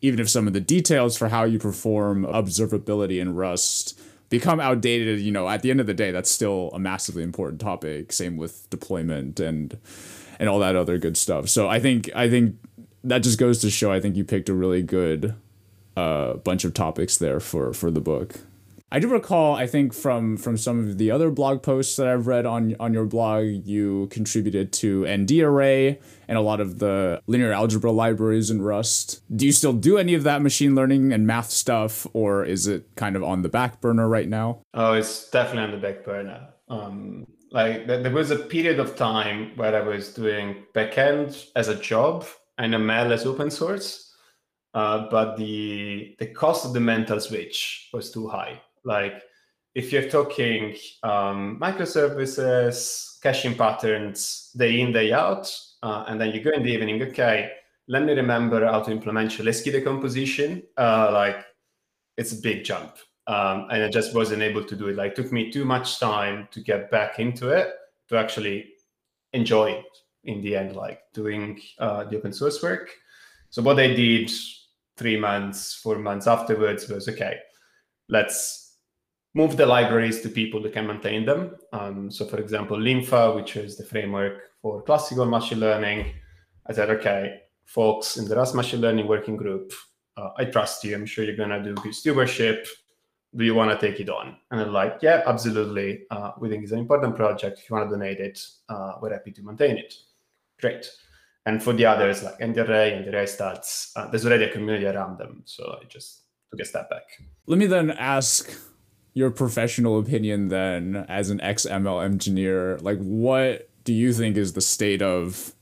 even 0.07 0.21
if 0.21 0.29
some 0.31 0.47
of 0.47 0.53
the 0.53 0.61
details 0.61 1.17
for 1.17 1.29
how 1.29 1.45
you 1.45 1.59
perform 1.59 2.25
observability 2.25 3.21
in 3.21 3.35
rust 3.35 3.99
become 4.29 4.59
outdated 4.59 5.21
you 5.21 5.31
know 5.31 5.49
at 5.49 5.63
the 5.63 5.71
end 5.71 5.81
of 5.81 5.87
the 5.87 5.95
day 5.95 6.11
that's 6.11 6.31
still 6.31 6.71
a 6.73 6.79
massively 6.79 7.23
important 7.23 7.61
topic. 7.61 8.13
Same 8.13 8.37
with 8.37 8.69
deployment 8.71 9.41
and 9.41 9.79
and 10.39 10.49
all 10.49 10.59
that 10.61 10.77
other 10.77 10.99
good 10.99 11.17
stuff. 11.17 11.49
So 11.49 11.69
i 11.69 11.81
think 11.81 12.11
i 12.15 12.29
think 12.29 12.57
that 13.05 13.19
just 13.19 13.39
goes 13.39 13.59
to 13.61 13.71
show 13.71 13.93
i 13.93 14.01
think 14.01 14.17
you 14.17 14.25
picked 14.25 14.49
a 14.49 14.55
really 14.55 14.83
good 14.83 15.35
uh, 15.97 16.35
bunch 16.35 16.65
of 16.65 16.75
topics 16.75 17.17
there 17.17 17.41
for 17.41 17.73
for 17.73 17.91
the 17.91 18.01
book 18.01 18.41
I 18.93 19.01
do 19.01 19.09
recall, 19.09 19.57
I 19.57 19.67
think 19.67 19.93
from 19.93 20.37
from 20.37 20.57
some 20.57 20.89
of 20.89 20.97
the 20.97 21.11
other 21.11 21.31
blog 21.31 21.61
posts 21.63 21.97
that 21.97 22.07
I've 22.07 22.29
read 22.29 22.47
on 22.47 22.77
on 22.79 22.95
your 22.95 23.05
blog, 23.05 23.45
you 23.45 24.07
contributed 24.13 24.73
to 24.75 25.03
NDArray 25.03 26.01
and 26.29 26.39
a 26.39 26.41
lot 26.41 26.61
of 26.61 26.79
the 26.79 27.21
linear 27.27 27.53
algebra 27.53 27.91
libraries 27.91 28.49
in 28.49 28.63
Rust. 28.63 29.23
Do 29.37 29.45
you 29.45 29.51
still 29.51 29.73
do 29.73 29.99
any 29.99 30.15
of 30.15 30.23
that 30.23 30.41
machine 30.41 30.77
learning 30.77 31.13
and 31.13 31.27
math 31.27 31.51
stuff, 31.51 32.07
or 32.13 32.45
is 32.45 32.69
it 32.69 32.89
kind 32.95 33.17
of 33.17 33.25
on 33.25 33.43
the 33.43 33.49
back 33.49 33.81
burner 33.81 34.09
right 34.09 34.29
now? 34.29 34.61
Oh, 34.73 34.93
it's 34.93 35.31
definitely 35.31 35.65
on 35.65 35.71
the 35.73 35.85
back 35.85 36.05
burner. 36.05 36.49
Um, 36.69 37.27
like 37.51 37.89
there 37.89 38.13
was 38.13 38.31
a 38.31 38.37
period 38.37 38.79
of 38.79 38.95
time 38.95 39.51
where 39.57 39.75
I 39.75 39.81
was 39.81 40.15
doing 40.15 40.65
backend 40.75 41.49
as 41.57 41.67
a 41.67 41.75
job 41.75 42.25
and 42.59 42.73
ML 42.73 43.11
as 43.11 43.27
open 43.27 43.51
source, 43.51 44.15
uh, 44.75 45.09
but 45.11 45.37
the 45.37 46.15
the 46.21 46.27
cost 46.27 46.65
of 46.65 46.73
the 46.73 46.81
mental 46.81 47.19
switch 47.19 47.89
was 47.93 48.13
too 48.13 48.29
high 48.29 48.61
like 48.87 49.21
if 49.75 49.93
you're 49.93 50.09
talking 50.09 50.75
um, 51.03 51.59
microservices, 51.61 53.21
caching 53.21 53.55
patterns, 53.55 54.51
day 54.57 54.81
in, 54.81 54.93
day 54.93 55.13
out, 55.13 55.53
uh, 55.83 56.05
and 56.09 56.19
then 56.19 56.33
you 56.33 56.41
go 56.41 56.51
in 56.51 56.63
the 56.63 56.71
evening, 56.71 57.03
okay, 57.03 57.51
let 57.89 58.03
me 58.03 58.15
remember 58.15 58.65
how 58.65 58.81
to 58.81 58.91
implement 58.91 59.33
Cholesky 59.33 59.71
decomposition. 59.73 60.63
Uh, 60.79 61.11
like 61.13 61.45
it's 62.17 62.33
a 62.33 62.41
big 62.41 62.65
jump. 62.65 62.97
um, 63.27 63.67
and 63.71 63.83
I 63.83 63.89
just 63.89 64.15
wasn't 64.15 64.43
able 64.43 64.65
to 64.65 64.77
do 64.77 64.89
it. 64.89 64.97
Like, 64.97 65.13
it 65.13 65.17
took 65.17 65.33
me 65.33 65.51
too 65.51 65.65
much 65.65 65.99
time 65.99 66.49
to 66.53 66.61
get 66.61 66.91
back 66.91 67.19
into 67.19 67.49
it 67.49 67.71
to 68.09 68.17
actually 68.17 68.67
enjoy 69.33 69.71
it 69.73 69.85
in 70.25 70.41
the 70.43 70.57
end, 70.57 70.77
like 70.77 71.01
doing 71.13 71.61
uh, 71.79 72.05
the 72.05 72.17
open 72.17 72.33
source 72.33 72.63
work. 72.63 72.91
So 73.51 73.63
what 73.63 73.81
I 73.81 73.89
did 73.89 74.31
three 74.97 75.19
months, 75.19 75.75
four 75.75 75.99
months 75.99 76.27
afterwards 76.27 76.89
was 76.89 77.09
okay, 77.09 77.39
let's 78.09 78.66
move 79.37 79.55
the 79.59 79.67
libraries 79.67 80.23
to 80.23 80.31
people 80.31 80.63
who 80.63 80.71
can 80.71 80.87
maintain 80.87 81.27
them. 81.27 81.55
Um, 81.71 82.11
so 82.11 82.25
for 82.25 82.39
example, 82.39 82.79
Linfa, 82.79 83.37
which 83.37 83.55
is 83.57 83.77
the 83.77 83.85
framework 83.85 84.45
for 84.63 84.81
classical 84.83 85.27
machine 85.27 85.61
learning, 85.61 86.15
I 86.67 86.73
said, 86.73 86.89
okay, 86.89 87.43
folks 87.67 88.17
in 88.17 88.27
the 88.27 88.35
Rust 88.35 88.55
machine 88.55 88.81
learning 88.81 89.07
working 89.07 89.37
group, 89.37 89.75
uh, 90.17 90.31
I 90.39 90.47
trust 90.47 90.83
you. 90.85 90.95
I'm 90.95 91.05
sure 91.05 91.23
you're 91.23 91.37
to 91.37 91.63
do 91.63 91.75
good 91.75 91.95
stewardship. 91.95 92.67
Do 93.37 93.45
you 93.45 93.55
want 93.55 93.79
to 93.79 93.87
take 93.87 94.01
it 94.01 94.09
on? 94.09 94.39
And 94.51 94.59
they're 94.59 94.69
like, 94.69 95.01
yeah, 95.03 95.23
absolutely. 95.27 96.07
Uh, 96.11 96.31
we 96.41 96.49
think 96.49 96.63
it's 96.63 96.73
an 96.73 96.79
important 96.79 97.15
project. 97.15 97.59
If 97.59 97.69
you 97.69 97.77
want 97.77 97.91
to 97.91 97.95
donate 97.95 98.21
it, 98.21 98.41
uh, 98.71 98.93
we're 99.03 99.13
happy 99.13 99.33
to 99.33 99.43
maintain 99.43 99.77
it. 99.77 99.93
Great. 100.63 100.91
And 101.45 101.63
for 101.63 101.75
the 101.75 101.85
others, 101.85 102.23
like 102.23 102.39
ndarray 102.39 102.97
and 102.97 103.05
the 103.05 103.11
stats, 103.11 103.91
uh, 103.97 104.09
there's 104.09 104.25
already 104.25 104.45
a 104.45 104.51
community 104.51 104.87
around 104.87 105.19
them. 105.19 105.43
So 105.45 105.79
I 105.83 105.85
just 105.85 106.23
took 106.51 106.61
a 106.61 106.65
step 106.65 106.89
back. 106.89 107.03
Let 107.47 107.59
me 107.59 107.67
then 107.67 107.91
ask 107.91 108.51
your 109.17 109.31
professional 109.31 109.99
opinion 109.99 110.49
then 110.49 111.07
as 111.09 111.31
an 111.31 111.41
ex-ML 111.41 112.05
engineer. 112.05 112.77
Like, 112.83 112.99
what 112.99 113.71
do 113.83 113.95
you 113.95 114.13
think 114.13 114.37
is 114.37 114.53
the 114.53 114.61
state 114.61 115.01
of 115.01 115.55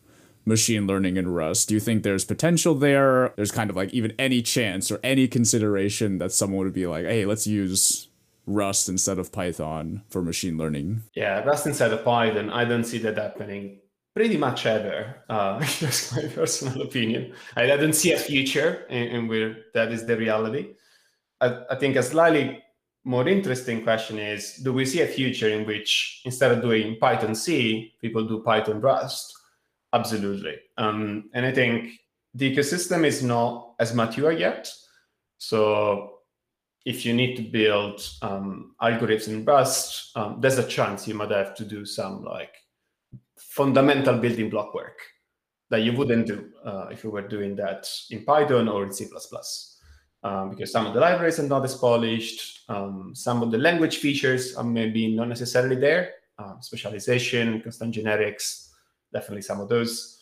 machine 0.45 0.89
learning 0.89 1.17
in 1.17 1.29
Rust? 1.29 1.69
Do 1.69 1.75
you 1.75 1.81
think 1.81 2.03
there's 2.03 2.25
potential 2.25 2.75
there? 2.75 3.33
There's 3.37 3.53
kind 3.53 3.71
of 3.71 3.77
like 3.77 3.95
even 3.95 4.13
any 4.19 4.43
chance 4.43 4.91
or 4.91 4.99
any 5.05 5.29
consideration 5.29 6.19
that 6.19 6.33
someone 6.33 6.65
would 6.65 6.73
be 6.73 6.89
like, 6.89 7.05
hey, 7.05 7.27
let's 7.27 7.47
use 7.47 8.09
Rust 8.45 8.89
instead 8.89 9.21
of 9.21 9.31
Python 9.31 10.03
for 10.09 10.21
machine 10.21 10.59
learning? 10.59 11.03
Yeah, 11.15 11.39
Rust 11.45 11.65
instead 11.69 11.93
of 11.93 12.05
Python, 12.05 12.51
I 12.51 12.65
don't 12.65 12.83
see 12.83 12.99
that 12.99 13.17
happening 13.17 13.79
pretty 14.17 14.37
much 14.37 14.67
ever. 14.67 15.23
Uh, 15.31 15.59
that's 15.81 16.13
my 16.13 16.23
personal 16.23 16.83
opinion. 16.83 17.35
I, 17.57 17.71
I, 17.71 17.77
don't 17.77 17.95
see 17.95 18.11
a 18.11 18.19
future 18.19 18.85
in, 18.91 19.03
in 19.05 19.29
where 19.29 19.59
that 19.75 19.93
is 19.93 20.07
the 20.07 20.17
reality. 20.17 20.75
I, 21.41 21.63
I 21.71 21.77
think 21.77 21.95
a 21.95 22.03
slightly 22.03 22.65
more 23.05 23.29
interesting 23.29 23.83
question 23.83 24.19
is 24.19 24.57
do 24.57 24.73
we 24.73 24.85
see 24.85 25.03
a 25.03 25.07
future 25.07 25.51
in 25.51 25.67
which 25.67 26.23
instead 26.25 26.51
of 26.51 26.63
doing 26.63 26.97
python 26.99 27.35
c 27.35 27.93
people 28.01 28.27
do 28.27 28.41
python 28.41 28.81
rust 28.81 29.35
Absolutely. 29.95 30.57
Um, 30.77 31.31
and 31.35 31.47
I 31.47 31.53
think 31.53 32.01
the 32.35 32.55
ecosystem 32.55 33.07
is 33.07 33.23
not 33.23 33.75
as 33.79 33.95
mature 33.95 34.33
yet. 34.33 34.69
So 35.39 36.19
if 36.85 37.07
you 37.07 37.15
need 37.15 37.37
to 37.37 37.43
build 37.43 38.07
um, 38.21 38.75
algorithms 38.83 39.29
in 39.29 39.45
Rust, 39.45 40.11
um, 40.17 40.41
there's 40.41 40.59
a 40.59 40.67
chance 40.67 41.07
you 41.07 41.15
might 41.15 41.31
have 41.31 41.55
to 41.55 41.65
do 41.65 41.87
some 41.87 42.25
like 42.25 42.53
fundamental 43.39 44.19
building 44.19 44.51
block 44.51 44.75
work 44.75 44.99
that 45.71 45.83
you 45.83 45.93
wouldn't 45.93 46.27
do 46.27 46.51
uh, 46.65 46.89
if 46.91 47.05
you 47.05 47.11
were 47.11 47.27
doing 47.27 47.55
that 47.57 47.89
in 48.11 48.25
Python 48.25 48.69
or 48.69 48.83
in 48.83 48.93
C++. 48.93 49.09
Um, 50.25 50.49
because 50.49 50.73
some 50.73 50.87
of 50.87 50.95
the 50.95 51.01
libraries 51.01 51.39
are 51.39 51.47
not 51.47 51.65
as 51.65 51.75
polished. 51.75 52.63
Um, 52.71 53.13
some 53.15 53.43
of 53.43 53.51
the 53.51 53.59
language 53.59 53.99
features 53.99 54.57
are 54.57 54.65
maybe 54.65 55.15
not 55.15 55.29
necessarily 55.29 55.77
there. 55.77 56.13
Uh, 56.39 56.59
specialization, 56.61 57.61
constant 57.61 57.95
generics, 57.95 58.71
definitely 59.13 59.43
some 59.43 59.61
of 59.61 59.69
those. 59.69 60.19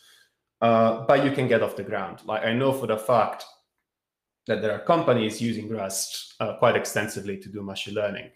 Uh, 0.61 1.05
but 1.07 1.23
you 1.23 1.31
can 1.31 1.47
get 1.47 1.63
off 1.63 1.77
the 1.77 1.83
ground. 1.83 2.19
Like 2.25 2.43
I 2.43 2.53
know 2.53 2.73
for 2.73 2.85
the 2.85 2.97
fact 2.97 3.45
that 4.47 4.61
there 4.61 4.73
are 4.73 4.79
companies 4.79 5.41
using 5.41 5.69
Rust 5.69 6.35
uh, 6.39 6.57
quite 6.57 6.75
extensively 6.75 7.37
to 7.37 7.49
do 7.49 7.61
machine 7.61 7.95
learning. 7.95 8.29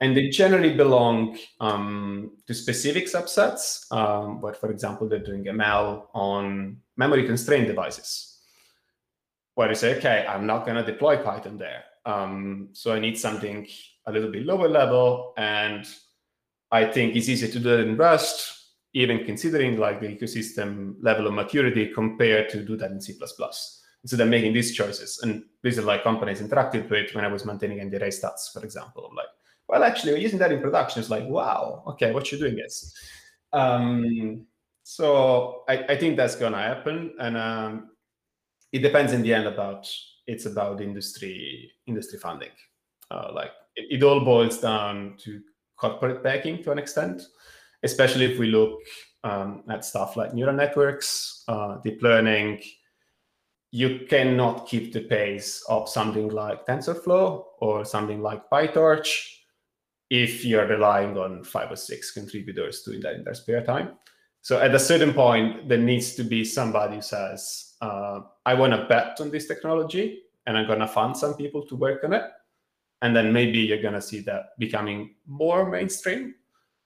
And 0.00 0.16
they 0.16 0.28
generally 0.28 0.74
belong 0.74 1.38
um, 1.60 2.32
to 2.46 2.54
specific 2.54 3.06
subsets. 3.06 3.90
Um, 3.92 4.40
but 4.40 4.56
for 4.56 4.70
example, 4.70 5.08
they're 5.08 5.18
doing 5.18 5.44
ML 5.44 6.06
on 6.14 6.78
memory 6.96 7.24
constrained 7.24 7.66
devices. 7.66 8.31
Where 9.54 9.68
you 9.68 9.74
say, 9.74 9.96
okay, 9.98 10.26
I'm 10.28 10.46
not 10.46 10.64
going 10.64 10.76
to 10.76 10.84
deploy 10.84 11.16
Python 11.18 11.58
there. 11.58 11.84
Um, 12.06 12.70
so 12.72 12.92
I 12.92 12.98
need 12.98 13.18
something 13.18 13.66
a 14.06 14.12
little 14.12 14.30
bit 14.30 14.46
lower 14.46 14.68
level. 14.68 15.34
And 15.36 15.86
I 16.70 16.86
think 16.86 17.16
it's 17.16 17.28
easier 17.28 17.50
to 17.52 17.60
do 17.60 17.74
it 17.74 17.86
in 17.86 17.96
Rust 17.96 18.62
even 18.94 19.24
considering 19.24 19.78
like 19.78 20.00
the 20.00 20.06
ecosystem 20.06 20.94
level 21.00 21.26
of 21.26 21.32
maturity 21.32 21.88
compared 21.92 22.48
to 22.50 22.62
do 22.62 22.76
that 22.76 22.90
in 22.90 23.00
C++. 23.00 23.14
so 23.14 24.16
they're 24.16 24.26
making 24.26 24.52
these 24.52 24.74
choices. 24.74 25.20
And 25.22 25.44
these 25.62 25.78
are 25.78 25.82
like 25.82 26.02
companies 26.02 26.42
interacted 26.42 26.90
with 26.90 27.14
when 27.14 27.24
I 27.24 27.28
was 27.28 27.44
maintaining 27.44 27.78
ndarray 27.78 28.08
stats, 28.08 28.52
for 28.52 28.62
example. 28.64 29.06
I'm 29.08 29.16
like, 29.16 29.28
well, 29.68 29.84
actually, 29.84 30.12
we're 30.12 30.18
using 30.18 30.38
that 30.40 30.52
in 30.52 30.60
production. 30.60 31.00
It's 31.00 31.10
like, 31.10 31.26
wow, 31.26 31.82
okay, 31.88 32.12
what 32.12 32.30
you're 32.30 32.40
doing 32.40 32.62
is. 32.62 32.94
Um, 33.52 34.46
so 34.82 35.62
I, 35.68 35.84
I, 35.90 35.96
think 35.96 36.16
that's 36.16 36.36
gonna 36.36 36.58
happen. 36.58 37.14
And 37.20 37.36
um, 37.36 37.90
it 38.72 38.80
depends 38.80 39.12
in 39.12 39.22
the 39.22 39.32
end 39.32 39.46
about 39.46 39.88
it's 40.26 40.46
about 40.46 40.80
industry 40.80 41.70
industry 41.86 42.18
funding. 42.18 42.50
Uh, 43.10 43.30
like 43.34 43.50
it, 43.76 43.98
it 43.98 44.02
all 44.02 44.24
boils 44.24 44.58
down 44.58 45.16
to 45.18 45.40
corporate 45.76 46.22
backing 46.22 46.62
to 46.62 46.70
an 46.70 46.78
extent 46.78 47.22
especially 47.82 48.26
if 48.26 48.38
we 48.38 48.46
look 48.46 48.80
um, 49.24 49.62
at 49.68 49.84
stuff 49.84 50.16
like 50.16 50.34
neural 50.34 50.54
networks, 50.54 51.44
uh, 51.48 51.76
deep 51.82 52.02
learning, 52.02 52.60
you 53.70 54.06
cannot 54.08 54.68
keep 54.68 54.92
the 54.92 55.00
pace 55.00 55.64
of 55.68 55.88
something 55.88 56.28
like 56.28 56.66
TensorFlow 56.66 57.44
or 57.60 57.84
something 57.84 58.20
like 58.20 58.48
PyTorch 58.50 59.28
if 60.10 60.44
you're 60.44 60.66
relying 60.66 61.16
on 61.16 61.42
five 61.42 61.72
or 61.72 61.76
six 61.76 62.10
contributors 62.10 62.82
doing 62.82 63.00
that 63.00 63.14
in 63.14 63.24
their 63.24 63.34
spare 63.34 63.64
time. 63.64 63.92
So 64.42 64.60
at 64.60 64.74
a 64.74 64.78
certain 64.78 65.14
point, 65.14 65.68
there 65.68 65.78
needs 65.78 66.14
to 66.16 66.24
be 66.24 66.44
somebody 66.44 66.96
who 66.96 67.02
says, 67.02 67.74
uh, 67.80 68.20
I 68.44 68.54
want 68.54 68.72
to 68.74 68.84
bet 68.86 69.20
on 69.20 69.30
this 69.30 69.46
technology 69.46 70.22
and 70.46 70.58
I'm 70.58 70.66
going 70.66 70.80
to 70.80 70.88
fund 70.88 71.16
some 71.16 71.34
people 71.34 71.64
to 71.66 71.76
work 71.76 72.04
on 72.04 72.12
it. 72.12 72.24
And 73.00 73.16
then 73.16 73.32
maybe 73.32 73.58
you're 73.58 73.82
going 73.82 73.94
to 73.94 74.02
see 74.02 74.20
that 74.20 74.58
becoming 74.58 75.14
more 75.26 75.68
mainstream 75.68 76.34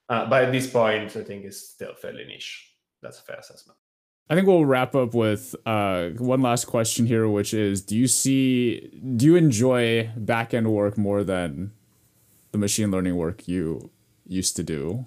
uh, 0.09 0.29
but 0.29 0.45
at 0.45 0.53
this 0.53 0.69
point, 0.69 1.17
I 1.17 1.23
think 1.23 1.45
it's 1.45 1.59
still 1.59 1.95
fairly 1.95 2.25
niche. 2.25 2.73
That's 3.03 3.19
a 3.19 3.23
fair 3.23 3.37
assessment. 3.37 3.77
I 4.29 4.35
think 4.35 4.47
we'll 4.47 4.65
wrap 4.65 4.95
up 4.95 5.15
with 5.15 5.55
uh, 5.67 6.11
one 6.19 6.43
last 6.43 6.67
question 6.67 7.07
here, 7.07 7.29
which 7.29 7.55
is: 7.55 7.83
Do 7.83 7.97
you 7.97 8.09
see, 8.09 8.91
do 9.17 9.27
you 9.27 9.37
enjoy 9.37 10.11
back 10.17 10.55
end 10.55 10.73
work 10.73 10.99
more 10.99 11.23
than 11.23 11.73
the 12.53 12.59
machine 12.59 12.91
learning 12.91 13.17
work 13.17 13.47
you 13.47 13.91
used 14.27 14.57
to 14.57 14.63
do? 14.63 15.07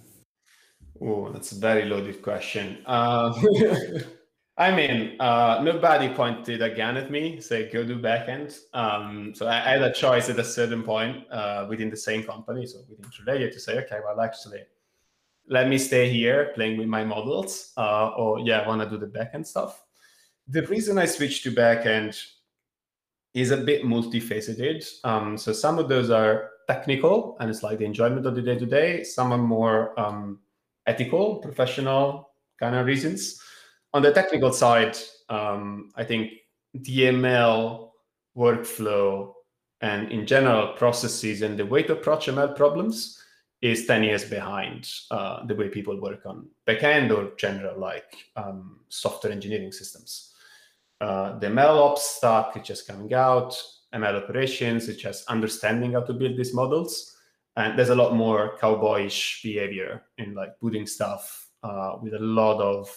Oh, 1.02 1.32
that's 1.32 1.52
a 1.54 1.56
very 1.56 1.86
loaded 1.86 2.22
question. 2.22 2.84
Uh, 2.86 3.34
I 4.58 4.76
mean, 4.76 5.16
uh, 5.22 5.62
nobody 5.64 6.10
pointed 6.14 6.62
a 6.62 6.76
gun 6.76 6.98
at 6.98 7.10
me, 7.10 7.40
say 7.40 7.72
go 7.72 7.86
do 7.86 7.98
backend. 7.98 8.60
Um, 8.74 9.34
so 9.34 9.48
I, 9.48 9.60
had 9.60 9.82
a 9.82 9.94
choice 9.94 10.30
at 10.30 10.38
a 10.38 10.44
certain 10.44 10.84
point 10.84 11.26
uh, 11.32 11.66
within 11.70 11.90
the 11.90 11.96
same 11.96 12.24
company, 12.24 12.66
so 12.66 12.80
within 12.90 13.06
TrueLayer, 13.06 13.54
to 13.54 13.60
say, 13.60 13.80
okay, 13.80 14.00
well, 14.06 14.20
actually, 14.20 14.64
let 15.48 15.70
me 15.70 15.78
stay 15.78 16.10
here 16.10 16.52
playing 16.56 16.78
with 16.78 16.90
my 16.90 17.06
models, 17.06 17.72
uh, 17.78 18.10
or 18.10 18.40
yeah, 18.40 18.60
I 18.60 18.68
want 18.68 18.82
to 18.82 18.90
do 18.90 18.98
the 18.98 19.08
backend 19.08 19.48
stuff. 19.48 19.82
The 20.50 20.68
reason 20.68 20.98
I 20.98 21.06
switched 21.06 21.44
to 21.44 21.52
backend 21.52 22.22
is 23.34 23.52
a 23.52 23.58
bit 23.58 23.84
multifaceted. 23.84 24.86
Um, 25.06 25.38
so 25.38 25.54
some 25.54 25.80
of 25.80 25.88
those 25.88 26.10
are 26.10 26.50
technical, 26.68 27.38
and 27.40 27.50
it's 27.50 27.64
like 27.64 27.78
the 27.78 27.86
enjoyment 27.86 28.26
of 28.26 28.36
the 28.36 28.42
day 28.42 28.58
to 28.60 28.66
day. 28.66 29.04
Some 29.04 29.32
are 29.32 29.38
more 29.38 29.98
um, 29.98 30.40
ethical, 30.90 31.38
professional 31.38 32.32
kind 32.60 32.76
of 32.76 32.86
reasons. 32.86 33.42
On 33.94 34.02
the 34.02 34.12
technical 34.12 34.52
side, 34.52 34.98
um, 35.30 35.92
I 35.96 36.04
think 36.04 36.32
DML 36.78 37.90
workflow 38.36 39.34
and 39.82 40.12
in 40.12 40.26
general 40.26 40.74
processes 40.74 41.42
and 41.42 41.58
the 41.58 41.66
way 41.66 41.84
to 41.84 41.94
approach 41.94 42.28
ML 42.28 42.56
problems 42.56 43.22
is 43.62 43.86
10 43.86 44.04
years 44.04 44.26
behind 44.26 44.90
uh, 45.12 45.46
the 45.46 45.56
way 45.56 45.68
people 45.70 46.00
work 46.00 46.26
on 46.26 46.48
backend 46.68 47.16
or 47.16 47.36
general 47.38 47.80
like 47.80 48.16
um, 48.36 48.80
software 48.90 49.34
engineering 49.34 49.72
systems. 49.72 50.34
Uh, 51.02 51.38
the 51.40 51.48
ML 51.48 51.92
ops 51.92 52.18
stack 52.18 52.58
is 52.58 52.68
just 52.68 52.88
coming 52.88 53.14
out, 53.14 53.56
ML 53.94 54.24
operations 54.24 54.88
which 54.88 54.98
is 54.98 55.02
just 55.02 55.28
understanding 55.28 55.94
how 55.94 56.02
to 56.02 56.14
build 56.14 56.38
these 56.38 56.54
models. 56.54 57.16
And 57.60 57.78
there's 57.78 57.90
a 57.90 57.96
lot 57.96 58.16
more 58.16 58.58
cowboyish 58.58 59.44
behavior 59.44 60.04
in 60.18 60.34
like 60.34 60.58
putting 60.62 60.88
stuff 60.88 61.50
uh, 61.62 61.98
with 62.02 62.14
a 62.14 62.20
lot 62.20 62.62
of, 62.62 62.90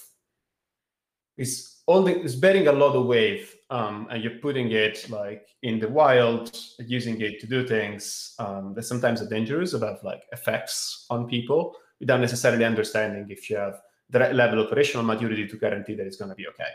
it's, 1.36 1.82
all 1.86 2.06
it's 2.06 2.36
bearing 2.36 2.68
a 2.68 2.72
lot 2.72 2.94
of 2.94 3.06
weight 3.06 3.48
um, 3.70 4.06
and 4.08 4.22
you're 4.22 4.38
putting 4.38 4.70
it 4.70 5.10
like 5.10 5.48
in 5.64 5.80
the 5.80 5.88
wild, 5.88 6.56
using 6.78 7.20
it 7.20 7.40
to 7.40 7.48
do 7.48 7.66
things 7.66 8.36
um, 8.38 8.72
that 8.74 8.84
sometimes 8.84 9.20
are 9.20 9.28
dangerous 9.28 9.72
about 9.72 10.04
like 10.04 10.22
effects 10.30 11.06
on 11.10 11.26
people 11.26 11.74
without 11.98 12.20
necessarily 12.20 12.64
understanding 12.64 13.26
if 13.30 13.50
you 13.50 13.56
have 13.56 13.80
the 14.10 14.20
right 14.20 14.34
level 14.34 14.60
of 14.60 14.68
operational 14.68 15.04
maturity 15.04 15.44
to 15.48 15.56
guarantee 15.56 15.96
that 15.96 16.06
it's 16.06 16.18
going 16.18 16.28
to 16.28 16.36
be 16.36 16.46
okay, 16.46 16.70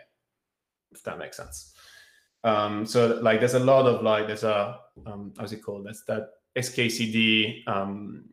if 0.91 1.01
that 1.03 1.17
makes 1.17 1.37
sense. 1.37 1.73
Um, 2.43 2.85
so 2.85 3.17
like 3.21 3.39
there's 3.39 3.53
a 3.53 3.59
lot 3.59 3.85
of 3.85 4.03
like 4.03 4.27
there's 4.27 4.43
a 4.43 4.77
um, 5.05 5.33
how's 5.37 5.53
it 5.53 5.63
called? 5.63 5.85
That's 5.85 6.03
that 6.05 6.31
XKCD 6.57 7.67
um, 7.67 8.25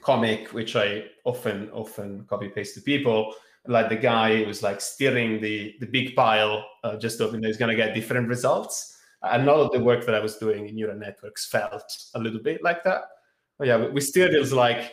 comic, 0.00 0.52
which 0.52 0.76
I 0.76 1.04
often 1.24 1.70
often 1.70 2.24
copy 2.28 2.48
paste 2.48 2.74
to 2.74 2.80
people. 2.80 3.34
Like 3.66 3.88
the 3.88 3.96
guy 3.96 4.42
was 4.46 4.62
like 4.62 4.80
steering 4.80 5.40
the 5.40 5.74
the 5.80 5.86
big 5.86 6.14
pile, 6.14 6.64
uh, 6.84 6.96
just 6.96 7.18
hoping 7.18 7.40
that 7.40 7.48
he's 7.48 7.56
going 7.56 7.70
to 7.70 7.76
get 7.76 7.94
different 7.94 8.28
results. 8.28 8.98
And 9.22 9.48
all 9.48 9.62
of 9.62 9.70
the 9.72 9.80
work 9.80 10.04
that 10.06 10.16
I 10.16 10.20
was 10.20 10.36
doing 10.36 10.68
in 10.68 10.74
neural 10.74 10.98
networks 10.98 11.46
felt 11.46 11.84
a 12.14 12.18
little 12.18 12.40
bit 12.40 12.62
like 12.62 12.82
that. 12.84 13.02
But 13.56 13.68
yeah, 13.68 13.86
we 13.86 14.00
steered 14.00 14.34
it 14.34 14.40
was 14.40 14.52
like 14.52 14.92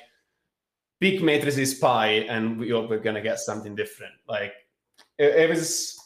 big 0.99 1.23
matrices 1.23 1.73
pi, 1.73 2.07
and 2.29 2.59
we 2.59 2.69
hope 2.69 2.89
we're 2.89 2.99
going 2.99 3.15
to 3.15 3.21
get 3.21 3.39
something 3.39 3.75
different. 3.75 4.13
Like 4.27 4.53
it, 5.17 5.35
it 5.35 5.49
was 5.49 5.98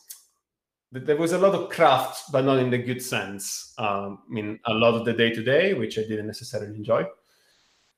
there 0.93 1.17
was 1.17 1.33
a 1.33 1.37
lot 1.37 1.55
of 1.55 1.69
craft, 1.69 2.31
but 2.31 2.45
not 2.45 2.59
in 2.59 2.69
the 2.69 2.77
good 2.77 3.01
sense. 3.01 3.73
Um, 3.77 4.19
I 4.29 4.33
mean, 4.33 4.59
a 4.65 4.73
lot 4.73 4.93
of 4.93 5.05
the 5.05 5.13
day 5.13 5.31
to 5.31 5.43
day, 5.43 5.73
which 5.73 5.97
I 5.97 6.01
didn't 6.01 6.27
necessarily 6.27 6.75
enjoy. 6.75 7.05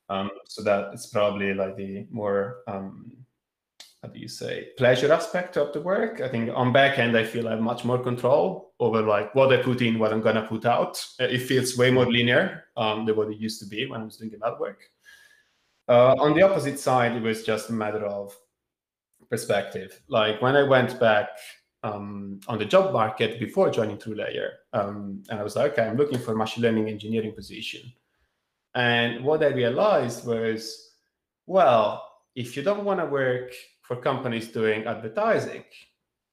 Um, 0.07 0.29
so 0.45 0.63
that 0.63 0.93
it's 0.93 1.07
probably 1.07 1.53
like 1.53 1.75
the 1.75 2.05
more 2.11 2.57
um, 2.67 3.11
how 4.03 4.09
do 4.09 4.19
you 4.19 4.27
say 4.27 4.67
pleasure 4.77 5.11
aspect 5.11 5.57
of 5.57 5.73
the 5.73 5.81
work. 5.81 6.21
I 6.21 6.27
think 6.27 6.51
on 6.53 6.71
back 6.71 6.99
end, 6.99 7.17
I 7.17 7.23
feel 7.23 7.47
I 7.47 7.51
have 7.51 7.61
much 7.61 7.83
more 7.83 7.97
control 7.97 8.73
over 8.79 9.01
like 9.01 9.33
what 9.33 9.51
I 9.51 9.57
put 9.57 9.81
in, 9.81 9.97
what 9.97 10.13
I'm 10.13 10.21
gonna 10.21 10.45
put 10.45 10.65
out. 10.65 11.03
It 11.19 11.39
feels 11.39 11.75
way 11.75 11.89
more 11.89 12.05
linear 12.05 12.65
um, 12.77 13.05
than 13.05 13.15
what 13.15 13.29
it 13.29 13.39
used 13.39 13.59
to 13.61 13.65
be 13.65 13.87
when 13.87 14.01
I 14.01 14.05
was 14.05 14.17
doing 14.17 14.31
that 14.39 14.59
work. 14.59 14.83
Uh, 15.87 16.15
on 16.19 16.35
the 16.35 16.43
opposite 16.43 16.79
side, 16.79 17.13
it 17.13 17.23
was 17.23 17.43
just 17.43 17.69
a 17.69 17.73
matter 17.73 18.05
of 18.05 18.35
perspective. 19.29 19.99
Like 20.07 20.41
when 20.41 20.55
I 20.55 20.63
went 20.63 20.99
back 20.99 21.29
um, 21.85 22.39
on 22.47 22.57
the 22.57 22.65
job 22.65 22.91
market 22.91 23.39
before 23.39 23.69
joining 23.69 23.97
TrueLayer, 23.97 24.49
um, 24.73 25.23
and 25.29 25.39
I 25.39 25.43
was 25.43 25.55
like, 25.55 25.73
okay, 25.73 25.83
I'm 25.87 25.97
looking 25.97 26.17
for 26.17 26.33
a 26.33 26.35
machine 26.35 26.63
learning 26.63 26.89
engineering 26.89 27.33
position. 27.33 27.93
And 28.73 29.23
what 29.23 29.43
I 29.43 29.49
realized 29.49 30.25
was, 30.25 30.93
well, 31.45 32.03
if 32.35 32.57
you 32.57 32.63
don't 32.63 32.85
want 32.85 32.99
to 33.01 33.05
work 33.05 33.53
for 33.83 33.97
companies 33.97 34.47
doing 34.47 34.85
advertising, 34.85 35.63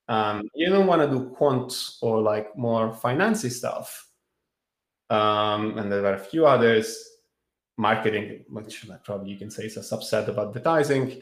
um, 0.09 0.49
you 0.55 0.71
don't 0.71 0.87
want 0.87 1.03
to 1.03 1.09
do 1.09 1.29
quant 1.29 1.73
or 2.01 2.23
like 2.23 2.57
more 2.57 2.91
financy 2.91 3.51
stuff. 3.51 4.09
Um, 5.11 5.77
and 5.77 5.93
there 5.93 6.07
are 6.07 6.15
a 6.15 6.19
few 6.19 6.47
others, 6.47 7.07
marketing, 7.77 8.45
which 8.49 8.87
probably 9.05 9.31
you 9.31 9.39
can 9.39 9.51
say 9.51 9.67
is 9.67 9.77
a 9.77 9.81
subset 9.81 10.29
of 10.29 10.39
advertising. 10.39 11.21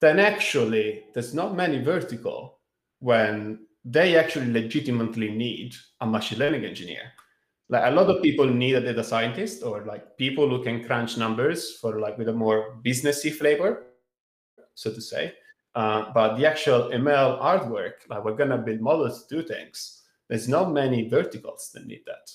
Then 0.00 0.18
actually, 0.18 1.04
there's 1.12 1.34
not 1.34 1.54
many 1.54 1.82
vertical 1.82 2.61
when 3.02 3.66
they 3.84 4.16
actually 4.16 4.52
legitimately 4.52 5.30
need 5.30 5.74
a 6.00 6.06
machine 6.06 6.38
learning 6.38 6.64
engineer. 6.64 7.12
Like 7.68 7.84
a 7.86 7.94
lot 7.94 8.08
of 8.08 8.22
people 8.22 8.46
need 8.46 8.74
a 8.74 8.80
data 8.80 9.02
scientist 9.02 9.62
or 9.62 9.84
like 9.84 10.16
people 10.16 10.48
who 10.48 10.62
can 10.62 10.84
crunch 10.84 11.16
numbers 11.16 11.78
for 11.80 11.98
like 11.98 12.16
with 12.18 12.28
a 12.28 12.32
more 12.32 12.78
businessy 12.84 13.32
flavor 13.32 13.86
so 14.74 14.92
to 14.92 15.00
say. 15.00 15.34
Uh, 15.74 16.12
but 16.12 16.36
the 16.36 16.46
actual 16.46 16.90
ml 16.90 17.40
artwork 17.40 17.92
like 18.08 18.22
we're 18.24 18.36
gonna 18.36 18.58
build 18.58 18.80
models 18.80 19.26
to 19.26 19.36
do 19.36 19.48
things. 19.48 20.02
There's 20.28 20.48
not 20.48 20.72
many 20.72 21.08
verticals 21.08 21.70
that 21.72 21.86
need 21.86 22.02
that. 22.06 22.30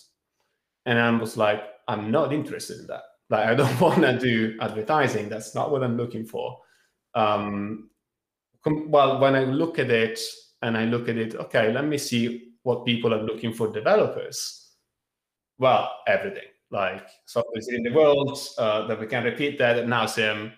And 0.86 0.99
i 0.99 1.11
was 1.11 1.38
like 1.38 1.63
i'm 1.88 2.09
not 2.09 2.34
interested 2.34 2.80
in 2.80 2.88
that. 2.88 3.03
Like 3.30 3.45
i 3.45 3.53
don't 3.53 3.80
want 3.88 4.01
to 4.01 4.18
do 4.18 4.57
advertising. 4.59 5.30
That's 5.30 5.53
not 5.53 5.72
what 5.72 5.84
i'm 5.84 5.97
looking 5.97 6.26
for. 6.26 6.57
Um, 7.13 7.89
well 8.65 9.20
when 9.20 9.36
i 9.36 9.43
look 9.45 9.80
at 9.80 9.89
it 9.89 10.20
and 10.62 10.78
i 10.78 10.86
look 10.86 11.08
at 11.10 11.18
it 11.18 11.36
okay 11.36 11.72
let 11.72 11.86
me 11.86 11.97
see 11.97 12.53
what 12.64 12.86
people 12.86 13.14
are 13.14 13.24
looking 13.24 13.53
for 13.53 13.72
developers 13.72 14.68
well, 15.58 15.91
everything. 16.08 16.43
Like 16.70 17.08
software 17.26 17.62
in 17.70 17.84
the 17.84 17.93
world 17.93 18.38
uh, 18.58 18.88
that 18.88 18.99
we 18.99 19.08
can 19.08 19.24
repeat 19.24 19.58
that 19.60 19.78
at 19.78 19.86
nauseum. 19.86 20.51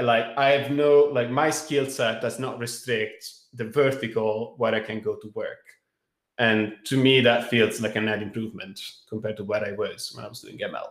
Like 0.00 0.26
I 0.36 0.50
have 0.50 0.70
no 0.70 1.04
like 1.04 1.30
my 1.30 1.50
skill 1.50 1.86
set 1.86 2.20
does 2.20 2.38
not 2.38 2.58
restrict 2.58 3.24
the 3.54 3.64
vertical 3.64 4.54
where 4.58 4.74
I 4.74 4.80
can 4.80 5.00
go 5.00 5.16
to 5.16 5.32
work. 5.34 5.64
And 6.38 6.74
to 6.86 6.96
me, 6.96 7.20
that 7.20 7.48
feels 7.48 7.80
like 7.80 7.96
a 7.96 8.00
net 8.00 8.20
improvement 8.20 8.80
compared 9.08 9.36
to 9.36 9.44
where 9.44 9.64
I 9.64 9.72
was 9.72 10.12
when 10.14 10.24
I 10.24 10.28
was 10.28 10.40
doing 10.40 10.58
ML. 10.58 10.88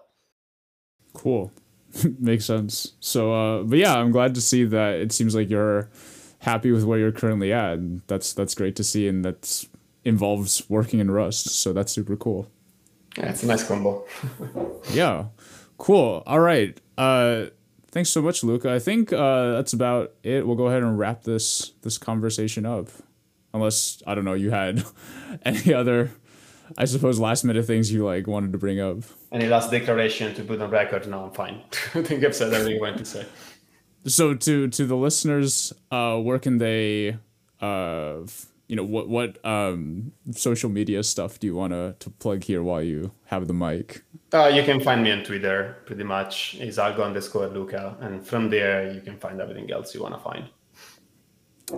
Cool. 1.13 1.51
Makes 2.19 2.45
sense. 2.45 2.93
So, 3.01 3.33
uh, 3.33 3.63
but 3.63 3.77
yeah, 3.77 3.93
I'm 3.93 4.11
glad 4.11 4.33
to 4.35 4.41
see 4.41 4.63
that 4.63 4.93
it 4.95 5.11
seems 5.11 5.35
like 5.35 5.49
you're 5.49 5.89
happy 6.43 6.71
with 6.71 6.83
where 6.83 6.99
you're 6.99 7.11
currently 7.11 7.51
at. 7.51 7.73
And 7.73 8.01
that's 8.07 8.33
that's 8.33 8.53
great 8.53 8.75
to 8.75 8.83
see, 8.83 9.07
and 9.07 9.25
that 9.25 9.65
involves 10.05 10.69
working 10.69 10.99
in 10.99 11.09
Rust. 11.09 11.49
So 11.49 11.73
that's 11.73 11.91
super 11.91 12.15
cool. 12.15 12.49
Yeah, 13.17 13.29
it's 13.29 13.43
a 13.43 13.47
nice 13.47 13.67
combo. 13.67 14.05
yeah. 14.91 15.25
Cool. 15.77 16.23
All 16.25 16.39
right. 16.39 16.79
Uh 16.97 17.47
thanks 17.91 18.09
so 18.09 18.21
much, 18.21 18.43
Luca. 18.43 18.71
I 18.71 18.79
think 18.79 19.13
uh 19.13 19.51
that's 19.51 19.73
about 19.73 20.13
it. 20.23 20.45
We'll 20.45 20.55
go 20.55 20.67
ahead 20.67 20.83
and 20.83 20.97
wrap 20.97 21.23
this 21.23 21.73
this 21.81 21.97
conversation 21.97 22.65
up. 22.65 22.89
Unless 23.53 24.01
I 24.07 24.15
don't 24.15 24.25
know, 24.25 24.33
you 24.33 24.51
had 24.51 24.83
any 25.45 25.73
other 25.73 26.11
I 26.77 26.85
suppose 26.85 27.19
last 27.19 27.43
minute 27.43 27.65
things 27.65 27.91
you 27.91 28.03
like 28.03 28.25
wanted 28.25 28.51
to 28.53 28.57
bring 28.57 28.79
up. 28.79 28.97
Any 29.31 29.47
last 29.47 29.69
declaration 29.69 30.33
to 30.35 30.43
put 30.43 30.59
on 30.61 30.71
record? 30.71 31.07
No, 31.07 31.25
I'm 31.25 31.31
fine. 31.31 31.61
I 31.93 32.01
think 32.01 32.23
I've 32.23 32.35
said 32.35 32.51
everything 32.53 32.77
I 32.77 32.81
wanted 32.81 32.99
to 32.99 33.05
say. 33.05 33.25
So 34.05 34.33
to 34.33 34.67
to 34.67 34.85
the 34.85 34.95
listeners, 34.95 35.73
uh 35.91 36.17
where 36.17 36.39
can 36.39 36.57
they 36.57 37.17
uh 37.61 38.23
you 38.67 38.75
know 38.75 38.83
what 38.83 39.07
what 39.07 39.45
um, 39.45 40.13
social 40.31 40.69
media 40.69 41.03
stuff 41.03 41.39
do 41.39 41.47
you 41.47 41.55
want 41.55 41.73
to 41.73 41.95
to 41.99 42.09
plug 42.09 42.43
here 42.43 42.63
while 42.63 42.81
you 42.81 43.11
have 43.25 43.47
the 43.47 43.53
mic? 43.53 44.03
Uh, 44.33 44.47
you 44.47 44.63
can 44.63 44.79
find 44.79 45.03
me 45.03 45.11
on 45.11 45.23
Twitter 45.23 45.77
pretty 45.85 46.03
much 46.03 46.55
is 46.55 46.77
algo 46.77 47.05
underscore 47.05 47.47
Luca, 47.47 47.95
and 48.01 48.25
from 48.25 48.49
there 48.49 48.91
you 48.91 49.01
can 49.01 49.17
find 49.17 49.39
everything 49.39 49.71
else 49.71 49.93
you 49.93 50.01
want 50.01 50.15
to 50.15 50.19
find. 50.19 50.45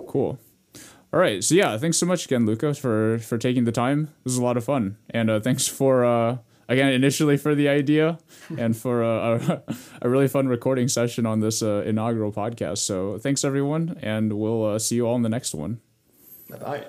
Cool. 0.06 0.38
All 1.12 1.20
right. 1.20 1.42
So 1.44 1.54
yeah, 1.54 1.76
thanks 1.76 1.98
so 1.98 2.06
much 2.06 2.24
again, 2.24 2.46
Luca, 2.46 2.72
for 2.72 3.18
for 3.18 3.36
taking 3.36 3.64
the 3.64 3.72
time. 3.72 4.06
This 4.24 4.32
was 4.32 4.38
a 4.38 4.44
lot 4.44 4.56
of 4.56 4.64
fun, 4.64 4.96
and 5.10 5.28
uh, 5.28 5.40
thanks 5.40 5.66
for 5.66 6.04
uh, 6.04 6.38
again 6.68 6.92
initially 6.92 7.36
for 7.36 7.54
the 7.54 7.68
idea 7.68 8.18
and 8.58 8.76
for 8.76 9.04
uh, 9.04 9.38
a, 9.38 9.74
a 10.02 10.08
really 10.08 10.28
fun 10.28 10.48
recording 10.48 10.88
session 10.88 11.26
on 11.26 11.40
this 11.40 11.62
uh, 11.62 11.82
inaugural 11.86 12.32
podcast. 12.32 12.78
So 12.78 13.18
thanks 13.18 13.44
everyone, 13.44 13.98
and 14.02 14.32
we'll 14.32 14.64
uh, 14.64 14.78
see 14.78 14.96
you 14.96 15.06
all 15.06 15.16
in 15.16 15.22
the 15.22 15.28
next 15.28 15.54
one. 15.54 15.80
Bye 16.50 16.58
bye. 16.58 16.86